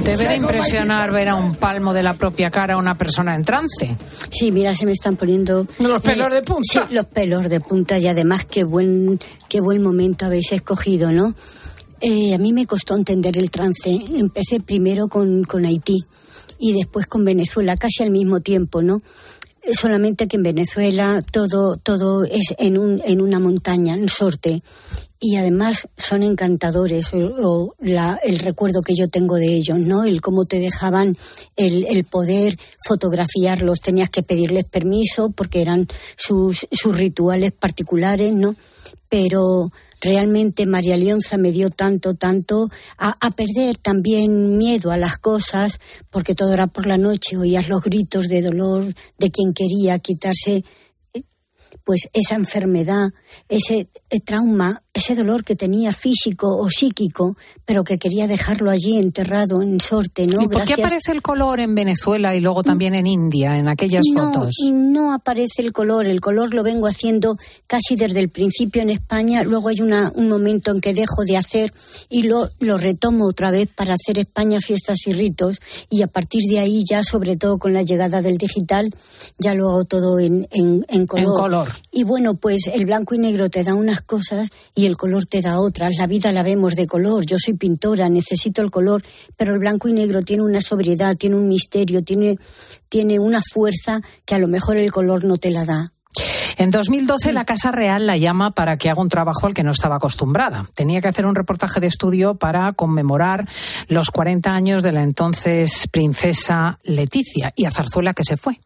Debe 0.04 0.28
de 0.28 0.36
impresionar 0.36 1.12
ver 1.12 1.30
a 1.30 1.36
un 1.36 1.56
palmo 1.56 1.94
de 1.94 2.04
la 2.04 2.14
propia 2.14 2.50
cara 2.50 2.74
a 2.74 2.78
una 2.78 2.96
persona 2.96 3.36
en 3.36 3.44
trance. 3.44 3.96
Sí, 4.30 4.52
mira, 4.52 4.74
se 4.76 4.86
me 4.86 4.92
están 4.92 5.16
poniendo... 5.16 5.68
Los 5.80 6.02
pelos 6.02 6.34
de 6.34 6.42
punta. 6.42 6.88
Sí, 6.88 6.94
los 6.94 7.06
pelos 7.06 7.50
de 7.50 7.60
punta 7.60 7.98
y 7.98 8.08
además 8.08 8.46
qué 8.46 8.64
buen, 8.64 9.20
qué 9.48 9.62
buen 9.62 9.82
momento 9.82 10.26
habéis 10.26 10.52
escogido, 10.52 11.12
¿no? 11.12 11.36
Eh, 12.02 12.34
a 12.34 12.38
mí 12.38 12.54
me 12.54 12.66
costó 12.66 12.96
entender 12.96 13.38
el 13.38 13.50
trance. 13.50 13.90
Empecé 13.90 14.60
primero 14.60 15.08
con, 15.08 15.44
con 15.44 15.66
Haití 15.66 16.06
y 16.60 16.74
después 16.74 17.08
con 17.08 17.24
Venezuela, 17.24 17.76
casi 17.78 18.04
al 18.04 18.12
mismo 18.12 18.40
tiempo, 18.40 18.82
¿no? 18.82 19.02
solamente 19.74 20.28
que 20.28 20.38
en 20.38 20.44
Venezuela 20.44 21.22
todo, 21.30 21.78
todo 21.78 22.24
es 22.24 22.54
en, 22.58 22.78
un, 22.78 23.02
en 23.04 23.20
una 23.22 23.40
montaña, 23.40 23.96
en 23.96 24.08
sorte, 24.08 24.62
y 25.20 25.36
además 25.36 25.88
son 25.97 26.24
encantadores 26.24 27.11
o, 27.13 27.74
el 27.80 28.39
recuerdo 28.39 28.82
que 28.82 28.95
yo 28.95 29.07
tengo 29.07 29.36
de 29.36 29.47
ellos, 29.47 29.80
¿no? 29.80 30.03
El 30.03 30.22
cómo 30.22 30.45
te 30.45 30.59
dejaban 30.59 31.18
el, 31.55 31.86
el, 31.88 32.03
poder 32.03 32.57
fotografiarlos, 32.86 33.80
tenías 33.80 34.09
que 34.09 34.24
pedirles 34.24 34.65
permiso 34.65 35.32
porque 35.32 35.61
eran 35.61 35.88
sus, 36.15 36.68
sus 36.72 36.95
rituales 36.95 37.51
particulares, 37.51 38.34
¿no? 38.34 38.55
Pero 39.09 39.72
realmente 40.01 40.65
María 40.65 40.97
Leonza 40.97 41.38
me 41.38 41.51
dio 41.51 41.72
tanto, 41.72 42.13
tanto 42.13 42.70
a, 42.97 43.15
a, 43.20 43.32
perder 43.32 43.78
también 43.78 44.57
miedo 44.57 44.91
a 44.91 44.97
las 44.97 45.18
cosas, 45.18 45.80
porque 46.11 46.36
todo 46.36 46.53
era 46.53 46.68
por 46.68 46.86
la 46.86 46.97
noche, 46.97 47.38
oías 47.38 47.68
los 47.68 47.82
gritos 47.82 48.28
de 48.28 48.41
dolor 48.43 48.86
de 49.18 49.32
quien 49.32 49.53
quería 49.53 49.97
quitarse 49.99 50.63
pues 51.84 52.09
esa 52.13 52.36
enfermedad, 52.36 53.13
ese 53.49 53.88
eh, 54.09 54.20
trauma 54.20 54.82
ese 54.97 55.15
dolor 55.15 55.43
que 55.43 55.55
tenía 55.55 55.93
físico 55.93 56.57
o 56.57 56.70
psíquico, 56.70 57.38
pero 57.65 57.84
que 57.84 57.99
quería 57.99 58.28
dejarlo 58.28 58.72
allí 58.72 58.97
enterrado 58.97 59.61
en 59.61 59.80
sorte, 59.80 60.26
¿no? 60.26 60.41
¿Y 60.41 60.47
por 60.47 60.65
qué 60.65 60.74
aparece 60.74 61.11
el 61.11 61.22
color 61.22 61.59
en 61.59 61.76
Venezuela 61.76 62.36
y 62.36 62.41
luego 62.41 62.63
también 62.63 62.95
en 62.95 63.05
India, 63.05 63.57
en 63.57 63.68
aquellas 63.68 64.03
fotos? 64.13 64.55
No 64.72 65.13
aparece 65.13 65.61
el 65.61 65.72
color, 65.72 66.07
el 66.07 66.20
color 66.20 66.53
lo 66.53 66.63
vengo 66.63 66.88
haciendo 66.88 67.38
casi 67.68 67.95
desde 67.95 68.20
el 68.20 68.30
principio 68.30 68.82
en 68.82 68.89
España, 68.89 69.43
luego 69.43 69.70
hay 69.70 69.82
una, 69.82 70.11
un 70.15 70.30
momento 70.30 70.72
en 70.72 70.82
que 70.82 70.95
dejo 70.95 71.24
de 71.26 71.38
hacer 71.38 71.72
y 72.09 72.24
lo, 72.24 72.49
lo 72.59 72.78
retomo 72.78 73.28
otra 73.28 73.51
vez 73.51 73.70
para 73.74 73.93
hacer 73.93 74.18
España 74.18 74.59
fiestas 74.61 75.05
y 75.05 75.13
ritos 75.13 75.59
y 75.91 76.01
a 76.01 76.07
partir 76.07 76.41
de 76.49 76.57
ahí 76.59 76.84
ya, 76.89 77.03
sobre 77.03 77.38
todo 77.38 77.59
con 77.59 77.74
la 77.74 77.84
llegada 77.84 78.24
del 78.24 78.38
digital, 78.38 78.89
ya 79.38 79.53
lo 79.53 79.70
hago 79.70 79.86
todo 79.86 80.20
en, 80.20 80.47
en, 80.51 80.86
en 80.89 81.05
color. 81.05 81.28
En 81.28 81.34
color. 81.34 81.57
Y 81.91 82.03
bueno, 82.03 82.36
pues 82.36 82.68
el 82.74 82.86
blanco 82.86 83.16
y 83.16 83.20
negro 83.20 83.49
te 83.49 83.64
da 83.64 83.74
unas 83.74 84.01
cosas 84.01 84.49
y 84.76 84.86
el 84.86 84.97
color 84.97 85.26
te 85.26 85.41
da 85.41 85.60
otras. 85.60 85.97
La 85.97 86.08
vida 86.08 86.32
la 86.32 86.43
vemos 86.43 86.76
de 86.76 86.88
color. 86.88 87.26
Yo 87.26 87.38
soy 87.39 87.55
pintora, 87.55 88.10
necesito 88.10 88.62
el 88.62 88.72
color, 88.72 89.03
pero 89.36 89.53
el 89.53 89.60
blanco 89.60 89.88
y 89.88 89.93
negro 89.93 90.22
tiene 90.22 90.43
una 90.43 90.62
sobriedad, 90.62 91.16
tiene 91.16 91.36
un 91.36 91.47
misterio, 91.47 92.03
tiene, 92.03 92.38
tiene 92.89 93.20
una 93.20 93.41
fuerza 93.41 94.01
que 94.26 94.36
a 94.36 94.39
lo 94.39 94.47
mejor 94.47 94.78
el 94.78 94.91
color 94.91 95.24
no 95.24 95.38
te 95.38 95.51
la 95.51 95.66
da. 95.66 95.91
En 96.58 96.72
2012 96.72 97.34
la 97.34 97.45
Casa 97.45 97.72
Real 97.72 98.08
la 98.08 98.18
llama 98.18 98.51
para 98.51 98.78
que 98.78 98.89
haga 98.89 99.01
un 99.01 99.10
trabajo 99.10 99.45
al 99.45 99.53
que 99.53 99.64
no 99.64 99.72
estaba 99.72 99.97
acostumbrada. 99.97 100.70
Tenía 100.74 101.01
que 101.01 101.08
hacer 101.08 101.26
un 101.26 101.36
reportaje 101.36 101.80
de 101.80 101.88
estudio 101.88 102.36
para 102.36 102.74
conmemorar 102.74 103.47
los 103.88 104.10
40 104.10 104.53
años 104.53 104.84
de 104.84 104.91
la 104.91 105.03
entonces 105.03 105.88
princesa 105.91 106.80
Leticia 106.84 107.53
y 107.55 107.66
a 107.66 107.72
Zarzuela 107.72 108.14
que 108.14 108.24
se 108.24 108.38
fue. 108.38 108.60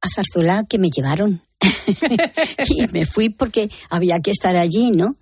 A 0.00 0.08
Zarzuela 0.08 0.62
que 0.68 0.78
me 0.78 0.90
llevaron. 0.90 1.42
y 2.68 2.86
me 2.88 3.06
fui 3.06 3.28
porque 3.30 3.70
había 3.90 4.20
que 4.20 4.30
estar 4.30 4.56
allí, 4.56 4.90
¿no? 4.90 5.16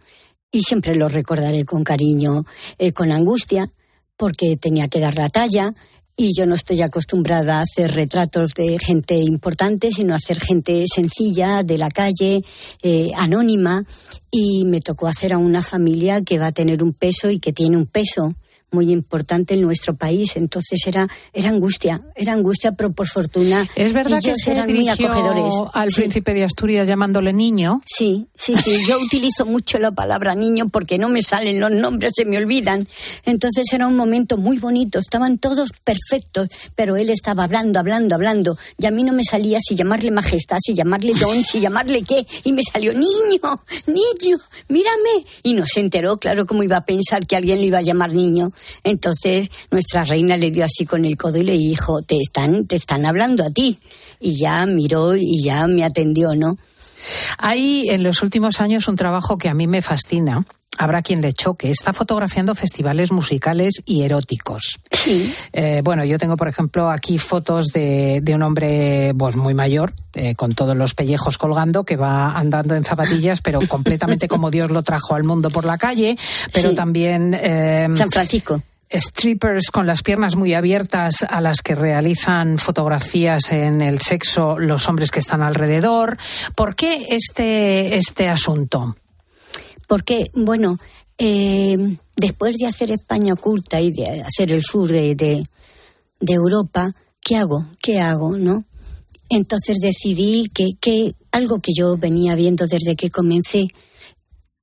Y 0.52 0.62
siempre 0.62 0.94
lo 0.94 1.08
recordaré 1.08 1.64
con 1.64 1.84
cariño, 1.84 2.44
eh, 2.78 2.92
con 2.92 3.12
angustia, 3.12 3.70
porque 4.16 4.56
tenía 4.56 4.88
que 4.88 5.00
dar 5.00 5.16
la 5.16 5.28
talla 5.28 5.74
y 6.16 6.32
yo 6.34 6.46
no 6.46 6.54
estoy 6.54 6.80
acostumbrada 6.80 7.58
a 7.58 7.62
hacer 7.62 7.92
retratos 7.94 8.52
de 8.54 8.78
gente 8.78 9.16
importante, 9.16 9.90
sino 9.90 10.14
a 10.14 10.16
hacer 10.16 10.40
gente 10.40 10.84
sencilla, 10.92 11.62
de 11.62 11.76
la 11.76 11.90
calle, 11.90 12.42
eh, 12.82 13.10
anónima, 13.16 13.84
y 14.30 14.64
me 14.64 14.80
tocó 14.80 15.08
hacer 15.08 15.34
a 15.34 15.38
una 15.38 15.62
familia 15.62 16.22
que 16.22 16.38
va 16.38 16.46
a 16.46 16.52
tener 16.52 16.82
un 16.82 16.94
peso 16.94 17.28
y 17.28 17.38
que 17.38 17.52
tiene 17.52 17.76
un 17.76 17.86
peso 17.86 18.34
muy 18.70 18.92
importante 18.92 19.54
en 19.54 19.62
nuestro 19.62 19.94
país. 19.94 20.36
Entonces 20.36 20.80
era, 20.86 21.08
era 21.32 21.48
angustia, 21.48 22.00
era 22.14 22.32
angustia, 22.32 22.72
pero 22.72 22.92
por 22.92 23.06
fortuna. 23.06 23.68
Es 23.74 23.92
verdad 23.92 24.20
que 24.22 24.34
se 24.36 24.52
eran 24.52 24.72
muy 24.72 24.88
acogedores. 24.88 25.54
Al 25.72 25.88
príncipe 25.90 26.34
de 26.34 26.44
Asturias 26.44 26.88
llamándole 26.88 27.32
niño. 27.32 27.80
Sí, 27.86 28.26
sí, 28.34 28.54
sí. 28.56 28.78
Yo 28.86 28.98
utilizo 29.04 29.46
mucho 29.46 29.78
la 29.78 29.92
palabra 29.92 30.34
niño 30.34 30.68
porque 30.68 30.98
no 30.98 31.08
me 31.08 31.22
salen 31.22 31.60
los 31.60 31.70
nombres, 31.70 32.12
se 32.14 32.24
me 32.24 32.36
olvidan. 32.38 32.86
Entonces 33.24 33.72
era 33.72 33.86
un 33.86 33.96
momento 33.96 34.36
muy 34.36 34.58
bonito. 34.58 34.98
Estaban 34.98 35.38
todos 35.38 35.70
perfectos, 35.84 36.48
pero 36.74 36.96
él 36.96 37.10
estaba 37.10 37.44
hablando, 37.44 37.78
hablando, 37.78 38.14
hablando. 38.14 38.58
Y 38.78 38.86
a 38.86 38.90
mí 38.90 39.02
no 39.02 39.12
me 39.12 39.24
salía 39.24 39.58
si 39.60 39.74
llamarle 39.74 40.10
majestad, 40.10 40.58
si 40.60 40.74
llamarle 40.74 41.14
don, 41.14 41.44
si 41.44 41.60
llamarle 41.60 42.02
qué. 42.02 42.26
Y 42.44 42.52
me 42.52 42.62
salió 42.62 42.92
niño, 42.92 43.40
niño, 43.86 44.38
mírame. 44.68 45.24
Y 45.42 45.54
no 45.54 45.64
se 45.66 45.80
enteró, 45.80 46.16
claro, 46.16 46.46
cómo 46.46 46.62
iba 46.62 46.76
a 46.76 46.84
pensar 46.84 47.26
que 47.26 47.36
alguien 47.36 47.60
le 47.60 47.66
iba 47.66 47.78
a 47.78 47.82
llamar 47.82 48.12
niño. 48.12 48.52
Entonces 48.84 49.50
nuestra 49.70 50.04
reina 50.04 50.36
le 50.36 50.50
dio 50.50 50.64
así 50.64 50.86
con 50.86 51.04
el 51.04 51.16
codo 51.16 51.38
y 51.38 51.44
le 51.44 51.56
dijo, 51.56 52.02
te 52.02 52.16
están, 52.16 52.66
te 52.66 52.76
están 52.76 53.06
hablando 53.06 53.44
a 53.44 53.50
ti. 53.50 53.78
Y 54.20 54.38
ya 54.38 54.64
miró 54.66 55.16
y 55.16 55.42
ya 55.42 55.66
me 55.66 55.84
atendió, 55.84 56.34
¿no? 56.34 56.56
Hay 57.38 57.88
en 57.88 58.02
los 58.02 58.22
últimos 58.22 58.60
años 58.60 58.88
un 58.88 58.96
trabajo 58.96 59.38
que 59.38 59.48
a 59.48 59.54
mí 59.54 59.66
me 59.66 59.82
fascina. 59.82 60.46
Habrá 60.78 61.02
quien 61.02 61.20
le 61.20 61.32
choque. 61.32 61.70
Está 61.70 61.92
fotografiando 61.92 62.54
festivales 62.54 63.12
musicales 63.12 63.82
y 63.84 64.02
eróticos. 64.02 64.78
Sí. 64.90 65.34
Eh, 65.52 65.80
bueno, 65.82 66.04
yo 66.04 66.18
tengo, 66.18 66.36
por 66.36 66.48
ejemplo, 66.48 66.90
aquí 66.90 67.18
fotos 67.18 67.66
de, 67.68 68.22
un 68.34 68.42
hombre 68.42 69.14
pues, 69.16 69.36
muy 69.36 69.54
mayor, 69.54 69.92
eh, 70.14 70.34
con 70.34 70.52
todos 70.52 70.76
los 70.76 70.94
pellejos 70.94 71.38
colgando, 71.38 71.84
que 71.84 71.96
va 71.96 72.32
andando 72.32 72.74
en 72.74 72.84
zapatillas, 72.84 73.40
pero 73.40 73.60
completamente 73.68 74.28
como 74.28 74.50
Dios 74.50 74.70
lo 74.70 74.82
trajo 74.82 75.14
al 75.14 75.24
mundo 75.24 75.50
por 75.50 75.64
la 75.64 75.78
calle. 75.78 76.16
Pero 76.52 76.74
también. 76.74 77.34
Eh, 77.34 77.88
San 77.94 78.10
Francisco. 78.10 78.62
strippers 78.90 79.70
con 79.70 79.86
las 79.86 80.02
piernas 80.02 80.36
muy 80.36 80.54
abiertas 80.54 81.24
a 81.28 81.40
las 81.40 81.62
que 81.62 81.74
realizan 81.74 82.58
fotografías 82.58 83.50
en 83.50 83.80
el 83.80 84.00
sexo 84.00 84.58
los 84.58 84.88
hombres 84.88 85.10
que 85.10 85.20
están 85.20 85.42
alrededor. 85.42 86.18
¿Por 86.54 86.74
qué 86.74 87.06
este, 87.10 87.96
este 87.96 88.28
asunto? 88.28 88.96
Porque, 89.86 90.30
bueno, 90.34 90.78
eh, 91.18 91.96
después 92.16 92.56
de 92.56 92.66
hacer 92.66 92.90
España 92.90 93.34
oculta 93.34 93.80
y 93.80 93.92
de 93.92 94.22
hacer 94.22 94.52
el 94.52 94.62
sur 94.62 94.90
de, 94.90 95.14
de, 95.14 95.42
de 96.20 96.32
Europa, 96.32 96.94
¿qué 97.20 97.36
hago? 97.36 97.64
¿Qué 97.80 98.00
hago? 98.00 98.36
¿No? 98.36 98.64
Entonces 99.28 99.78
decidí 99.80 100.50
que, 100.54 100.70
que 100.80 101.14
algo 101.32 101.58
que 101.58 101.72
yo 101.76 101.96
venía 101.96 102.34
viendo 102.34 102.66
desde 102.66 102.96
que 102.96 103.10
comencé, 103.10 103.66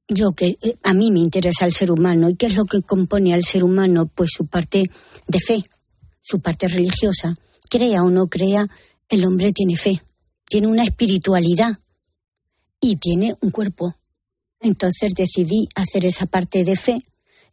yo 0.07 0.31
que 0.31 0.57
eh, 0.61 0.75
a 0.83 0.93
mí 0.93 1.11
me 1.11 1.19
interesa 1.19 1.65
el 1.65 1.73
ser 1.73 1.91
humano 1.91 2.29
y 2.29 2.35
qué 2.35 2.47
es 2.47 2.55
lo 2.55 2.65
que 2.65 2.81
compone 2.81 3.33
al 3.33 3.43
ser 3.43 3.63
humano, 3.63 4.05
pues 4.13 4.31
su 4.35 4.45
parte 4.45 4.89
de 5.27 5.39
fe, 5.39 5.63
su 6.21 6.39
parte 6.39 6.67
religiosa. 6.67 7.35
Crea 7.69 8.03
o 8.03 8.09
no 8.09 8.27
crea, 8.27 8.67
el 9.09 9.25
hombre 9.25 9.51
tiene 9.51 9.75
fe, 9.77 10.01
tiene 10.47 10.67
una 10.67 10.83
espiritualidad 10.83 11.77
y 12.79 12.97
tiene 12.97 13.35
un 13.41 13.51
cuerpo. 13.51 13.95
Entonces 14.63 15.13
decidí 15.15 15.69
hacer 15.75 16.05
esa 16.05 16.25
parte 16.25 16.63
de 16.63 16.75
fe 16.75 17.03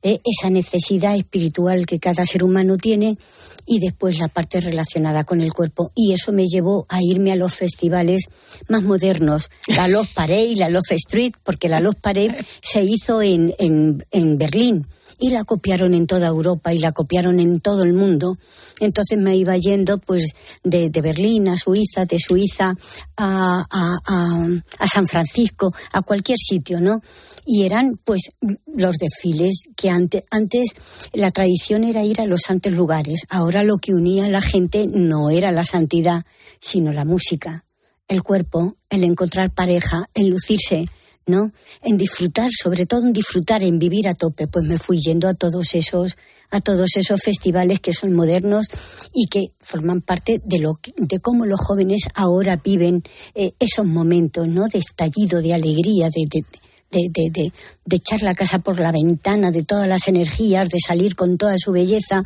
eh, 0.03 0.19
esa 0.25 0.49
necesidad 0.49 1.15
espiritual 1.15 1.85
que 1.85 1.99
cada 1.99 2.25
ser 2.25 2.43
humano 2.43 2.79
tiene 2.79 3.19
y 3.67 3.81
después 3.81 4.19
la 4.19 4.29
parte 4.29 4.59
relacionada 4.63 5.25
con 5.25 5.43
el 5.43 5.53
cuerpo. 5.53 5.93
Y 5.95 6.15
eso 6.15 6.33
me 6.33 6.47
llevó 6.47 6.87
a 6.89 7.03
irme 7.03 7.33
a 7.33 7.37
los 7.37 7.55
festivales 7.55 8.23
más 8.67 8.83
modernos, 8.83 9.51
la 9.67 9.89
Love 9.89 10.09
Parade, 10.15 10.57
la 10.57 10.71
Love 10.71 10.93
Street, 10.93 11.35
porque 11.45 11.69
la 11.69 11.81
Love 11.81 12.01
Parade 12.01 12.47
se 12.63 12.83
hizo 12.83 13.21
en, 13.21 13.55
en, 13.59 14.03
en 14.11 14.39
Berlín 14.39 14.87
y 15.21 15.31
la 15.31 15.45
copiaron 15.45 15.95
en 15.95 16.07
toda 16.07 16.27
Europa 16.27 16.73
y 16.73 16.79
la 16.79 16.93
copiaron 16.93 17.39
en 17.39 17.61
todo 17.61 17.85
el 17.85 17.93
mundo. 17.93 18.39
Entonces 18.81 19.19
me 19.19 19.37
iba 19.37 19.57
yendo 19.57 19.99
pues 19.99 20.33
de, 20.65 20.89
Berlín 20.89 21.49
a 21.49 21.57
Suiza, 21.57 22.07
de 22.07 22.19
Suiza 22.19 22.75
a, 23.17 23.67
a, 23.71 23.99
a, 24.07 24.49
a, 24.79 24.89
San 24.89 25.07
Francisco, 25.07 25.75
a 25.93 26.01
cualquier 26.01 26.39
sitio, 26.39 26.81
¿no? 26.81 27.03
Y 27.45 27.65
eran 27.65 27.99
pues 28.03 28.31
los 28.67 28.97
desfiles 28.97 29.69
que 29.77 29.91
antes, 29.91 30.25
antes 30.31 30.71
la 31.13 31.31
tradición 31.31 31.85
era 31.85 32.03
ir 32.03 32.21
a 32.21 32.27
los 32.27 32.41
santos 32.41 32.73
lugares. 32.73 33.27
Ahora 33.29 33.63
lo 33.63 33.77
que 33.77 33.93
unía 33.93 34.25
a 34.25 34.31
la 34.31 34.41
gente 34.43 34.87
no 34.87 35.31
era 35.31 35.53
la 35.53 35.65
santidad, 35.65 36.25
sino 36.61 36.93
la 36.93 37.05
música, 37.05 37.65
el 38.09 38.23
cuerpo, 38.23 38.77
el 38.89 39.05
encontrar 39.05 39.51
pareja, 39.51 40.09
el 40.15 40.29
lucirse 40.29 40.87
¿no? 41.27 41.53
En 41.83 41.97
disfrutar, 41.97 42.51
sobre 42.51 42.87
todo 42.87 43.07
en 43.07 43.13
disfrutar, 43.13 43.63
en 43.63 43.79
vivir 43.79 44.09
a 44.09 44.15
tope. 44.15 44.47
Pues 44.47 44.65
me 44.65 44.79
fui 44.79 44.99
yendo 44.99 45.29
a 45.29 45.35
todos 45.35 45.75
esos, 45.75 46.17
a 46.51 46.61
todos 46.61 46.97
esos 46.97 47.21
festivales 47.23 47.81
que 47.81 47.93
son 47.93 48.15
modernos 48.15 48.67
y 49.15 49.27
que 49.29 49.53
forman 49.61 50.01
parte 50.01 50.41
de 50.45 50.59
lo 50.59 50.79
de 50.97 51.19
cómo 51.21 51.47
los 51.47 51.61
jóvenes 51.61 52.09
ahora 52.15 52.57
viven 52.57 53.03
eh, 53.35 53.53
esos 53.59 53.87
momentos, 53.87 54.49
¿no? 54.49 54.67
De 54.69 54.79
estallido, 54.79 55.41
de 55.41 55.55
alegría, 55.55 56.11
de, 56.11 56.27
de 56.31 56.45
de, 56.91 57.09
de, 57.09 57.31
de, 57.31 57.53
de, 57.85 57.97
echar 57.97 58.21
la 58.23 58.35
casa 58.35 58.59
por 58.59 58.81
la 58.81 58.91
ventana, 58.91 59.53
de 59.53 59.63
todas 59.63 59.87
las 59.87 60.09
energías, 60.09 60.69
de 60.69 60.79
salir 60.85 61.15
con 61.15 61.39
toda 61.39 61.55
su 61.57 61.71
belleza. 61.71 62.21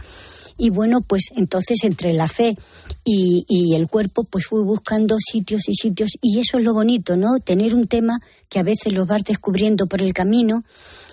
Y 0.56 0.70
bueno, 0.70 1.00
pues 1.00 1.24
entonces 1.36 1.84
entre 1.84 2.12
la 2.12 2.28
fe 2.28 2.56
y, 3.04 3.74
el 3.74 3.88
cuerpo, 3.88 4.24
pues 4.24 4.46
fui 4.46 4.62
buscando 4.62 5.16
sitios 5.18 5.68
y 5.68 5.74
sitios. 5.74 6.10
Y 6.22 6.38
eso 6.38 6.58
es 6.58 6.64
lo 6.64 6.72
bonito, 6.72 7.16
¿no? 7.16 7.38
Tener 7.40 7.74
un 7.74 7.86
tema 7.86 8.20
que 8.48 8.58
a 8.58 8.62
veces 8.62 8.92
lo 8.92 9.04
vas 9.04 9.24
descubriendo 9.24 9.86
por 9.86 10.00
el 10.00 10.12
camino 10.12 10.64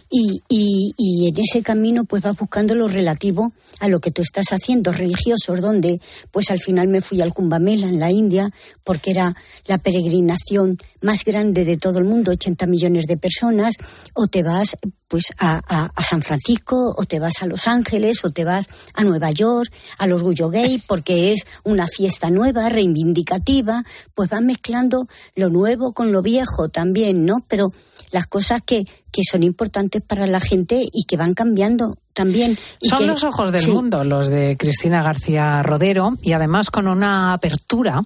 y, 0.10 0.94
en 1.28 1.40
ese 1.40 1.64
camino 1.64 2.04
pues 2.04 2.22
vas 2.22 2.38
buscando 2.38 2.76
lo 2.76 2.88
relativo 2.88 3.54
a 3.80 3.88
lo 3.88 4.00
que 4.00 4.12
tú 4.12 4.22
estás 4.22 4.48
haciendo, 4.52 4.92
religiosos, 4.92 5.62
donde 5.62 6.02
pues 6.32 6.52
al 6.52 6.60
final 6.60 6.90
me 6.90 7.02
fui 7.02 7.22
al 7.22 7.34
Kumbamela 7.34 7.88
en 7.88 8.00
la 8.00 8.12
India, 8.12 8.52
porque 8.84 9.12
era 9.12 9.34
la 9.66 9.78
peregrinación 9.78 10.78
más 11.02 11.24
grande 11.24 11.64
de 11.64 11.78
todo 11.78 12.00
el 12.00 12.06
mundo, 12.06 12.32
80 12.32 12.68
millones 12.68 13.08
de 13.08 13.18
personas, 13.18 13.76
o 14.14 14.28
te 14.28 14.44
vas 14.44 14.76
pues 15.12 15.26
a, 15.38 15.62
a, 15.68 15.92
a 15.94 16.04
San 16.04 16.22
Francisco, 16.22 16.96
o 16.98 17.04
te 17.04 17.20
vas 17.20 17.42
a 17.42 17.46
Los 17.46 17.68
Ángeles, 17.68 18.24
o 18.24 18.32
te 18.32 18.46
vas 18.46 18.70
a 18.94 19.04
Nueva 19.04 19.30
York, 19.32 19.70
al 19.98 20.14
Orgullo 20.14 20.50
Gay, 20.50 20.82
porque 20.88 21.34
es 21.34 21.46
una 21.66 21.86
fiesta 21.86 22.30
nueva, 22.30 22.70
reivindicativa, 22.70 23.84
pues 24.16 24.30
vas 24.30 24.42
mezclando 24.42 25.08
lo 25.36 25.50
nuevo 25.50 25.92
con 25.92 26.14
lo 26.14 26.22
viejo 26.22 26.70
también, 26.70 27.26
¿no? 27.26 27.44
Pero 27.50 27.74
las 28.12 28.26
cosas 28.28 28.62
que, 28.66 28.86
que 29.12 29.24
son 29.30 29.44
importantes 29.44 30.02
para 30.02 30.28
la 30.28 30.40
gente 30.40 30.82
y 30.82 31.04
que 31.04 31.18
van 31.18 31.34
cambiando 31.34 31.94
también. 32.14 32.58
Y 32.80 32.88
Son 32.88 33.00
que, 33.00 33.06
los 33.06 33.24
ojos 33.24 33.52
del 33.52 33.64
sí. 33.64 33.72
mundo, 33.72 34.04
los 34.04 34.30
de 34.30 34.56
Cristina 34.58 35.04
García 35.04 35.62
Rodero, 35.62 36.14
y 36.22 36.34
además 36.34 36.70
con 36.70 36.88
una 36.88 37.34
apertura 37.34 38.04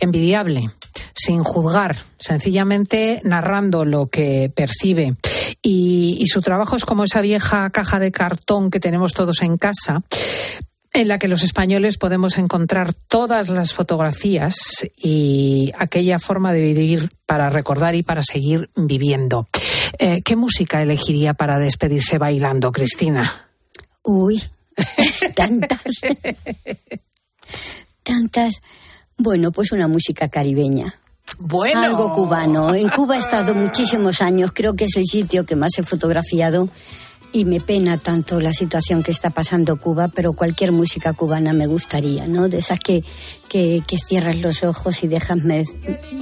envidiable, 0.00 0.70
sin 1.14 1.42
juzgar, 1.44 1.96
sencillamente 2.18 3.20
narrando 3.24 3.84
lo 3.84 4.06
que 4.06 4.50
percibe. 4.54 5.14
Y, 5.62 6.24
su 6.28 6.42
trabajo 6.42 6.76
es 6.76 6.84
como 6.84 7.04
esa 7.04 7.22
vieja 7.22 7.70
caja 7.70 7.98
de 7.98 8.12
cartón 8.12 8.70
que 8.70 8.80
tenemos 8.80 9.14
todos 9.14 9.40
en 9.40 9.56
casa, 9.56 10.02
en 10.92 11.08
la 11.08 11.18
que 11.18 11.28
los 11.28 11.42
españoles 11.42 11.96
podemos 11.96 12.36
encontrar 12.36 12.92
todas 12.92 13.48
las 13.48 13.72
fotografías 13.72 14.56
y 14.96 15.72
aquella 15.78 16.18
forma 16.18 16.52
de 16.52 16.60
vivir 16.60 17.08
para 17.24 17.48
recordar 17.48 17.94
y 17.94 18.02
para 18.02 18.22
seguir 18.22 18.68
viviendo. 18.76 19.48
Eh, 19.98 20.20
¿Qué 20.22 20.36
música 20.36 20.82
elegiría 20.82 21.34
para 21.34 21.58
despedirse 21.58 22.18
bailando, 22.18 22.72
Cristina? 22.72 23.46
Uy, 24.02 24.42
tantas. 25.34 25.82
tantas. 28.02 28.60
Bueno, 29.18 29.50
pues 29.50 29.72
una 29.72 29.88
música 29.88 30.28
caribeña. 30.28 30.94
Bueno. 31.38 31.80
Algo 31.80 32.14
cubano. 32.14 32.74
En 32.74 32.88
Cuba 32.88 33.16
he 33.16 33.18
estado 33.18 33.54
muchísimos 33.54 34.22
años, 34.22 34.52
creo 34.54 34.74
que 34.74 34.84
es 34.84 34.96
el 34.96 35.06
sitio 35.06 35.44
que 35.44 35.56
más 35.56 35.78
he 35.78 35.82
fotografiado 35.82 36.68
y 37.32 37.44
me 37.44 37.60
pena 37.60 37.98
tanto 37.98 38.40
la 38.40 38.52
situación 38.52 39.02
que 39.02 39.10
está 39.10 39.30
pasando 39.30 39.76
Cuba, 39.76 40.08
pero 40.08 40.32
cualquier 40.32 40.72
música 40.72 41.12
cubana 41.12 41.52
me 41.52 41.66
gustaría, 41.66 42.26
¿no? 42.26 42.48
De 42.48 42.58
esas 42.58 42.80
que, 42.80 43.04
que, 43.48 43.82
que 43.86 43.98
cierras 43.98 44.36
los 44.36 44.62
ojos 44.62 45.02
y 45.02 45.08
dejas, 45.08 45.38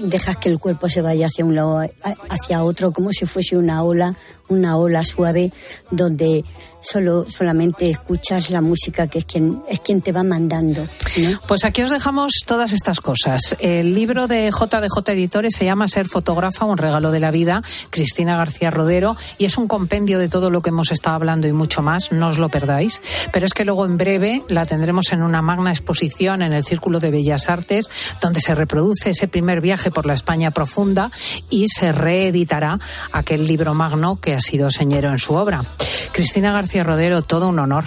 dejas 0.02 0.36
que 0.36 0.48
el 0.48 0.58
cuerpo 0.58 0.88
se 0.88 1.02
vaya 1.02 1.26
hacia 1.26 1.44
un 1.44 1.54
lado, 1.54 1.84
hacia 2.28 2.64
otro, 2.64 2.92
como 2.92 3.12
si 3.12 3.26
fuese 3.26 3.56
una 3.56 3.82
ola, 3.82 4.14
una 4.48 4.76
ola 4.76 5.04
suave, 5.04 5.52
donde 5.90 6.44
solo 6.86 7.26
solamente 7.28 7.90
escuchas 7.90 8.50
la 8.50 8.60
música 8.60 9.08
que 9.08 9.18
es 9.18 9.24
quien 9.24 9.60
es 9.68 9.80
quien 9.80 10.00
te 10.02 10.12
va 10.12 10.22
mandando. 10.22 10.86
¿no? 11.16 11.40
Pues 11.48 11.64
aquí 11.64 11.82
os 11.82 11.90
dejamos 11.90 12.32
todas 12.46 12.72
estas 12.72 13.00
cosas. 13.00 13.56
El 13.58 13.94
libro 13.94 14.26
de 14.28 14.50
JDJ 14.50 15.10
Editores 15.10 15.54
se 15.56 15.64
llama 15.64 15.88
Ser 15.88 16.06
fotógrafa, 16.06 16.64
un 16.64 16.78
regalo 16.78 17.10
de 17.10 17.20
la 17.20 17.30
vida, 17.30 17.62
Cristina 17.90 18.36
García 18.36 18.70
Rodero, 18.70 19.16
y 19.38 19.46
es 19.46 19.58
un 19.58 19.66
compendio 19.66 20.18
de 20.18 20.28
todo 20.28 20.50
lo 20.50 20.60
que 20.60 20.70
hemos 20.70 20.92
estado 20.92 21.16
hablando 21.16 21.48
y 21.48 21.52
mucho 21.52 21.82
más, 21.82 22.12
no 22.12 22.28
os 22.28 22.38
lo 22.38 22.48
perdáis. 22.48 23.00
Pero 23.32 23.46
es 23.46 23.52
que 23.52 23.64
luego 23.64 23.84
en 23.84 23.96
breve 23.96 24.42
la 24.48 24.66
tendremos 24.66 25.12
en 25.12 25.22
una 25.22 25.42
magna 25.42 25.70
exposición 25.70 26.42
en 26.42 26.52
el 26.52 26.64
Círculo 26.64 27.00
de 27.00 27.10
Bellas 27.16 27.48
Artes, 27.48 27.88
donde 28.20 28.40
se 28.40 28.54
reproduce 28.54 29.10
ese 29.10 29.26
primer 29.28 29.60
viaje 29.60 29.90
por 29.90 30.06
la 30.06 30.14
España 30.14 30.50
profunda 30.50 31.10
y 31.50 31.68
se 31.68 31.92
reeditará 31.92 32.78
aquel 33.12 33.46
libro 33.46 33.74
magno 33.74 34.20
que 34.20 34.34
ha 34.34 34.40
sido 34.40 34.70
señero 34.70 35.10
en 35.10 35.18
su 35.18 35.34
obra. 35.34 35.64
Cristina 36.12 36.52
García 36.52 36.84
Rodero, 36.84 37.22
todo 37.22 37.48
un 37.48 37.58
honor. 37.58 37.84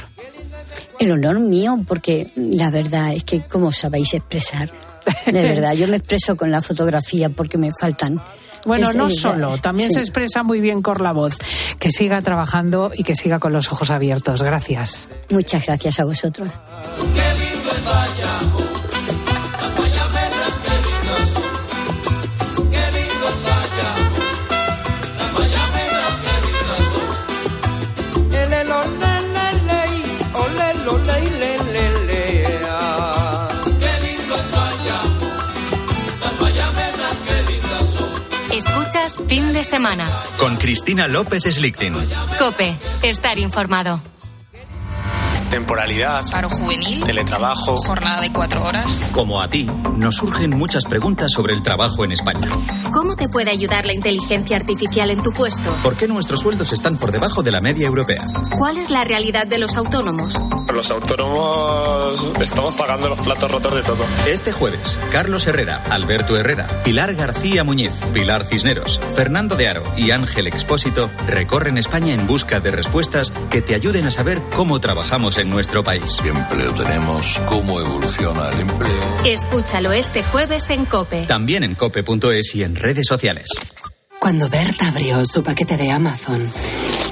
El 1.00 1.12
honor 1.12 1.40
mío, 1.40 1.78
porque 1.88 2.32
la 2.36 2.70
verdad 2.72 3.14
es 3.14 3.24
que, 3.24 3.42
¿cómo 3.42 3.72
sabéis 3.72 4.14
expresar? 4.16 4.70
De 5.26 5.42
verdad, 5.42 5.74
yo 5.74 5.88
me 5.88 5.98
expreso 5.98 6.36
con 6.36 6.52
la 6.52 6.62
fotografía 6.62 7.30
porque 7.30 7.58
me 7.58 7.72
faltan. 7.80 8.20
Bueno, 8.66 8.90
Es- 8.90 8.96
no 8.98 9.08
es- 9.08 9.16
solo, 9.22 9.58
también 9.60 9.90
sí. 9.90 9.96
se 9.96 10.02
expresa 10.02 10.44
muy 10.44 10.60
bien 10.60 10.82
con 10.82 11.02
la 11.02 11.14
voz. 11.14 11.36
Que 11.80 11.90
siga 11.92 12.22
trabajando 12.22 12.92
y 12.94 13.06
que 13.06 13.16
siga 13.16 13.40
con 13.40 13.54
los 13.54 13.72
ojos 13.72 13.90
abiertos. 13.90 14.42
Gracias. 14.42 15.08
Muchas 15.30 15.66
gracias 15.66 16.00
a 16.02 16.04
vosotros. 16.04 16.50
Fin 39.28 39.54
de 39.54 39.64
semana. 39.64 40.06
Con 40.38 40.56
Cristina 40.58 41.08
López 41.08 41.44
Slichting. 41.44 41.94
Cope, 42.38 42.76
estar 43.04 43.40
informado. 43.40 44.00
Temporalidad, 45.50 46.24
Paro 46.32 46.50
juvenil, 46.50 47.04
teletrabajo. 47.04 47.78
jornada 47.78 48.22
de 48.22 48.32
cuatro 48.32 48.64
horas. 48.64 49.10
Como 49.14 49.42
a 49.42 49.48
ti, 49.50 49.68
nos 49.96 50.16
surgen 50.18 50.52
muchas 50.52 50.86
preguntas 50.86 51.32
sobre 51.32 51.54
el 51.54 51.64
trabajo 51.64 52.06
en 52.06 52.12
España. 52.12 52.48
¿Cómo 52.94 53.16
te 53.16 53.28
puede 53.30 53.50
ayudar 53.50 53.86
la 53.86 53.94
inteligencia 53.94 54.56
artificial 54.58 55.10
en 55.10 55.24
tu 55.24 55.32
puesto? 55.32 55.76
¿Por 55.82 55.96
qué 55.96 56.08
nuestros 56.08 56.42
sueldos 56.42 56.72
están 56.72 56.98
por 56.98 57.12
debajo 57.12 57.42
de 57.42 57.52
la 57.52 57.62
media 57.62 57.88
europea? 57.88 58.24
¿Cuál 58.58 58.78
es 58.78 58.92
la 58.92 59.04
realidad 59.04 59.48
de 59.48 59.58
los 59.58 59.76
autónomos? 59.76 60.36
Los 60.72 60.92
autónomos 60.92 62.30
estamos 62.40 62.76
pagando 62.76 63.10
los 63.10 63.20
platos 63.20 63.50
rotos 63.50 63.74
de 63.74 63.82
todo. 63.82 64.06
Este 64.28 64.52
jueves, 64.52 65.00
Carlos 65.12 65.48
Herrera, 65.48 65.84
Alberto 65.90 66.38
Herrera, 66.38 66.68
Pilar 66.84 67.16
García 67.16 67.64
Muñiz, 67.64 67.92
Pilar 68.14 68.46
Cisneros, 68.46 69.02
Fernando 69.16 69.56
de 69.56 69.68
Aro 69.68 69.84
y 69.98 70.12
Ángel 70.12 70.46
Expósito 70.46 71.10
recorren 71.26 71.80
España 71.80 72.14
en 72.14 72.28
busca 72.28 72.60
de 72.60 72.70
respuestas 72.70 73.34
que 73.50 73.62
te 73.64 73.74
ayuden 73.74 74.06
a 74.06 74.12
saber 74.12 74.40
cómo 74.56 74.80
trabajamos 74.80 75.39
en 75.40 75.50
nuestro 75.50 75.84
país. 75.84 76.20
¿Qué 76.22 76.30
empleo 76.30 76.74
tenemos? 76.74 77.40
¿Cómo 77.48 77.80
evoluciona 77.80 78.50
el 78.50 78.60
empleo? 78.60 79.26
Escúchalo 79.26 79.92
este 79.94 80.24
jueves 80.24 80.70
en 80.70 80.86
Cope. 80.86 81.26
También 81.26 81.64
en 81.64 81.76
cope.es 81.76 82.56
y 82.56 82.64
en 82.64 82.76
redes 82.76 83.08
sociales. 83.08 83.48
Cuando 84.20 84.50
Berta 84.50 84.90
abrió 84.90 85.26
su 85.26 85.42
paquete 85.42 85.78
de 85.78 85.92
Amazon, 85.92 86.46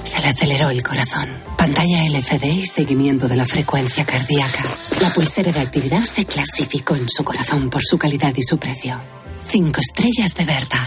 se 0.03 0.21
le 0.21 0.28
aceleró 0.28 0.69
el 0.69 0.84
corazón. 0.84 1.30
Pantalla 1.57 2.05
LCD 2.05 2.45
y 2.45 2.65
seguimiento 2.65 3.28
de 3.28 3.38
la 3.38 3.45
frecuencia 3.45 4.05
cardíaca. 4.05 4.63
La 5.01 5.09
pulsera 5.13 5.51
de 5.51 5.61
actividad 5.61 6.03
se 6.03 6.25
clasificó 6.25 6.95
en 6.95 7.07
su 7.07 7.23
corazón 7.23 7.69
por 7.69 7.82
su 7.84 7.97
calidad 7.97 8.34
y 8.36 8.43
su 8.43 8.57
precio. 8.57 8.99
Cinco 9.45 9.80
estrellas 9.80 10.36
de 10.36 10.45
Berta. 10.45 10.86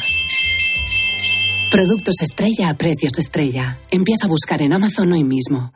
Productos 1.70 2.16
estrella 2.20 2.68
a 2.68 2.74
precios 2.74 3.18
estrella. 3.18 3.78
Empieza 3.90 4.26
a 4.26 4.28
buscar 4.28 4.60
en 4.60 4.72
Amazon 4.72 5.12
hoy 5.12 5.24
mismo. 5.24 5.72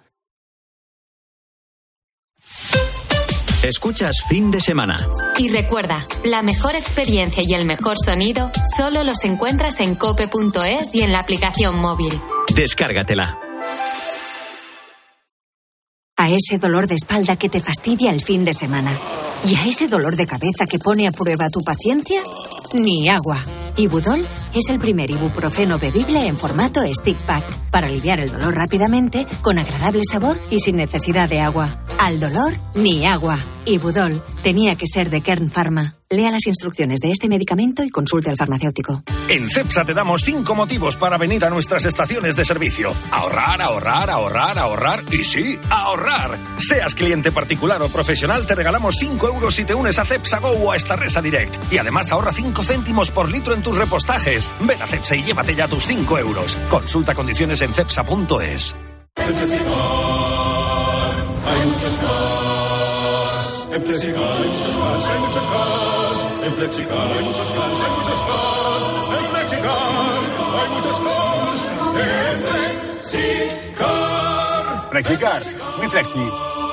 Escuchas 3.64 4.16
fin 4.28 4.50
de 4.50 4.60
semana. 4.60 4.94
Y 5.38 5.48
recuerda, 5.48 6.06
la 6.22 6.42
mejor 6.42 6.76
experiencia 6.76 7.42
y 7.42 7.54
el 7.54 7.64
mejor 7.64 7.94
sonido 7.96 8.50
solo 8.76 9.02
los 9.04 9.24
encuentras 9.24 9.80
en 9.80 9.94
cope.es 9.94 10.94
y 10.94 11.00
en 11.00 11.12
la 11.12 11.20
aplicación 11.20 11.78
móvil. 11.78 12.12
Descárgatela. 12.54 13.40
A 16.18 16.28
ese 16.28 16.58
dolor 16.58 16.88
de 16.88 16.96
espalda 16.96 17.36
que 17.36 17.48
te 17.48 17.62
fastidia 17.62 18.10
el 18.10 18.20
fin 18.20 18.44
de 18.44 18.52
semana. 18.52 18.92
Y 19.48 19.54
a 19.54 19.64
ese 19.64 19.88
dolor 19.88 20.14
de 20.14 20.26
cabeza 20.26 20.66
que 20.66 20.78
pone 20.78 21.08
a 21.08 21.12
prueba 21.12 21.46
tu 21.50 21.60
paciencia, 21.60 22.20
ni 22.74 23.08
agua. 23.08 23.42
Ibudol 23.76 24.24
es 24.54 24.70
el 24.70 24.78
primer 24.78 25.10
ibuprofeno 25.10 25.78
bebible 25.78 26.26
en 26.28 26.38
formato 26.38 26.80
stick 26.92 27.18
pack 27.26 27.44
para 27.70 27.88
aliviar 27.88 28.20
el 28.20 28.30
dolor 28.30 28.54
rápidamente, 28.54 29.26
con 29.42 29.58
agradable 29.58 30.02
sabor 30.08 30.38
y 30.48 30.60
sin 30.60 30.76
necesidad 30.76 31.28
de 31.28 31.40
agua. 31.40 31.82
Al 31.98 32.20
dolor, 32.20 32.52
ni 32.76 33.04
agua. 33.04 33.36
Ibudol 33.66 34.22
tenía 34.42 34.76
que 34.76 34.86
ser 34.86 35.10
de 35.10 35.22
Kern 35.22 35.50
Pharma. 35.50 35.96
Lea 36.10 36.30
las 36.30 36.46
instrucciones 36.46 37.00
de 37.00 37.10
este 37.10 37.28
medicamento 37.28 37.82
y 37.82 37.88
consulte 37.88 38.30
al 38.30 38.36
farmacéutico. 38.36 39.02
En 39.28 39.50
CEPSA 39.50 39.84
te 39.84 39.94
damos 39.94 40.20
cinco 40.22 40.54
motivos 40.54 40.96
para 40.96 41.18
venir 41.18 41.44
a 41.44 41.50
nuestras 41.50 41.86
estaciones 41.86 42.36
de 42.36 42.44
servicio. 42.44 42.92
Ahorrar, 43.10 43.60
ahorrar, 43.60 44.10
ahorrar, 44.10 44.58
ahorrar 44.58 45.02
y 45.10 45.24
sí, 45.24 45.58
ahorrar. 45.70 46.38
Seas 46.58 46.94
cliente 46.94 47.32
particular 47.32 47.82
o 47.82 47.88
profesional, 47.88 48.46
te 48.46 48.54
regalamos 48.54 48.96
5 49.00 49.28
euros 49.28 49.54
si 49.54 49.64
te 49.64 49.74
unes 49.74 49.98
a 49.98 50.04
CEPSA 50.04 50.38
Go 50.38 50.50
o 50.50 50.70
a 50.70 50.76
esta 50.76 50.94
Resa 50.94 51.20
Direct. 51.20 51.72
Y 51.72 51.78
además 51.78 52.12
ahorra 52.12 52.32
5 52.32 52.62
céntimos 52.62 53.10
por 53.10 53.30
litro 53.30 53.54
en 53.54 53.62
tus 53.64 53.76
repostajes. 53.76 54.52
Ven 54.60 54.80
a 54.80 54.86
CEPSA 54.86 55.16
y 55.16 55.24
llévate 55.24 55.56
ya 55.56 55.66
tus 55.66 55.82
5 55.84 56.18
euros. 56.20 56.56
Consulta 56.68 57.14
condiciones 57.14 57.62
en 57.62 57.74
cepsa.es. 57.74 58.76
En 59.16 59.34
Flexicar 59.34 59.72
hay 61.46 61.66
muchos 61.66 61.98
cars. 61.98 63.68
En 63.72 63.82
Flexicar 63.82 64.22
hay 64.22 64.48
muchos 64.48 64.78
cars, 64.78 65.08
hay 65.08 65.18
muchos 65.20 65.46
cars. 65.48 66.20
En 66.46 66.52
Flexicar 66.54 67.08
hay 67.10 67.24
muchos 67.24 67.48
cars, 67.48 67.80
hay 67.80 67.90
muchos 67.96 68.20
cars. 68.22 68.86
En 69.18 69.24
Flexicar 69.30 69.90
hay 70.60 70.68
muchos 70.74 70.98
cars. 71.00 71.62
En 71.88 72.40
Flexicar. 72.42 72.84
Flexicar, 74.94 75.42
muy 75.78 75.88
flexi, 75.88 76.20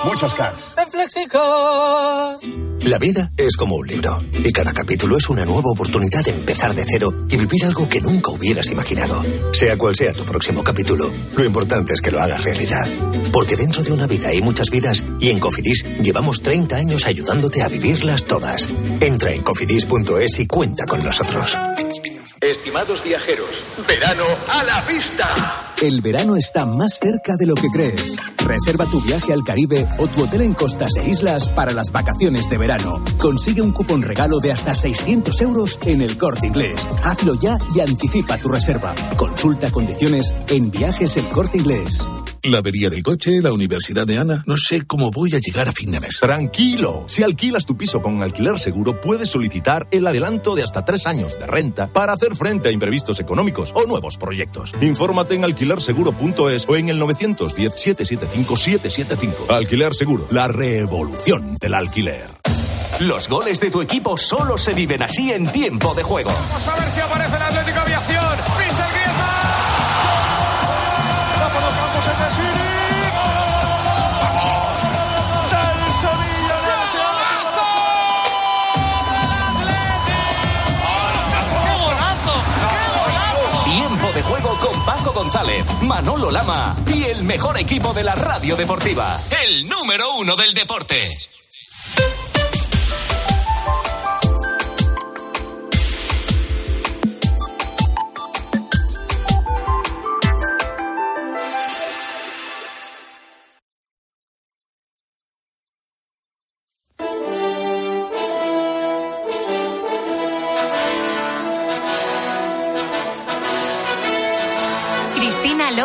muchos 0.04 0.34
cars. 0.34 0.74
En 0.78 0.90
Flexicar. 0.90 2.40
La 2.86 2.98
vida 2.98 3.32
es 3.38 3.56
como 3.56 3.76
un 3.76 3.88
libro 3.88 4.18
y 4.44 4.52
cada 4.52 4.74
capítulo 4.74 5.18
es 5.18 5.30
una 5.30 5.46
nueva 5.46 5.70
oportunidad 5.70 6.24
de 6.26 6.32
empezar 6.32 6.74
de 6.74 6.84
cero 6.84 7.26
y 7.30 7.38
vivir 7.38 7.66
algo 7.66 7.88
que 7.88 8.02
nunca 8.02 8.32
hubieras 8.32 8.72
imaginado. 8.72 9.22
Sea 9.54 9.78
cual 9.78 9.96
sea 9.96 10.14
tu 10.14 10.24
próximo 10.24 10.64
capítulo, 10.64 11.12
lo 11.38 11.46
importante 11.46 11.94
es 11.94 12.02
que 12.02 12.10
lo 12.10 12.20
hagas 12.20 12.44
realidad. 12.44 12.88
Porque 13.32 13.56
dentro 13.56 13.84
de 13.84 13.92
una 13.92 14.08
vida 14.08 14.30
hay 14.30 14.42
muchas 14.42 14.72
vidas 14.72 15.04
y 15.20 15.30
en 15.30 15.40
Cofidis 15.40 15.86
llevamos 16.02 16.42
30 16.42 16.76
años 16.76 17.06
ayudándote 17.06 17.62
a 17.62 17.68
vivirlas 17.68 18.26
todas. 18.26 18.68
Entra 19.00 19.32
en 19.32 19.44
cofidis.es 19.44 20.40
y 20.40 20.48
cuenta 20.48 20.86
con 20.86 21.04
nosotros. 21.04 21.56
Estimados 22.42 23.04
viajeros, 23.04 23.64
verano 23.88 24.26
a 24.50 24.64
la 24.64 24.82
vista. 24.82 25.28
El 25.80 26.02
verano 26.02 26.36
está 26.36 26.66
más 26.66 26.98
cerca 27.00 27.34
de 27.38 27.46
lo 27.46 27.54
que 27.54 27.68
crees. 27.72 28.18
Reserva 28.52 28.86
tu 28.86 29.00
viaje 29.00 29.32
al 29.32 29.46
Caribe 29.46 29.88
o 29.98 30.08
tu 30.08 30.24
hotel 30.24 30.42
en 30.42 30.54
costas 30.54 30.90
e 30.98 31.08
islas 31.08 31.48
para 31.48 31.72
las 31.72 31.94
vacaciones 31.94 32.50
de 32.50 32.58
verano. 32.58 33.02
Consigue 33.18 33.62
un 33.62 33.72
cupón 33.72 34.02
regalo 34.02 34.42
de 34.42 34.52
hasta 34.52 34.76
600 34.76 35.40
euros 35.40 35.80
en 35.86 36.02
el 36.02 36.18
corte 36.18 36.48
inglés. 36.48 36.86
Hazlo 37.02 37.36
ya 37.36 37.58
y 37.74 37.80
anticipa 37.80 38.38
tu 38.38 38.50
reserva. 38.50 38.94
Consulta 39.16 39.72
condiciones 39.72 40.34
en 40.50 40.70
viajes 40.70 41.16
el 41.16 41.30
corte 41.30 41.60
inglés. 41.60 42.06
La 42.44 42.58
avería 42.58 42.90
del 42.90 43.04
coche, 43.04 43.40
la 43.40 43.54
universidad 43.54 44.08
de 44.08 44.18
Ana. 44.18 44.44
No 44.48 44.58
sé 44.58 44.82
cómo 44.88 45.12
voy 45.12 45.36
a 45.36 45.40
llegar 45.40 45.70
a 45.70 45.72
fin 45.72 45.92
de 45.92 46.00
mes. 46.00 46.18
Tranquilo. 46.20 47.04
Si 47.06 47.22
alquilas 47.22 47.68
tu 47.68 47.78
piso 47.78 48.02
con 48.02 48.24
alquiler 48.24 48.58
seguro, 48.58 49.00
puedes 49.00 49.30
solicitar 49.30 49.88
el 49.92 50.08
adelanto 50.08 50.56
de 50.56 50.64
hasta 50.64 50.84
tres 50.84 51.06
años 51.06 51.38
de 51.38 51.46
renta 51.46 51.94
para 51.94 52.14
hacer 52.14 52.36
frente 52.36 52.70
a 52.70 52.72
imprevistos 52.72 53.20
económicos 53.20 53.72
o 53.76 53.86
nuevos 53.86 54.18
proyectos. 54.18 54.74
Infórmate 54.82 55.36
en 55.36 55.44
alquilerseguro.es 55.44 56.68
o 56.68 56.76
en 56.76 56.90
el 56.90 57.00
910-775-775. 57.00 59.48
Alquiler 59.50 59.94
Seguro, 59.94 60.26
la 60.32 60.48
revolución 60.48 61.58
del 61.60 61.76
alquiler. 61.76 62.42
Los 63.02 63.30
goles 63.30 63.60
de 63.60 63.72
tu 63.72 63.82
equipo 63.82 64.16
solo 64.16 64.60
se 64.60 64.74
viven 64.74 65.02
así 65.02 65.32
en 65.32 65.52
tiempo 65.52 65.96
de 65.96 66.04
juego. 66.04 66.32
Vamos 66.32 66.68
a 66.68 66.76
ver 66.76 66.92
si 66.92 67.00
aparece 67.00 67.36
el 67.36 67.42
Atlético 67.42 67.80
Aviación. 67.80 68.01
Paco 85.04 85.14
González, 85.14 85.66
Manolo 85.82 86.30
Lama 86.30 86.76
y 86.94 87.06
el 87.06 87.24
mejor 87.24 87.58
equipo 87.58 87.92
de 87.92 88.04
la 88.04 88.14
radio 88.14 88.56
deportiva. 88.56 89.20
El 89.48 89.68
número 89.68 90.14
uno 90.14 90.36
del 90.36 90.54
deporte. 90.54 91.18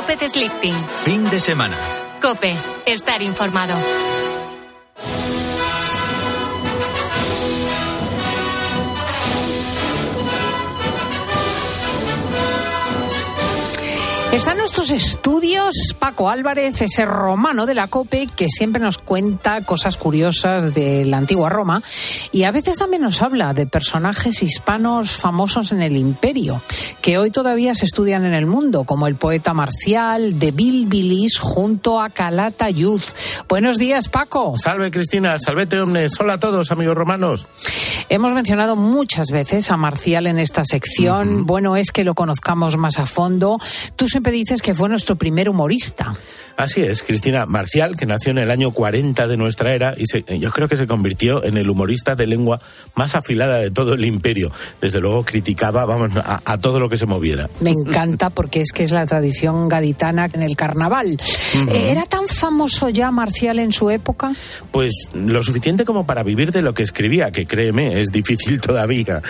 López 0.09 0.33
Slichting. 0.35 0.75
Fin 1.05 1.29
de 1.31 1.41
semana. 1.41 1.77
Cope, 2.23 2.55
estar 2.87 3.23
informado. 3.23 3.75
Está 14.37 14.53
en 14.53 14.59
nuestros 14.59 14.91
estudios 14.91 15.95
Paco 15.99 16.29
Álvarez, 16.29 16.83
ese 16.83 17.07
romano 17.07 17.65
de 17.65 17.73
la 17.73 17.87
COPE 17.87 18.29
que 18.37 18.51
siempre 18.51 18.83
nos 18.83 18.99
cuenta 18.99 19.63
cosas 19.63 19.97
curiosas 19.97 20.75
de 20.75 21.07
la 21.07 21.17
antigua 21.17 21.49
Roma 21.49 21.83
y 22.33 22.43
a 22.43 22.51
veces 22.51 22.77
también 22.77 23.01
nos 23.01 23.23
habla 23.23 23.55
de 23.55 23.67
personajes 23.67 24.43
hispanos 24.43 25.13
famosos 25.13 25.73
en 25.73 25.81
el 25.81 25.97
imperio 25.97 26.61
que 27.01 27.17
hoy 27.17 27.31
todavía 27.31 27.75
se 27.75 27.87
estudian 27.87 28.27
en 28.27 28.35
el 28.35 28.45
mundo, 28.45 28.85
como 28.85 29.07
el 29.07 29.15
poeta 29.15 29.55
marcial 29.55 30.39
de 30.39 30.51
Bilbilis 30.51 31.39
junto 31.39 31.99
a 31.99 32.11
Calatayud. 32.11 33.01
Buenos 33.49 33.79
días, 33.79 34.11
Paco. 34.11 34.55
Salve, 34.57 34.91
Cristina. 34.91 35.39
Salvete, 35.39 35.81
omnes. 35.81 36.21
Hola 36.21 36.35
a 36.35 36.39
todos, 36.39 36.71
amigos 36.73 36.95
romanos. 36.95 37.49
Hemos 38.11 38.35
mencionado 38.35 38.77
muchas 38.77 39.29
veces 39.29 39.71
a 39.71 39.79
Marcial 39.79 40.27
en 40.27 40.39
esta 40.39 40.63
sección. 40.63 41.47
Bueno 41.47 41.77
es 41.77 41.91
que 41.91 42.05
lo 42.05 42.15
conozcamos 42.15 42.77
más 42.77 42.99
a 42.99 43.07
fondo. 43.07 43.59
Tú 43.97 44.09
siempre 44.09 44.26
dices 44.31 44.63
que 44.63 44.75
fue 44.75 44.89
nuestro 44.89 45.17
primer 45.17 45.49
humorista. 45.49 46.13
Así 46.57 46.81
es, 46.81 47.03
Cristina 47.03 47.45
Marcial, 47.45 47.97
que 47.97 48.07
nació 48.07 48.31
en 48.31 48.39
el 48.39 48.51
año 48.51 48.71
40 48.71 49.27
de 49.27 49.37
nuestra 49.37 49.75
era 49.75 49.95
y 49.97 50.39
yo 50.39 50.51
creo 50.51 50.69
que 50.69 50.77
se 50.77 50.87
convirtió 50.87 51.45
en 51.45 51.59
el 51.59 51.69
humorista 51.69 52.15
de 52.15 52.27
lengua 52.27 52.61
más 52.95 53.15
afilada 53.15 53.59
de 53.59 53.71
todo 53.71 53.93
el 53.93 54.05
imperio. 54.07 54.51
Desde 54.81 55.01
luego 55.01 55.23
criticaba, 55.23 55.85
vamos, 55.85 56.13
a, 56.17 56.59
todo 56.59 56.81
lo 56.81 56.89
que 56.89 56.97
se 56.97 57.05
moviera. 57.05 57.51
Me 57.61 57.73
encanta 57.73 58.31
porque 58.31 58.63
es 58.63 58.73
que 58.73 58.85
es 58.85 58.91
la 58.91 59.05
tradición 59.05 59.69
gaditana 59.69 60.27
en 60.33 60.43
el 60.43 60.57
carnaval. 60.57 61.19
Eh, 61.69 61.91
¿Era 61.91 62.07
tan 62.07 62.27
famoso 62.27 62.89
ya 62.89 63.11
Marcial 63.11 63.59
en 63.59 63.73
su 63.73 63.91
época? 63.91 64.33
Pues 64.71 65.11
lo 65.13 65.43
suficiente 65.43 65.85
como 65.85 66.07
para 66.07 66.23
vivir 66.23 66.53
de 66.53 66.63
lo 66.63 66.73
que 66.73 66.83
escribía, 66.83 67.33
que 67.33 67.47
créeme, 67.47 68.01
es 68.01 68.09
difícil 68.13 68.61
todavía. 68.63 69.21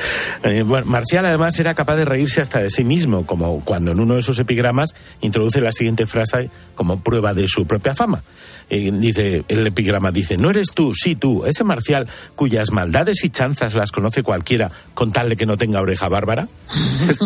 Eh, 0.44 0.62
Marcial 0.62 1.26
además 1.26 1.58
era 1.58 1.74
capaz 1.74 1.96
de 1.96 2.04
reírse 2.04 2.40
hasta 2.40 2.60
de 2.60 2.70
sí 2.70 2.84
mismo, 2.84 3.26
como 3.26 3.64
cuando 3.64 3.90
en 3.90 3.98
uno 3.98 4.14
de 4.14 4.22
sus 4.22 4.38
epigramas 4.38 4.94
introduce 5.22 5.60
la 5.60 5.72
siguiente 5.72 6.06
frase 6.06 6.50
como 6.76 7.00
prueba 7.00 7.15
de 7.20 7.48
su 7.48 7.66
propia 7.66 7.94
fama. 7.94 8.22
Dice 8.68 9.44
el 9.46 9.64
epigrama 9.64 10.10
dice 10.10 10.36
no 10.38 10.50
eres 10.50 10.72
tú 10.74 10.92
sí 10.92 11.14
tú 11.14 11.44
ese 11.44 11.62
marcial 11.62 12.08
cuyas 12.34 12.72
maldades 12.72 13.22
y 13.22 13.30
chanzas 13.30 13.74
las 13.74 13.92
conoce 13.92 14.24
cualquiera 14.24 14.72
con 14.92 15.12
tal 15.12 15.28
de 15.28 15.36
que 15.36 15.46
no 15.46 15.56
tenga 15.56 15.80
oreja 15.80 16.08
bárbara 16.08 16.48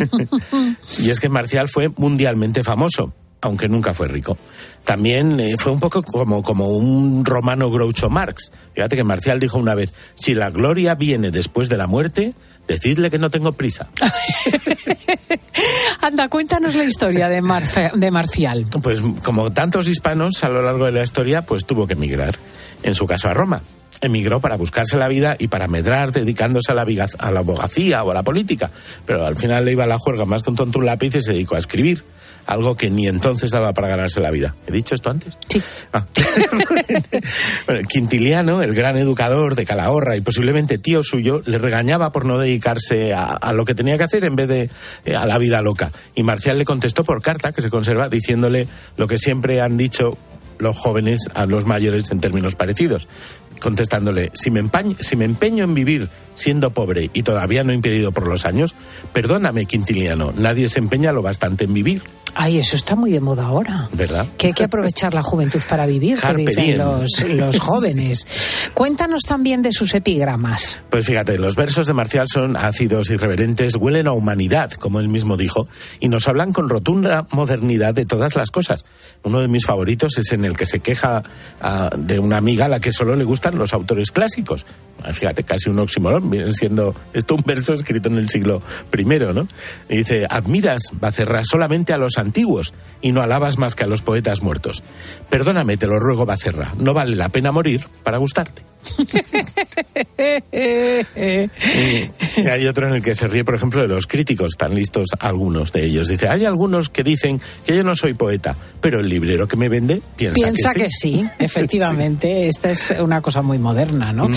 y 0.99 1.09
es 1.09 1.19
que 1.19 1.31
marcial 1.31 1.71
fue 1.71 1.89
mundialmente 1.97 2.63
famoso 2.63 3.15
aunque 3.41 3.69
nunca 3.69 3.95
fue 3.95 4.09
rico 4.09 4.37
también 4.85 5.39
eh, 5.41 5.57
fue 5.59 5.73
un 5.73 5.81
poco 5.81 6.03
como, 6.03 6.43
como 6.43 6.69
un 6.69 7.25
romano 7.25 7.71
Groucho 7.71 8.11
Marx. 8.11 8.53
Fíjate 8.75 8.97
que 8.97 9.05
Marcial 9.05 9.41
dijo 9.41 9.59
una 9.59 9.75
vez, 9.75 9.93
si 10.15 10.35
la 10.35 10.51
gloria 10.51 10.95
viene 10.95 11.31
después 11.31 11.69
de 11.69 11.77
la 11.77 11.87
muerte, 11.87 12.35
decidle 12.67 13.11
que 13.11 13.19
no 13.19 13.31
tengo 13.31 13.53
prisa. 13.53 13.89
Anda, 16.01 16.29
cuéntanos 16.29 16.75
la 16.75 16.85
historia 16.85 17.29
de, 17.29 17.43
de 17.95 18.11
Marcial. 18.11 18.67
Pues 18.83 19.01
como 19.23 19.53
tantos 19.53 19.89
hispanos 19.89 20.43
a 20.45 20.49
lo 20.49 20.63
largo 20.63 20.87
de 20.87 20.93
la 20.93 21.03
historia, 21.03 21.43
pues 21.43 21.67
tuvo 21.67 21.87
que 21.87 21.93
emigrar. 21.93 22.35
En 22.83 22.95
su 22.95 23.07
caso 23.07 23.29
a 23.29 23.35
Roma. 23.35 23.61
Emigró 24.03 24.41
para 24.41 24.57
buscarse 24.57 24.97
la 24.97 25.09
vida 25.09 25.37
y 25.39 25.49
para 25.49 25.69
medrar 25.69 26.11
dedicándose 26.11 26.73
a 26.73 26.75
la, 26.75 26.87
a 27.19 27.31
la 27.31 27.41
abogacía 27.41 28.03
o 28.03 28.11
a 28.11 28.15
la 28.15 28.23
política. 28.23 28.71
Pero 29.05 29.27
al 29.27 29.37
final 29.37 29.67
le 29.67 29.73
iba 29.73 29.85
a 29.85 29.87
la 29.87 29.99
juerga 29.99 30.25
más 30.25 30.43
tonto 30.43 30.67
un 30.79 30.87
lápiz 30.87 31.15
y 31.17 31.23
se 31.23 31.33
dedicó 31.33 31.57
a 31.57 31.59
escribir 31.59 32.03
algo 32.51 32.77
que 32.77 32.91
ni 32.91 33.07
entonces 33.07 33.53
daba 33.53 33.73
para 33.73 33.89
ganarse 33.89 34.21
la 34.21 34.33
vida. 34.33 34.57
¿He 34.67 34.73
dicho 34.73 34.97
esto 34.97 35.09
antes? 35.09 35.39
Sí. 35.49 35.63
Ah. 35.93 36.05
Quintiliano, 37.89 38.63
el 38.63 38.75
gran 38.75 38.97
educador 38.97 39.55
de 39.55 39.65
Calahorra 39.65 40.17
y 40.17 40.21
posiblemente 40.21 40.77
tío 40.77 41.05
suyo, 41.05 41.43
le 41.47 41.59
regañaba 41.59 42.11
por 42.11 42.25
no 42.25 42.39
dedicarse 42.39 43.15
a, 43.15 43.53
lo 43.53 43.65
que 43.65 43.77
tenía 43.77 43.97
que 43.99 44.05
hacer 44.05 44.25
en 44.25 44.35
vez 44.35 44.49
de 44.49 44.71
eh, 45.05 45.15
a 45.15 45.27
la 45.27 45.39
vida 45.39 45.63
loca. 45.63 45.93
Y 46.17 46.25
Marcial 46.25 46.59
le 46.59 46.65
contestó 46.65 47.05
por 47.05 47.23
carta, 47.23 47.53
que 47.53 47.63
se 47.63 47.71
conserva, 47.71 48.09
diciéndole 48.09 48.67
lo 48.97 49.07
que 49.07 49.17
siempre 49.17 49.61
han 49.61 49.77
dicho 49.77 50.19
los 50.59 50.77
jóvenes 50.77 51.31
a 51.33 51.47
los 51.47 51.67
mayores 51.67 52.11
en 52.11 52.21
términos 52.21 52.57
parecidos, 52.57 53.09
contestándole, 53.61 54.31
si 54.35 54.51
me, 54.51 54.63
si 55.01 55.17
me 55.17 55.25
empeño 55.25 55.65
en 55.65 55.75
vivir 55.75 56.09
siendo 56.35 56.71
pobre 56.71 57.11
y 57.13 57.23
todavía 57.23 57.65
no 57.65 57.73
impedido 57.73 58.13
por 58.13 58.27
los 58.27 58.47
años, 58.47 58.75
perdóname, 59.13 59.67
Quintiliano, 59.67 60.33
nadie 60.37 60.69
se 60.69 60.79
empeña 60.79 61.13
lo 61.13 61.23
bastante 61.23 61.65
en 61.65 61.75
vivir. 61.75 62.03
Ay, 62.35 62.59
eso 62.59 62.77
está 62.77 62.95
muy 62.95 63.11
de 63.11 63.21
moda 63.21 63.45
ahora. 63.45 63.89
¿Verdad? 63.93 64.27
Que 64.39 64.49
hay 64.49 64.53
que 64.53 64.65
aprovechar 64.65 65.15
la 65.15 65.23
juventud 65.23 65.61
para 65.69 65.85
vivir, 65.87 66.19
que 66.21 66.35
dicen 66.35 66.79
los, 66.79 67.21
los, 67.29 67.59
jóvenes. 67.61 68.27
Cuéntanos 68.73 69.25
también 69.25 69.63
de 69.63 69.73
sus 69.73 69.95
epigramas. 69.95 70.79
Pues 70.91 71.07
fíjate, 71.07 71.39
los 71.39 71.57
versos 71.57 71.89
de 71.89 71.93
Marcial 71.93 72.27
son 72.29 72.57
ácidos, 72.57 73.11
irreverentes, 73.11 73.75
huelen 73.75 74.07
a 74.07 74.13
humanidad, 74.13 74.71
como 74.73 75.01
él 75.01 75.09
mismo 75.09 75.37
dijo, 75.37 75.67
y 75.99 76.09
nos 76.09 76.29
hablan 76.29 76.53
con 76.53 76.69
rotunda 76.69 77.27
modernidad 77.33 77.95
de 77.95 78.07
todas 78.07 78.37
las 78.37 78.51
cosas. 78.51 78.85
Uno 79.25 79.41
de 79.41 79.49
mis 79.49 79.67
favoritos 79.67 80.17
es 80.19 80.33
en 80.33 80.45
el 80.45 80.57
que 80.57 80.67
se 80.67 80.81
queja 80.81 81.25
ah, 81.61 81.91
de 81.97 82.19
una 82.21 82.37
amiga 82.37 82.67
a 82.67 82.69
la 82.69 82.81
que 82.81 82.93
solo 82.93 83.17
le 83.17 83.25
los 83.55 83.73
autores 83.73 84.13
clásicos. 84.13 84.67
Fíjate, 85.13 85.45
casi 85.45 85.71
un 85.71 85.79
oxímoron, 85.79 86.29
viene 86.29 86.53
siendo 86.53 86.95
esto 87.13 87.35
un 87.35 87.43
verso 87.45 87.75
escrito 87.75 88.09
en 88.09 88.19
el 88.19 88.29
siglo 88.29 88.63
I, 88.97 89.05
¿no? 89.05 89.49
Dice, 89.89 90.27
admiras, 90.29 90.83
Bacerra, 90.93 91.43
solamente 91.45 91.93
a 91.93 91.99
los 91.99 92.19
antiguos 92.19 92.75
y 93.01 93.13
no 93.13 93.23
alabas 93.23 93.59
más 93.59 93.75
que 93.75 93.85
a 93.85 93.87
los 93.87 94.03
poetas 94.03 94.43
muertos. 94.43 94.83
Perdóname, 95.29 95.77
te 95.77 95.87
lo 95.87 95.99
ruego, 95.99 96.27
Bacerra, 96.27 96.75
no 96.79 96.95
vale 96.95 97.17
la 97.17 97.29
pena 97.31 97.53
morir 97.53 97.87
para 98.03 98.19
gustarte. 98.19 98.63
Y 102.37 102.47
hay 102.47 102.67
otro 102.67 102.89
en 102.89 102.95
el 102.95 103.03
que 103.03 103.15
se 103.15 103.27
ríe, 103.27 103.45
por 103.45 103.55
ejemplo, 103.55 103.83
de 103.83 103.89
los 103.89 104.07
críticos, 104.07 104.53
tan 104.57 104.75
listos 104.75 105.09
algunos 105.19 105.73
de 105.73 105.85
ellos. 105.85 106.09
Dice, 106.09 106.29
hay 106.29 106.45
algunos 106.45 106.89
que 106.89 107.03
dicen 107.03 107.41
que 107.65 107.77
yo 107.77 107.85
no 107.85 107.95
soy 107.95 108.15
poeta, 108.15 108.57
pero 108.81 109.01
el 109.01 109.09
librero 109.09 109.47
que 109.47 109.57
me 109.57 109.69
vende 109.69 110.01
piensa, 110.17 110.51
piensa 110.51 110.71
que, 110.75 110.89
sí. 110.89 111.25
efectivamente. 111.39 112.49
Esta 112.51 112.71
es 112.71 112.95
una 112.99 113.21
cosa 113.21 113.43
muy 113.43 113.59
moderna, 113.59 114.13
¿no? 114.13 114.29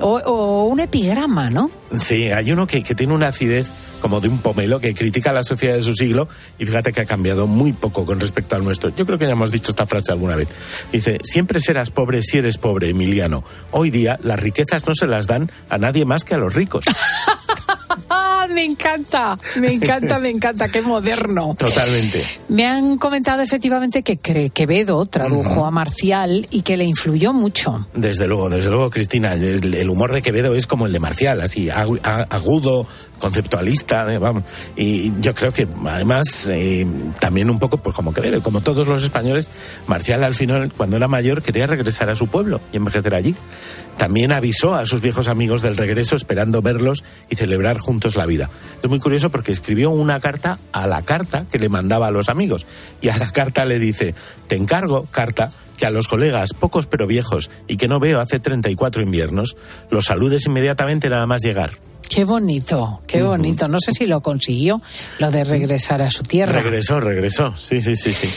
o, 0.00 0.64
un 0.64 0.80
epigrama, 0.80 1.50
¿no? 1.50 1.70
Sí, 1.96 2.30
hay 2.30 2.50
uno 2.52 2.66
que, 2.66 2.82
que 2.82 2.94
tiene 2.94 3.14
una 3.14 3.28
acidez 3.28 3.70
como 4.04 4.20
de 4.20 4.28
un 4.28 4.36
pomelo 4.36 4.80
que 4.80 4.92
critica 4.92 5.30
a 5.30 5.32
la 5.32 5.42
sociedad 5.42 5.76
de 5.76 5.82
su 5.82 5.94
siglo 5.94 6.28
y 6.58 6.66
fíjate 6.66 6.92
que 6.92 7.00
ha 7.00 7.06
cambiado 7.06 7.46
muy 7.46 7.72
poco 7.72 8.04
con 8.04 8.20
respecto 8.20 8.54
al 8.54 8.62
nuestro. 8.62 8.94
Yo 8.94 9.06
creo 9.06 9.18
que 9.18 9.24
ya 9.24 9.32
hemos 9.32 9.50
dicho 9.50 9.70
esta 9.70 9.86
frase 9.86 10.12
alguna 10.12 10.36
vez. 10.36 10.46
Dice, 10.92 11.18
siempre 11.24 11.58
serás 11.58 11.90
pobre 11.90 12.22
si 12.22 12.36
eres 12.36 12.58
pobre, 12.58 12.90
Emiliano. 12.90 13.44
Hoy 13.70 13.88
día 13.88 14.20
las 14.22 14.38
riquezas 14.38 14.86
no 14.86 14.94
se 14.94 15.06
las 15.06 15.26
dan 15.26 15.50
a 15.70 15.78
nadie 15.78 16.04
más 16.04 16.22
que 16.22 16.34
a 16.34 16.36
los 16.36 16.52
ricos. 16.52 16.84
me 18.48 18.64
encanta, 18.64 19.38
me 19.60 19.72
encanta, 19.72 20.18
me 20.18 20.30
encanta, 20.30 20.68
qué 20.68 20.82
moderno. 20.82 21.54
Totalmente. 21.58 22.26
Me 22.48 22.66
han 22.66 22.98
comentado 22.98 23.42
efectivamente 23.42 24.02
que 24.02 24.16
Quevedo 24.16 25.04
tradujo 25.06 25.64
a 25.64 25.70
Marcial 25.70 26.46
y 26.50 26.62
que 26.62 26.76
le 26.76 26.84
influyó 26.84 27.32
mucho. 27.32 27.86
Desde 27.94 28.26
luego, 28.26 28.50
desde 28.50 28.70
luego, 28.70 28.90
Cristina, 28.90 29.34
el 29.34 29.90
humor 29.90 30.12
de 30.12 30.22
Quevedo 30.22 30.54
es 30.54 30.66
como 30.66 30.86
el 30.86 30.92
de 30.92 31.00
Marcial, 31.00 31.40
así 31.40 31.70
agudo, 31.70 32.86
conceptualista, 33.18 33.93
eh. 33.94 34.42
Y 34.76 35.20
yo 35.20 35.34
creo 35.34 35.52
que 35.52 35.68
además 35.86 36.48
eh, 36.50 36.86
también 37.20 37.50
un 37.50 37.58
poco, 37.58 37.78
pues 37.78 37.94
como 37.94 38.12
Quevedo, 38.12 38.42
como 38.42 38.60
todos 38.60 38.86
los 38.88 39.02
españoles, 39.02 39.50
Marcial 39.86 40.24
al 40.24 40.34
final, 40.34 40.72
cuando 40.76 40.96
era 40.96 41.08
mayor, 41.08 41.42
quería 41.42 41.66
regresar 41.66 42.10
a 42.10 42.16
su 42.16 42.26
pueblo 42.26 42.60
y 42.72 42.76
envejecer 42.76 43.14
allí. 43.14 43.34
También 43.96 44.32
avisó 44.32 44.74
a 44.74 44.86
sus 44.86 45.00
viejos 45.00 45.28
amigos 45.28 45.62
del 45.62 45.76
regreso 45.76 46.16
esperando 46.16 46.62
verlos 46.62 47.04
y 47.30 47.36
celebrar 47.36 47.78
juntos 47.78 48.16
la 48.16 48.26
vida. 48.26 48.50
Es 48.82 48.90
muy 48.90 48.98
curioso 48.98 49.30
porque 49.30 49.52
escribió 49.52 49.90
una 49.90 50.18
carta 50.18 50.58
a 50.72 50.86
la 50.86 51.02
carta 51.02 51.46
que 51.50 51.58
le 51.58 51.68
mandaba 51.68 52.08
a 52.08 52.10
los 52.10 52.28
amigos. 52.28 52.66
Y 53.00 53.08
a 53.08 53.16
la 53.16 53.30
carta 53.30 53.64
le 53.64 53.78
dice, 53.78 54.14
te 54.48 54.56
encargo, 54.56 55.06
carta, 55.10 55.52
que 55.76 55.86
a 55.86 55.90
los 55.90 56.08
colegas, 56.08 56.54
pocos 56.54 56.86
pero 56.86 57.06
viejos, 57.06 57.50
y 57.68 57.76
que 57.76 57.88
no 57.88 58.00
veo 58.00 58.20
hace 58.20 58.40
34 58.40 59.02
inviernos, 59.02 59.56
los 59.90 60.06
saludes 60.06 60.46
inmediatamente 60.46 61.08
nada 61.08 61.26
más 61.26 61.42
llegar. 61.42 61.72
Qué 62.08 62.24
bonito, 62.24 63.00
qué 63.06 63.22
bonito. 63.22 63.68
No 63.68 63.78
sé 63.78 63.92
si 63.92 64.06
lo 64.06 64.20
consiguió, 64.20 64.80
lo 65.18 65.30
de 65.30 65.44
regresar 65.44 66.02
a 66.02 66.10
su 66.10 66.22
tierra. 66.22 66.60
Regresó, 66.62 67.00
regresó. 67.00 67.56
Sí, 67.56 67.82
sí, 67.82 67.96
sí, 67.96 68.12
sí. 68.12 68.28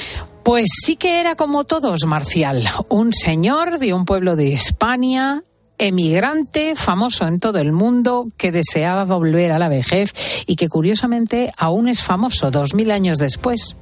Pues 0.43 0.70
sí 0.84 0.95
que 0.95 1.20
era 1.20 1.36
como 1.36 1.65
todos, 1.65 2.05
Marcial. 2.05 2.63
Un 2.89 3.13
señor 3.13 3.80
de 3.80 3.93
un 3.93 4.05
pueblo 4.05 4.36
de 4.36 4.53
España, 4.53 5.41
emigrante, 5.78 6.76
famoso 6.76 7.28
en 7.28 7.39
todo 7.39 7.59
el 7.59 7.72
mundo, 7.72 8.28
que 8.38 8.51
deseaba 8.51 9.03
volver 9.03 9.51
a 9.51 9.59
la 9.59 9.70
vejez 9.70 10.13
y 10.45 10.55
que 10.55 10.70
curiosamente 10.70 11.51
aún 11.57 11.88
es 11.88 12.03
famoso 12.03 12.49
dos 12.49 12.74
mil 12.74 12.91
años 12.91 13.18
después. 13.18 13.76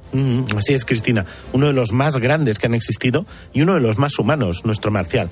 así 0.56 0.74
es, 0.74 0.84
Cristina. 0.84 1.24
Uno 1.52 1.68
de 1.68 1.72
los 1.72 1.92
más 1.92 2.18
grandes 2.18 2.58
que 2.58 2.66
han 2.66 2.74
existido 2.74 3.26
y 3.52 3.62
uno 3.62 3.74
de 3.74 3.80
los 3.80 3.98
más 3.98 4.18
humanos, 4.18 4.62
nuestro 4.64 4.90
Marcial. 4.90 5.28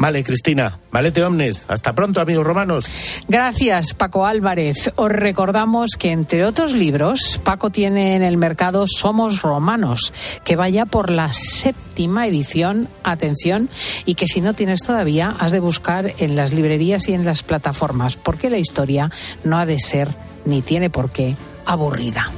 Vale, 0.00 0.24
Cristina. 0.24 0.78
Valete 0.90 1.22
omnes. 1.22 1.66
Hasta 1.68 1.92
pronto, 1.92 2.22
amigos 2.22 2.46
romanos. 2.46 2.86
Gracias, 3.28 3.92
Paco 3.92 4.24
Álvarez. 4.24 4.90
Os 4.96 5.10
recordamos 5.10 5.90
que, 5.98 6.10
entre 6.10 6.46
otros 6.46 6.72
libros, 6.72 7.38
Paco 7.44 7.68
tiene 7.68 8.16
en 8.16 8.22
el 8.22 8.38
mercado 8.38 8.86
Somos 8.86 9.42
Romanos, 9.42 10.14
que 10.42 10.56
vaya 10.56 10.86
por 10.86 11.10
la 11.10 11.34
séptima 11.34 12.26
edición, 12.26 12.88
atención, 13.04 13.68
y 14.06 14.14
que 14.14 14.26
si 14.26 14.40
no 14.40 14.54
tienes 14.54 14.80
todavía, 14.80 15.36
has 15.38 15.52
de 15.52 15.60
buscar 15.60 16.14
en 16.16 16.34
las 16.34 16.54
librerías 16.54 17.06
y 17.06 17.12
en 17.12 17.26
las 17.26 17.42
plataformas, 17.42 18.16
porque 18.16 18.48
la 18.48 18.58
historia 18.58 19.10
no 19.44 19.58
ha 19.58 19.66
de 19.66 19.78
ser, 19.78 20.08
ni 20.46 20.62
tiene 20.62 20.88
por 20.88 21.10
qué, 21.10 21.36
aburrida. 21.66 22.30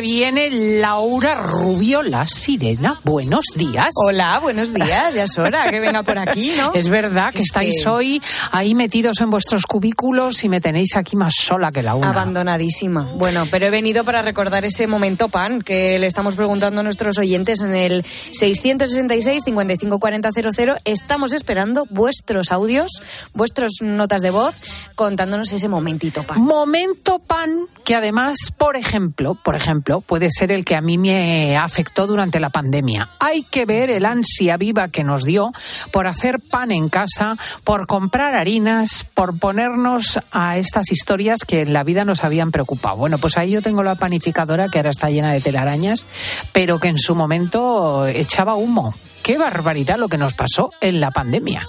Que 0.00 0.06
viene 0.06 0.50
Laura 0.80 1.34
Rubio, 1.34 2.02
la 2.02 2.26
sirena. 2.26 2.98
Buenos 3.04 3.44
días. 3.54 3.90
Hola, 3.96 4.38
buenos 4.38 4.72
días. 4.72 5.14
Ya 5.14 5.24
es 5.24 5.36
hora 5.36 5.68
que 5.70 5.78
venga 5.78 6.02
por 6.02 6.18
aquí, 6.18 6.54
¿no? 6.56 6.72
Es 6.80 6.88
verdad 6.88 7.32
que 7.32 7.40
Es 7.40 7.46
estáis 7.46 7.86
hoy 7.86 8.22
ahí 8.52 8.74
metidos 8.74 9.20
en 9.20 9.30
vuestros 9.30 9.66
cubículos 9.66 10.42
y 10.44 10.48
me 10.48 10.60
tenéis 10.60 10.96
aquí 10.96 11.16
más 11.16 11.34
sola 11.34 11.70
que 11.70 11.82
la 11.82 11.96
una. 11.96 12.10
Abandonadísima. 12.10 13.06
Bueno, 13.16 13.46
pero 13.50 13.66
he 13.66 13.70
venido 13.70 14.04
para 14.04 14.22
recordar 14.22 14.64
ese 14.64 14.86
momento 14.86 15.28
pan 15.28 15.60
que 15.60 15.98
le 15.98 16.06
estamos 16.06 16.34
preguntando 16.34 16.80
a 16.80 16.84
nuestros 16.84 17.18
oyentes 17.18 17.60
en 17.60 17.74
el 17.74 18.04
666 18.04 19.42
55 19.44 19.98
40 19.98 20.30
00. 20.32 20.76
Estamos 20.84 21.34
esperando 21.34 21.86
vuestros 21.90 22.52
audios, 22.52 23.02
vuestras 23.34 23.72
notas 23.82 24.22
de 24.22 24.30
voz 24.30 24.62
contándonos 24.94 25.52
ese 25.52 25.68
momentito 25.68 26.22
pan. 26.22 26.40
Momento 26.40 27.18
pan 27.18 27.66
que 27.84 27.94
además, 27.96 28.36
por 28.56 28.76
ejemplo, 28.76 29.34
por 29.34 29.56
ejemplo, 29.56 29.89
puede 29.98 30.28
ser 30.30 30.52
el 30.52 30.64
que 30.64 30.76
a 30.76 30.80
mí 30.80 30.96
me 30.96 31.56
afectó 31.56 32.06
durante 32.06 32.38
la 32.38 32.50
pandemia. 32.50 33.08
Hay 33.18 33.42
que 33.42 33.66
ver 33.66 33.90
el 33.90 34.06
ansia 34.06 34.56
viva 34.56 34.88
que 34.88 35.02
nos 35.02 35.24
dio 35.24 35.50
por 35.90 36.06
hacer 36.06 36.38
pan 36.38 36.70
en 36.70 36.88
casa, 36.88 37.36
por 37.64 37.88
comprar 37.88 38.36
harinas, 38.36 39.04
por 39.12 39.36
ponernos 39.36 40.20
a 40.30 40.56
estas 40.56 40.92
historias 40.92 41.40
que 41.44 41.62
en 41.62 41.72
la 41.72 41.82
vida 41.82 42.04
nos 42.04 42.22
habían 42.22 42.52
preocupado. 42.52 42.96
Bueno, 42.96 43.18
pues 43.18 43.36
ahí 43.36 43.50
yo 43.50 43.62
tengo 43.62 43.82
la 43.82 43.96
panificadora 43.96 44.68
que 44.68 44.78
ahora 44.78 44.90
está 44.90 45.10
llena 45.10 45.32
de 45.32 45.40
telarañas, 45.40 46.06
pero 46.52 46.78
que 46.78 46.88
en 46.88 46.98
su 46.98 47.16
momento 47.16 48.06
echaba 48.06 48.54
humo. 48.54 48.94
Qué 49.24 49.36
barbaridad 49.36 49.98
lo 49.98 50.08
que 50.08 50.18
nos 50.18 50.34
pasó 50.34 50.70
en 50.80 51.00
la 51.00 51.10
pandemia. 51.10 51.66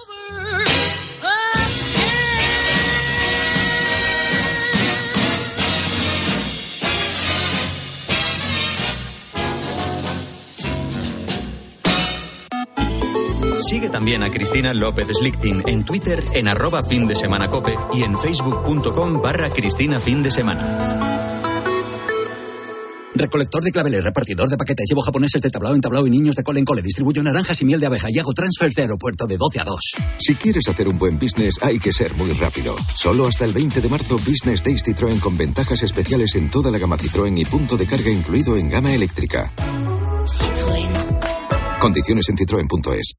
Sigue 13.72 13.90
también 13.90 14.22
a 14.22 14.30
Cristina 14.30 14.74
López 14.74 15.08
Slichting 15.08 15.64
en 15.66 15.86
Twitter 15.86 16.22
en 16.34 16.50
arroba 16.50 16.84
fin 16.84 17.08
de 17.08 17.16
semana 17.16 17.50
cope 17.50 17.74
y 17.94 18.04
en 18.04 18.18
facebook.com 18.18 19.22
barra 19.22 19.50
Cristina 19.50 19.98
fin 19.98 20.22
de 20.22 20.30
semana. 20.30 21.00
Recolector 23.16 23.64
de 23.64 23.72
claveles, 23.72 24.04
repartidor 24.04 24.50
de 24.50 24.58
paquetes, 24.58 24.90
llevo 24.90 25.02
japoneses 25.02 25.42
de 25.42 25.50
tablao 25.50 25.74
en 25.74 25.80
tablao 25.80 26.06
y 26.06 26.10
niños 26.10 26.36
de 26.36 26.44
cole 26.44 26.60
en 26.60 26.66
cole, 26.66 26.82
distribuyo 26.82 27.24
naranjas 27.24 27.62
y 27.62 27.66
miel 27.66 27.80
de 27.80 27.86
abeja 27.86 28.10
y 28.12 28.20
hago 28.20 28.34
transfer 28.34 28.74
de 28.74 28.82
aeropuerto 28.82 29.26
de 29.26 29.38
12 29.38 29.62
a 29.62 29.64
2. 29.64 29.80
Si 30.20 30.36
quieres 30.36 30.68
hacer 30.68 30.90
un 30.90 31.00
buen 31.00 31.18
business 31.18 31.56
hay 31.62 31.80
que 31.80 31.94
ser 31.94 32.14
muy 32.16 32.32
rápido. 32.32 32.76
Solo 32.94 33.26
hasta 33.26 33.46
el 33.46 33.54
20 33.54 33.80
de 33.80 33.88
marzo 33.88 34.18
Business 34.18 34.66
Days 34.66 34.84
Citroën 34.86 35.18
con 35.22 35.38
ventajas 35.38 35.82
especiales 35.82 36.36
en 36.36 36.50
toda 36.50 36.72
la 36.72 36.78
gama 36.78 36.98
Citroën 36.98 37.40
y 37.40 37.46
punto 37.46 37.78
de 37.78 37.86
carga 37.86 38.12
incluido 38.12 38.58
en 38.58 38.70
gama 38.70 38.94
eléctrica. 38.94 39.50
Condiciones 41.80 42.28
en 42.28 42.38
citroen.es. 42.38 43.16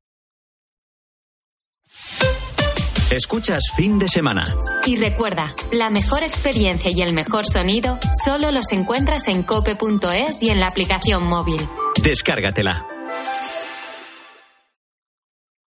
Escuchas 3.12 3.64
fin 3.76 3.98
de 3.98 4.08
semana. 4.08 4.42
Y 4.86 4.96
recuerda, 4.96 5.52
la 5.70 5.90
mejor 5.90 6.22
experiencia 6.22 6.90
y 6.90 7.02
el 7.02 7.12
mejor 7.12 7.44
sonido 7.44 7.98
solo 8.24 8.50
los 8.50 8.72
encuentras 8.72 9.28
en 9.28 9.42
cope.es 9.42 10.42
y 10.42 10.48
en 10.48 10.60
la 10.60 10.68
aplicación 10.68 11.22
móvil. 11.26 11.60
Descárgatela. 12.02 12.86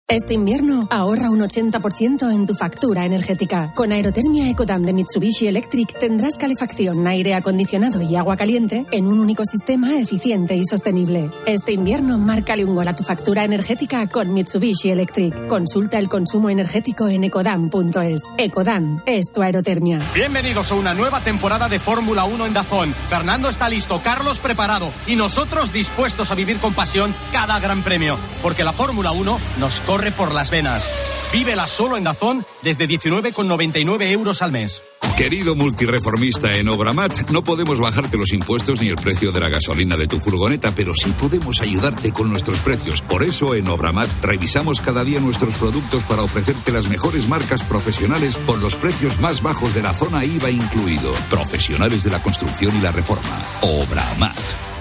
Este 0.08 0.36
invierno 0.36 0.88
ahorra 0.91 1.32
un 1.32 1.39
80% 1.39 2.32
en 2.32 2.45
tu 2.45 2.53
factura 2.53 3.06
energética. 3.06 3.72
Con 3.74 3.91
Aerotermia 3.91 4.47
Ecodam 4.51 4.84
de 4.84 4.93
Mitsubishi 4.93 5.47
Electric 5.47 5.97
tendrás 5.97 6.36
calefacción, 6.36 7.08
aire 7.08 7.34
acondicionado 7.34 8.03
y 8.03 8.16
agua 8.16 8.38
caliente 8.38 8.86
en 8.91 9.08
un 9.08 9.20
único 9.20 9.43
sistema 9.45 9.97
eficiente 9.97 10.56
y 10.56 10.64
sostenible. 10.64 11.32
Este 11.47 11.72
invierno 11.72 12.20
márcale 12.20 12.66
un 12.66 12.76
gol 12.76 12.88
a 12.88 12.95
tu 12.95 13.03
factura 13.03 13.45
energética 13.45 14.06
con 14.06 14.32
Mitsubishi 14.32 14.91
Electric. 14.91 15.47
Consulta 15.47 15.97
el 15.97 16.08
consumo 16.08 16.51
energético 16.51 17.08
en 17.08 17.24
ecodam.es. 17.24 18.30
Ecodam 18.38 19.01
es 19.08 19.34
tu 19.34 19.41
aerotermia. 19.41 19.97
Bienvenidos 20.14 20.72
a 20.72 20.76
una 20.76 20.93
nueva 20.93 21.20
temporada 21.22 21.68
de 21.68 21.80
Fórmula 21.80 22.26
1 22.26 22.45
en 22.45 22.53
Dazón. 22.53 22.93
Fernando 23.10 23.49
está 23.49 23.70
listo, 23.70 23.99
Carlos 24.03 24.38
preparado 24.38 24.91
y 25.08 25.16
nosotros 25.16 25.74
dispuestos 25.74 26.30
a 26.30 26.36
vivir 26.36 26.60
con 26.60 26.76
pasión 26.76 27.12
cada 27.32 27.60
gran 27.60 27.82
premio, 27.82 28.20
porque 28.43 28.64
la 28.64 28.72
Fórmula 28.72 29.12
1 29.12 29.39
nos 29.60 29.82
corre 29.96 30.12
por 30.12 30.34
las 30.34 30.50
venas. 30.50 30.84
Vívela 31.32 31.68
solo 31.68 31.96
en 31.96 32.04
Dazón 32.04 32.46
desde 32.62 32.86
19,99 32.86 34.12
euros 34.12 34.41
al 34.41 34.52
mes. 34.52 34.84
Querido 35.16 35.56
multireformista 35.56 36.54
en 36.58 36.68
Obramat, 36.68 37.30
no 37.30 37.46
podemos 37.46 37.80
bajarte 37.80 38.18
los 38.18 38.34
impuestos 38.34 38.82
ni 38.82 38.89
el 38.89 38.98
precio 38.98 39.32
de 39.32 39.39
la 39.39 39.48
gasolina 39.48 39.96
de 39.96 40.10
tu 40.10 40.20
furgoneta, 40.20 40.74
pero 40.76 40.93
sí 40.93 41.14
podemos 41.18 41.62
ayudarte 41.62 42.12
con 42.12 42.30
nuestros 42.30 42.60
precios. 42.60 43.02
Por 43.02 43.24
eso 43.24 43.56
en 43.56 43.70
Obramat 43.70 44.10
revisamos 44.22 44.82
cada 44.82 45.06
día 45.06 45.22
nuestros 45.22 45.56
productos 45.56 46.04
para 46.04 46.24
ofrecerte 46.24 46.74
las 46.74 46.89
mejores 46.89 47.30
marcas 47.30 47.64
profesionales 47.64 48.36
por 48.36 48.60
los 48.60 48.76
precios 48.76 49.22
más 49.22 49.41
bajos 49.41 49.74
de 49.74 49.82
la 49.82 49.93
zona 49.93 50.26
IVA 50.26 50.52
incluido. 50.52 51.14
Profesionales 51.30 52.04
de 52.04 52.12
la 52.12 52.22
construcción 52.22 52.76
y 52.76 52.82
la 52.82 52.91
reforma. 52.91 53.41
Obramat. 53.62 54.74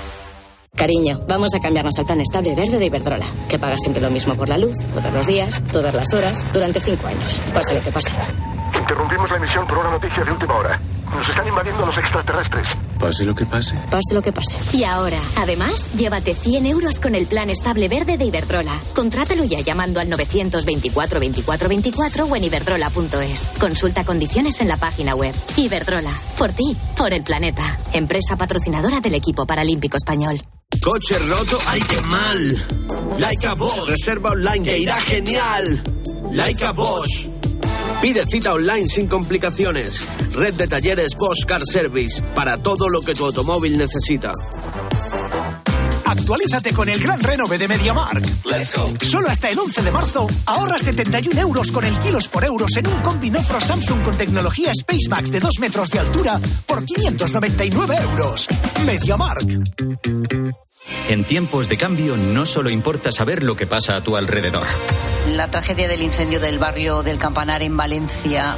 Cariño, 0.77 1.20
vamos 1.29 1.55
a 1.55 1.61
cambiarnos 1.61 1.99
al 1.99 2.05
plan 2.05 2.20
estable 2.20 2.55
verde 2.55 2.79
de 2.79 2.87
Iberdrola, 2.87 3.27
que 3.49 3.59
paga 3.59 3.77
siempre 3.79 4.03
lo 4.03 4.11
mismo 4.11 4.37
por 4.37 4.49
la 4.49 4.59
luz, 4.59 4.75
todos 4.93 5.12
los 5.12 5.27
días, 5.27 5.62
todas 5.70 5.95
las 5.95 6.12
horas, 6.12 6.45
durante 6.53 6.81
cinco 6.81 7.07
años, 7.07 7.43
pase 7.53 7.75
lo 7.75 7.83
que 7.83 7.93
pase. 7.93 8.11
Interrumpimos 8.79 9.31
la 9.31 9.37
emisión 9.37 9.66
por 9.66 9.79
una 9.79 9.91
noticia 9.91 10.25
de 10.25 10.33
última 10.33 10.57
hora. 10.57 10.81
Nos 11.14 11.29
están 11.29 11.47
invadiendo 11.47 11.87
los 11.87 11.97
extraterrestres. 11.97 12.68
Pase 12.99 13.25
lo 13.25 13.35
que 13.35 13.47
pase. 13.47 13.77
Pase 13.89 14.14
lo 14.14 14.20
que 14.20 14.33
pase. 14.33 14.77
Y 14.77 14.83
ahora, 14.83 15.18
además, 15.37 15.89
llévate 15.95 16.35
100 16.35 16.66
euros 16.66 16.99
con 16.99 17.14
el 17.14 17.27
plan 17.27 17.51
estable 17.51 17.89
verde 17.89 18.18
de 18.18 18.25
Iberdrola. 18.25 18.72
Contrátalo 18.95 19.45
ya 19.45 19.61
llamando 19.61 20.01
al 20.01 20.11
924 20.11 21.20
24 21.20 21.68
24 21.68 22.25
o 22.25 22.37
en 22.37 22.45
iberdrola.es. 22.45 23.49
Consulta 23.61 24.05
condiciones 24.05 24.61
en 24.61 24.68
la 24.68 24.77
página 24.77 25.14
web. 25.14 25.35
Iberdrola, 25.57 26.12
por 26.37 26.53
ti, 26.53 26.77
por 26.97 27.12
el 27.12 27.22
planeta. 27.22 27.79
Empresa 27.93 28.37
patrocinadora 28.37 29.01
del 29.01 29.14
equipo 29.14 29.47
paralímpico 29.47 29.97
español. 29.97 30.41
Coche 30.83 31.19
roto, 31.19 31.59
ay 31.67 31.81
qué 31.83 32.01
mal. 32.03 33.19
Laika 33.19 33.55
Bosch, 33.55 33.89
reserva 33.89 34.31
online 34.31 34.65
que 34.65 34.79
irá 34.79 35.01
genial. 35.01 35.83
Laika 36.33 36.73
Bosch. 36.73 37.29
Pide 38.01 38.27
cita 38.27 38.53
online 38.53 38.87
sin 38.89 39.07
complicaciones. 39.07 40.01
Red 40.33 40.55
de 40.55 40.67
talleres 40.67 41.15
Bosch 41.17 41.45
Car 41.47 41.62
Service 41.65 42.21
para 42.35 42.59
todo 42.59 42.89
lo 42.89 43.01
que 43.01 43.15
tu 43.15 43.25
automóvil 43.25 43.79
necesita. 43.79 44.33
Actualízate 46.15 46.73
con 46.73 46.89
el 46.89 47.01
gran 47.01 47.21
renove 47.21 47.59
de 47.59 47.67
MediaMark. 47.67 48.25
Solo 49.03 49.29
hasta 49.29 49.51
el 49.51 49.59
11 49.59 49.83
de 49.83 49.91
marzo 49.91 50.29
ahorra 50.47 50.79
71 50.79 51.41
euros 51.41 51.73
con 51.73 51.85
el 51.85 51.99
kilos 51.99 52.29
por 52.29 52.45
euros 52.45 52.77
en 52.77 52.87
un 52.87 53.01
combinofro 53.01 53.61
Samsung 53.61 54.01
con 54.05 54.17
tecnología 54.17 54.73
SpaceMax 54.73 55.33
de 55.33 55.41
2 55.41 55.59
metros 55.59 55.91
de 55.91 55.99
altura 55.99 56.41
por 56.67 56.85
599 56.85 57.97
euros. 57.97 58.47
MediaMark. 58.87 59.45
En 61.09 61.24
tiempos 61.24 61.68
de 61.68 61.76
cambio 61.76 62.16
no 62.16 62.45
solo 62.47 62.70
importa 62.70 63.12
saber 63.12 63.43
lo 63.43 63.57
que 63.57 63.66
pasa 63.66 63.97
a 63.97 64.01
tu 64.03 64.16
alrededor. 64.16 64.66
La 65.30 65.51
tragedia 65.51 65.89
del 65.89 66.03
incendio 66.03 66.39
del 66.39 66.59
barrio 66.59 67.03
del 67.03 67.16
Campanar 67.18 67.62
en 67.62 67.74
Valencia, 67.76 68.57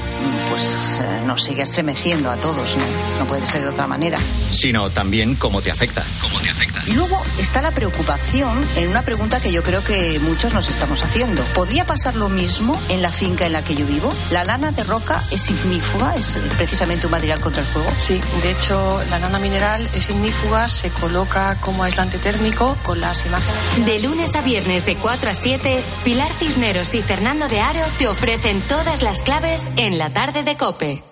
pues 0.51 1.01
eh, 1.01 1.23
nos 1.25 1.45
sigue 1.45 1.63
estremeciendo 1.63 2.29
a 2.29 2.37
todos, 2.37 2.77
¿no? 2.77 2.85
No 3.21 3.27
puede 3.27 3.47
ser 3.47 3.63
de 3.63 3.69
otra 3.69 3.87
manera. 3.87 4.19
sino 4.51 4.91
también 4.91 5.37
cómo 5.37 5.63
te 5.63 5.71
afecta. 5.71 6.03
Cómo 6.21 6.41
te 6.41 6.51
afecta. 6.51 6.83
Y 6.87 6.93
luego 6.93 7.17
está 7.41 7.63
la 7.63 7.71
preocupación 7.71 8.61
en 8.77 8.89
una 8.89 9.03
pregunta 9.03 9.41
que 9.41 9.53
yo 9.53 9.63
creo 9.63 9.83
que 9.85 10.19
muchos 10.21 10.55
nos 10.55 10.69
estamos 10.69 11.05
haciendo. 11.05 11.43
¿Podría 11.55 11.85
pasar 11.87 12.17
lo 12.17 12.29
mismo 12.29 12.81
en 12.89 13.01
la 13.03 13.11
finca 13.11 13.47
en 13.47 13.53
la 13.53 13.63
que 13.63 13.77
yo 13.77 13.87
vivo? 13.87 14.13
¿La 14.33 14.45
lana 14.45 14.73
de 14.73 14.83
roca 14.85 15.23
es 15.31 15.49
ignífuga? 15.51 16.15
¿Es 16.17 16.39
precisamente 16.57 17.07
un 17.07 17.13
material 17.13 17.39
contra 17.41 17.63
el 17.63 17.69
fuego? 17.69 17.91
Sí, 17.97 18.21
de 18.43 18.51
hecho, 18.51 19.01
la 19.11 19.21
lana 19.21 19.39
mineral 19.39 19.89
es 19.95 20.11
ignífuga, 20.11 20.69
se 20.69 20.91
coloca 20.91 21.57
como 21.61 21.85
aislante 21.85 22.16
térmico 22.19 22.77
con 22.85 23.01
las 23.01 23.27
imágenes. 23.27 23.87
De 23.87 24.01
lunes 24.01 24.35
a 24.37 24.43
viernes 24.43 24.87
de 24.87 24.97
4 24.97 25.31
a 25.31 25.35
7, 25.35 25.83
Pilar 26.05 26.31
Cisneros 26.33 26.95
y 26.95 27.03
Fernando 27.03 27.49
de 27.49 27.61
Aro 27.61 27.85
te 27.99 28.09
ofrecen 28.09 28.61
todas 28.63 29.03
las 29.03 29.23
claves 29.23 29.71
en 29.77 29.99
la 29.99 30.11
tarde 30.11 30.43
de 30.43 30.57
Cope. 30.57 31.05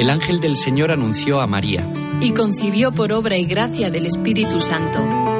El 0.00 0.08
ángel 0.08 0.40
del 0.40 0.56
Señor 0.56 0.92
anunció 0.92 1.40
a 1.40 1.46
María, 1.46 1.86
y 2.22 2.32
concibió 2.32 2.90
por 2.90 3.12
obra 3.12 3.36
y 3.36 3.44
gracia 3.44 3.90
del 3.90 4.06
Espíritu 4.06 4.60
Santo. 4.60 5.39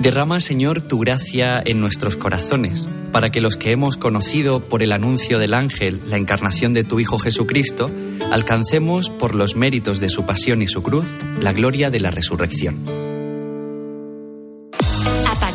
Derrama, 0.00 0.40
Señor, 0.40 0.80
tu 0.80 0.98
gracia 0.98 1.62
en 1.62 1.78
nuestros 1.78 2.16
corazones, 2.16 2.88
para 3.12 3.30
que 3.30 3.42
los 3.42 3.58
que 3.58 3.70
hemos 3.70 3.98
conocido 3.98 4.60
por 4.60 4.82
el 4.82 4.92
anuncio 4.92 5.38
del 5.38 5.52
ángel 5.52 6.00
la 6.06 6.16
encarnación 6.16 6.72
de 6.72 6.84
tu 6.84 7.00
Hijo 7.00 7.18
Jesucristo, 7.18 7.90
alcancemos 8.32 9.10
por 9.10 9.34
los 9.34 9.56
méritos 9.56 10.00
de 10.00 10.08
su 10.08 10.24
pasión 10.24 10.62
y 10.62 10.68
su 10.68 10.82
cruz 10.82 11.04
la 11.42 11.52
gloria 11.52 11.90
de 11.90 12.00
la 12.00 12.10
resurrección. 12.10 13.09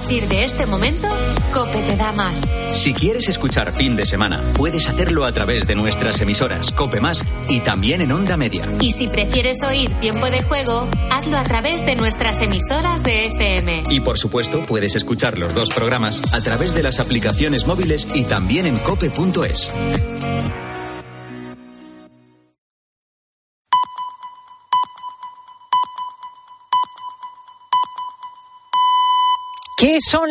A 0.05 0.07
partir 0.07 0.29
de 0.29 0.43
este 0.43 0.67
momento, 0.67 1.07
Cope 1.51 1.79
te 1.79 1.97
da 1.97 2.11
más. 2.11 2.43
Si 2.71 2.93
quieres 2.93 3.27
escuchar 3.27 3.71
fin 3.71 3.95
de 3.95 4.05
semana, 4.05 4.39
puedes 4.55 4.87
hacerlo 4.87 5.25
a 5.25 5.31
través 5.31 5.65
de 5.65 5.73
nuestras 5.73 6.21
emisoras 6.21 6.71
Cope 6.71 7.01
Más 7.01 7.25
y 7.47 7.61
también 7.61 8.03
en 8.03 8.11
Onda 8.11 8.37
Media. 8.37 8.67
Y 8.79 8.91
si 8.91 9.07
prefieres 9.07 9.63
oír 9.63 9.99
tiempo 9.99 10.27
de 10.27 10.43
juego, 10.43 10.87
hazlo 11.09 11.37
a 11.37 11.43
través 11.43 11.83
de 11.87 11.95
nuestras 11.95 12.39
emisoras 12.43 13.01
de 13.01 13.29
FM. 13.29 13.81
Y 13.89 14.01
por 14.01 14.19
supuesto, 14.19 14.63
puedes 14.67 14.95
escuchar 14.95 15.39
los 15.39 15.55
dos 15.55 15.71
programas 15.71 16.21
a 16.35 16.41
través 16.41 16.75
de 16.75 16.83
las 16.83 16.99
aplicaciones 16.99 17.65
móviles 17.65 18.07
y 18.13 18.25
también 18.25 18.67
en 18.67 18.77
cope.es. 18.77 19.71
¿Qué 29.85 29.97
son 30.01 30.23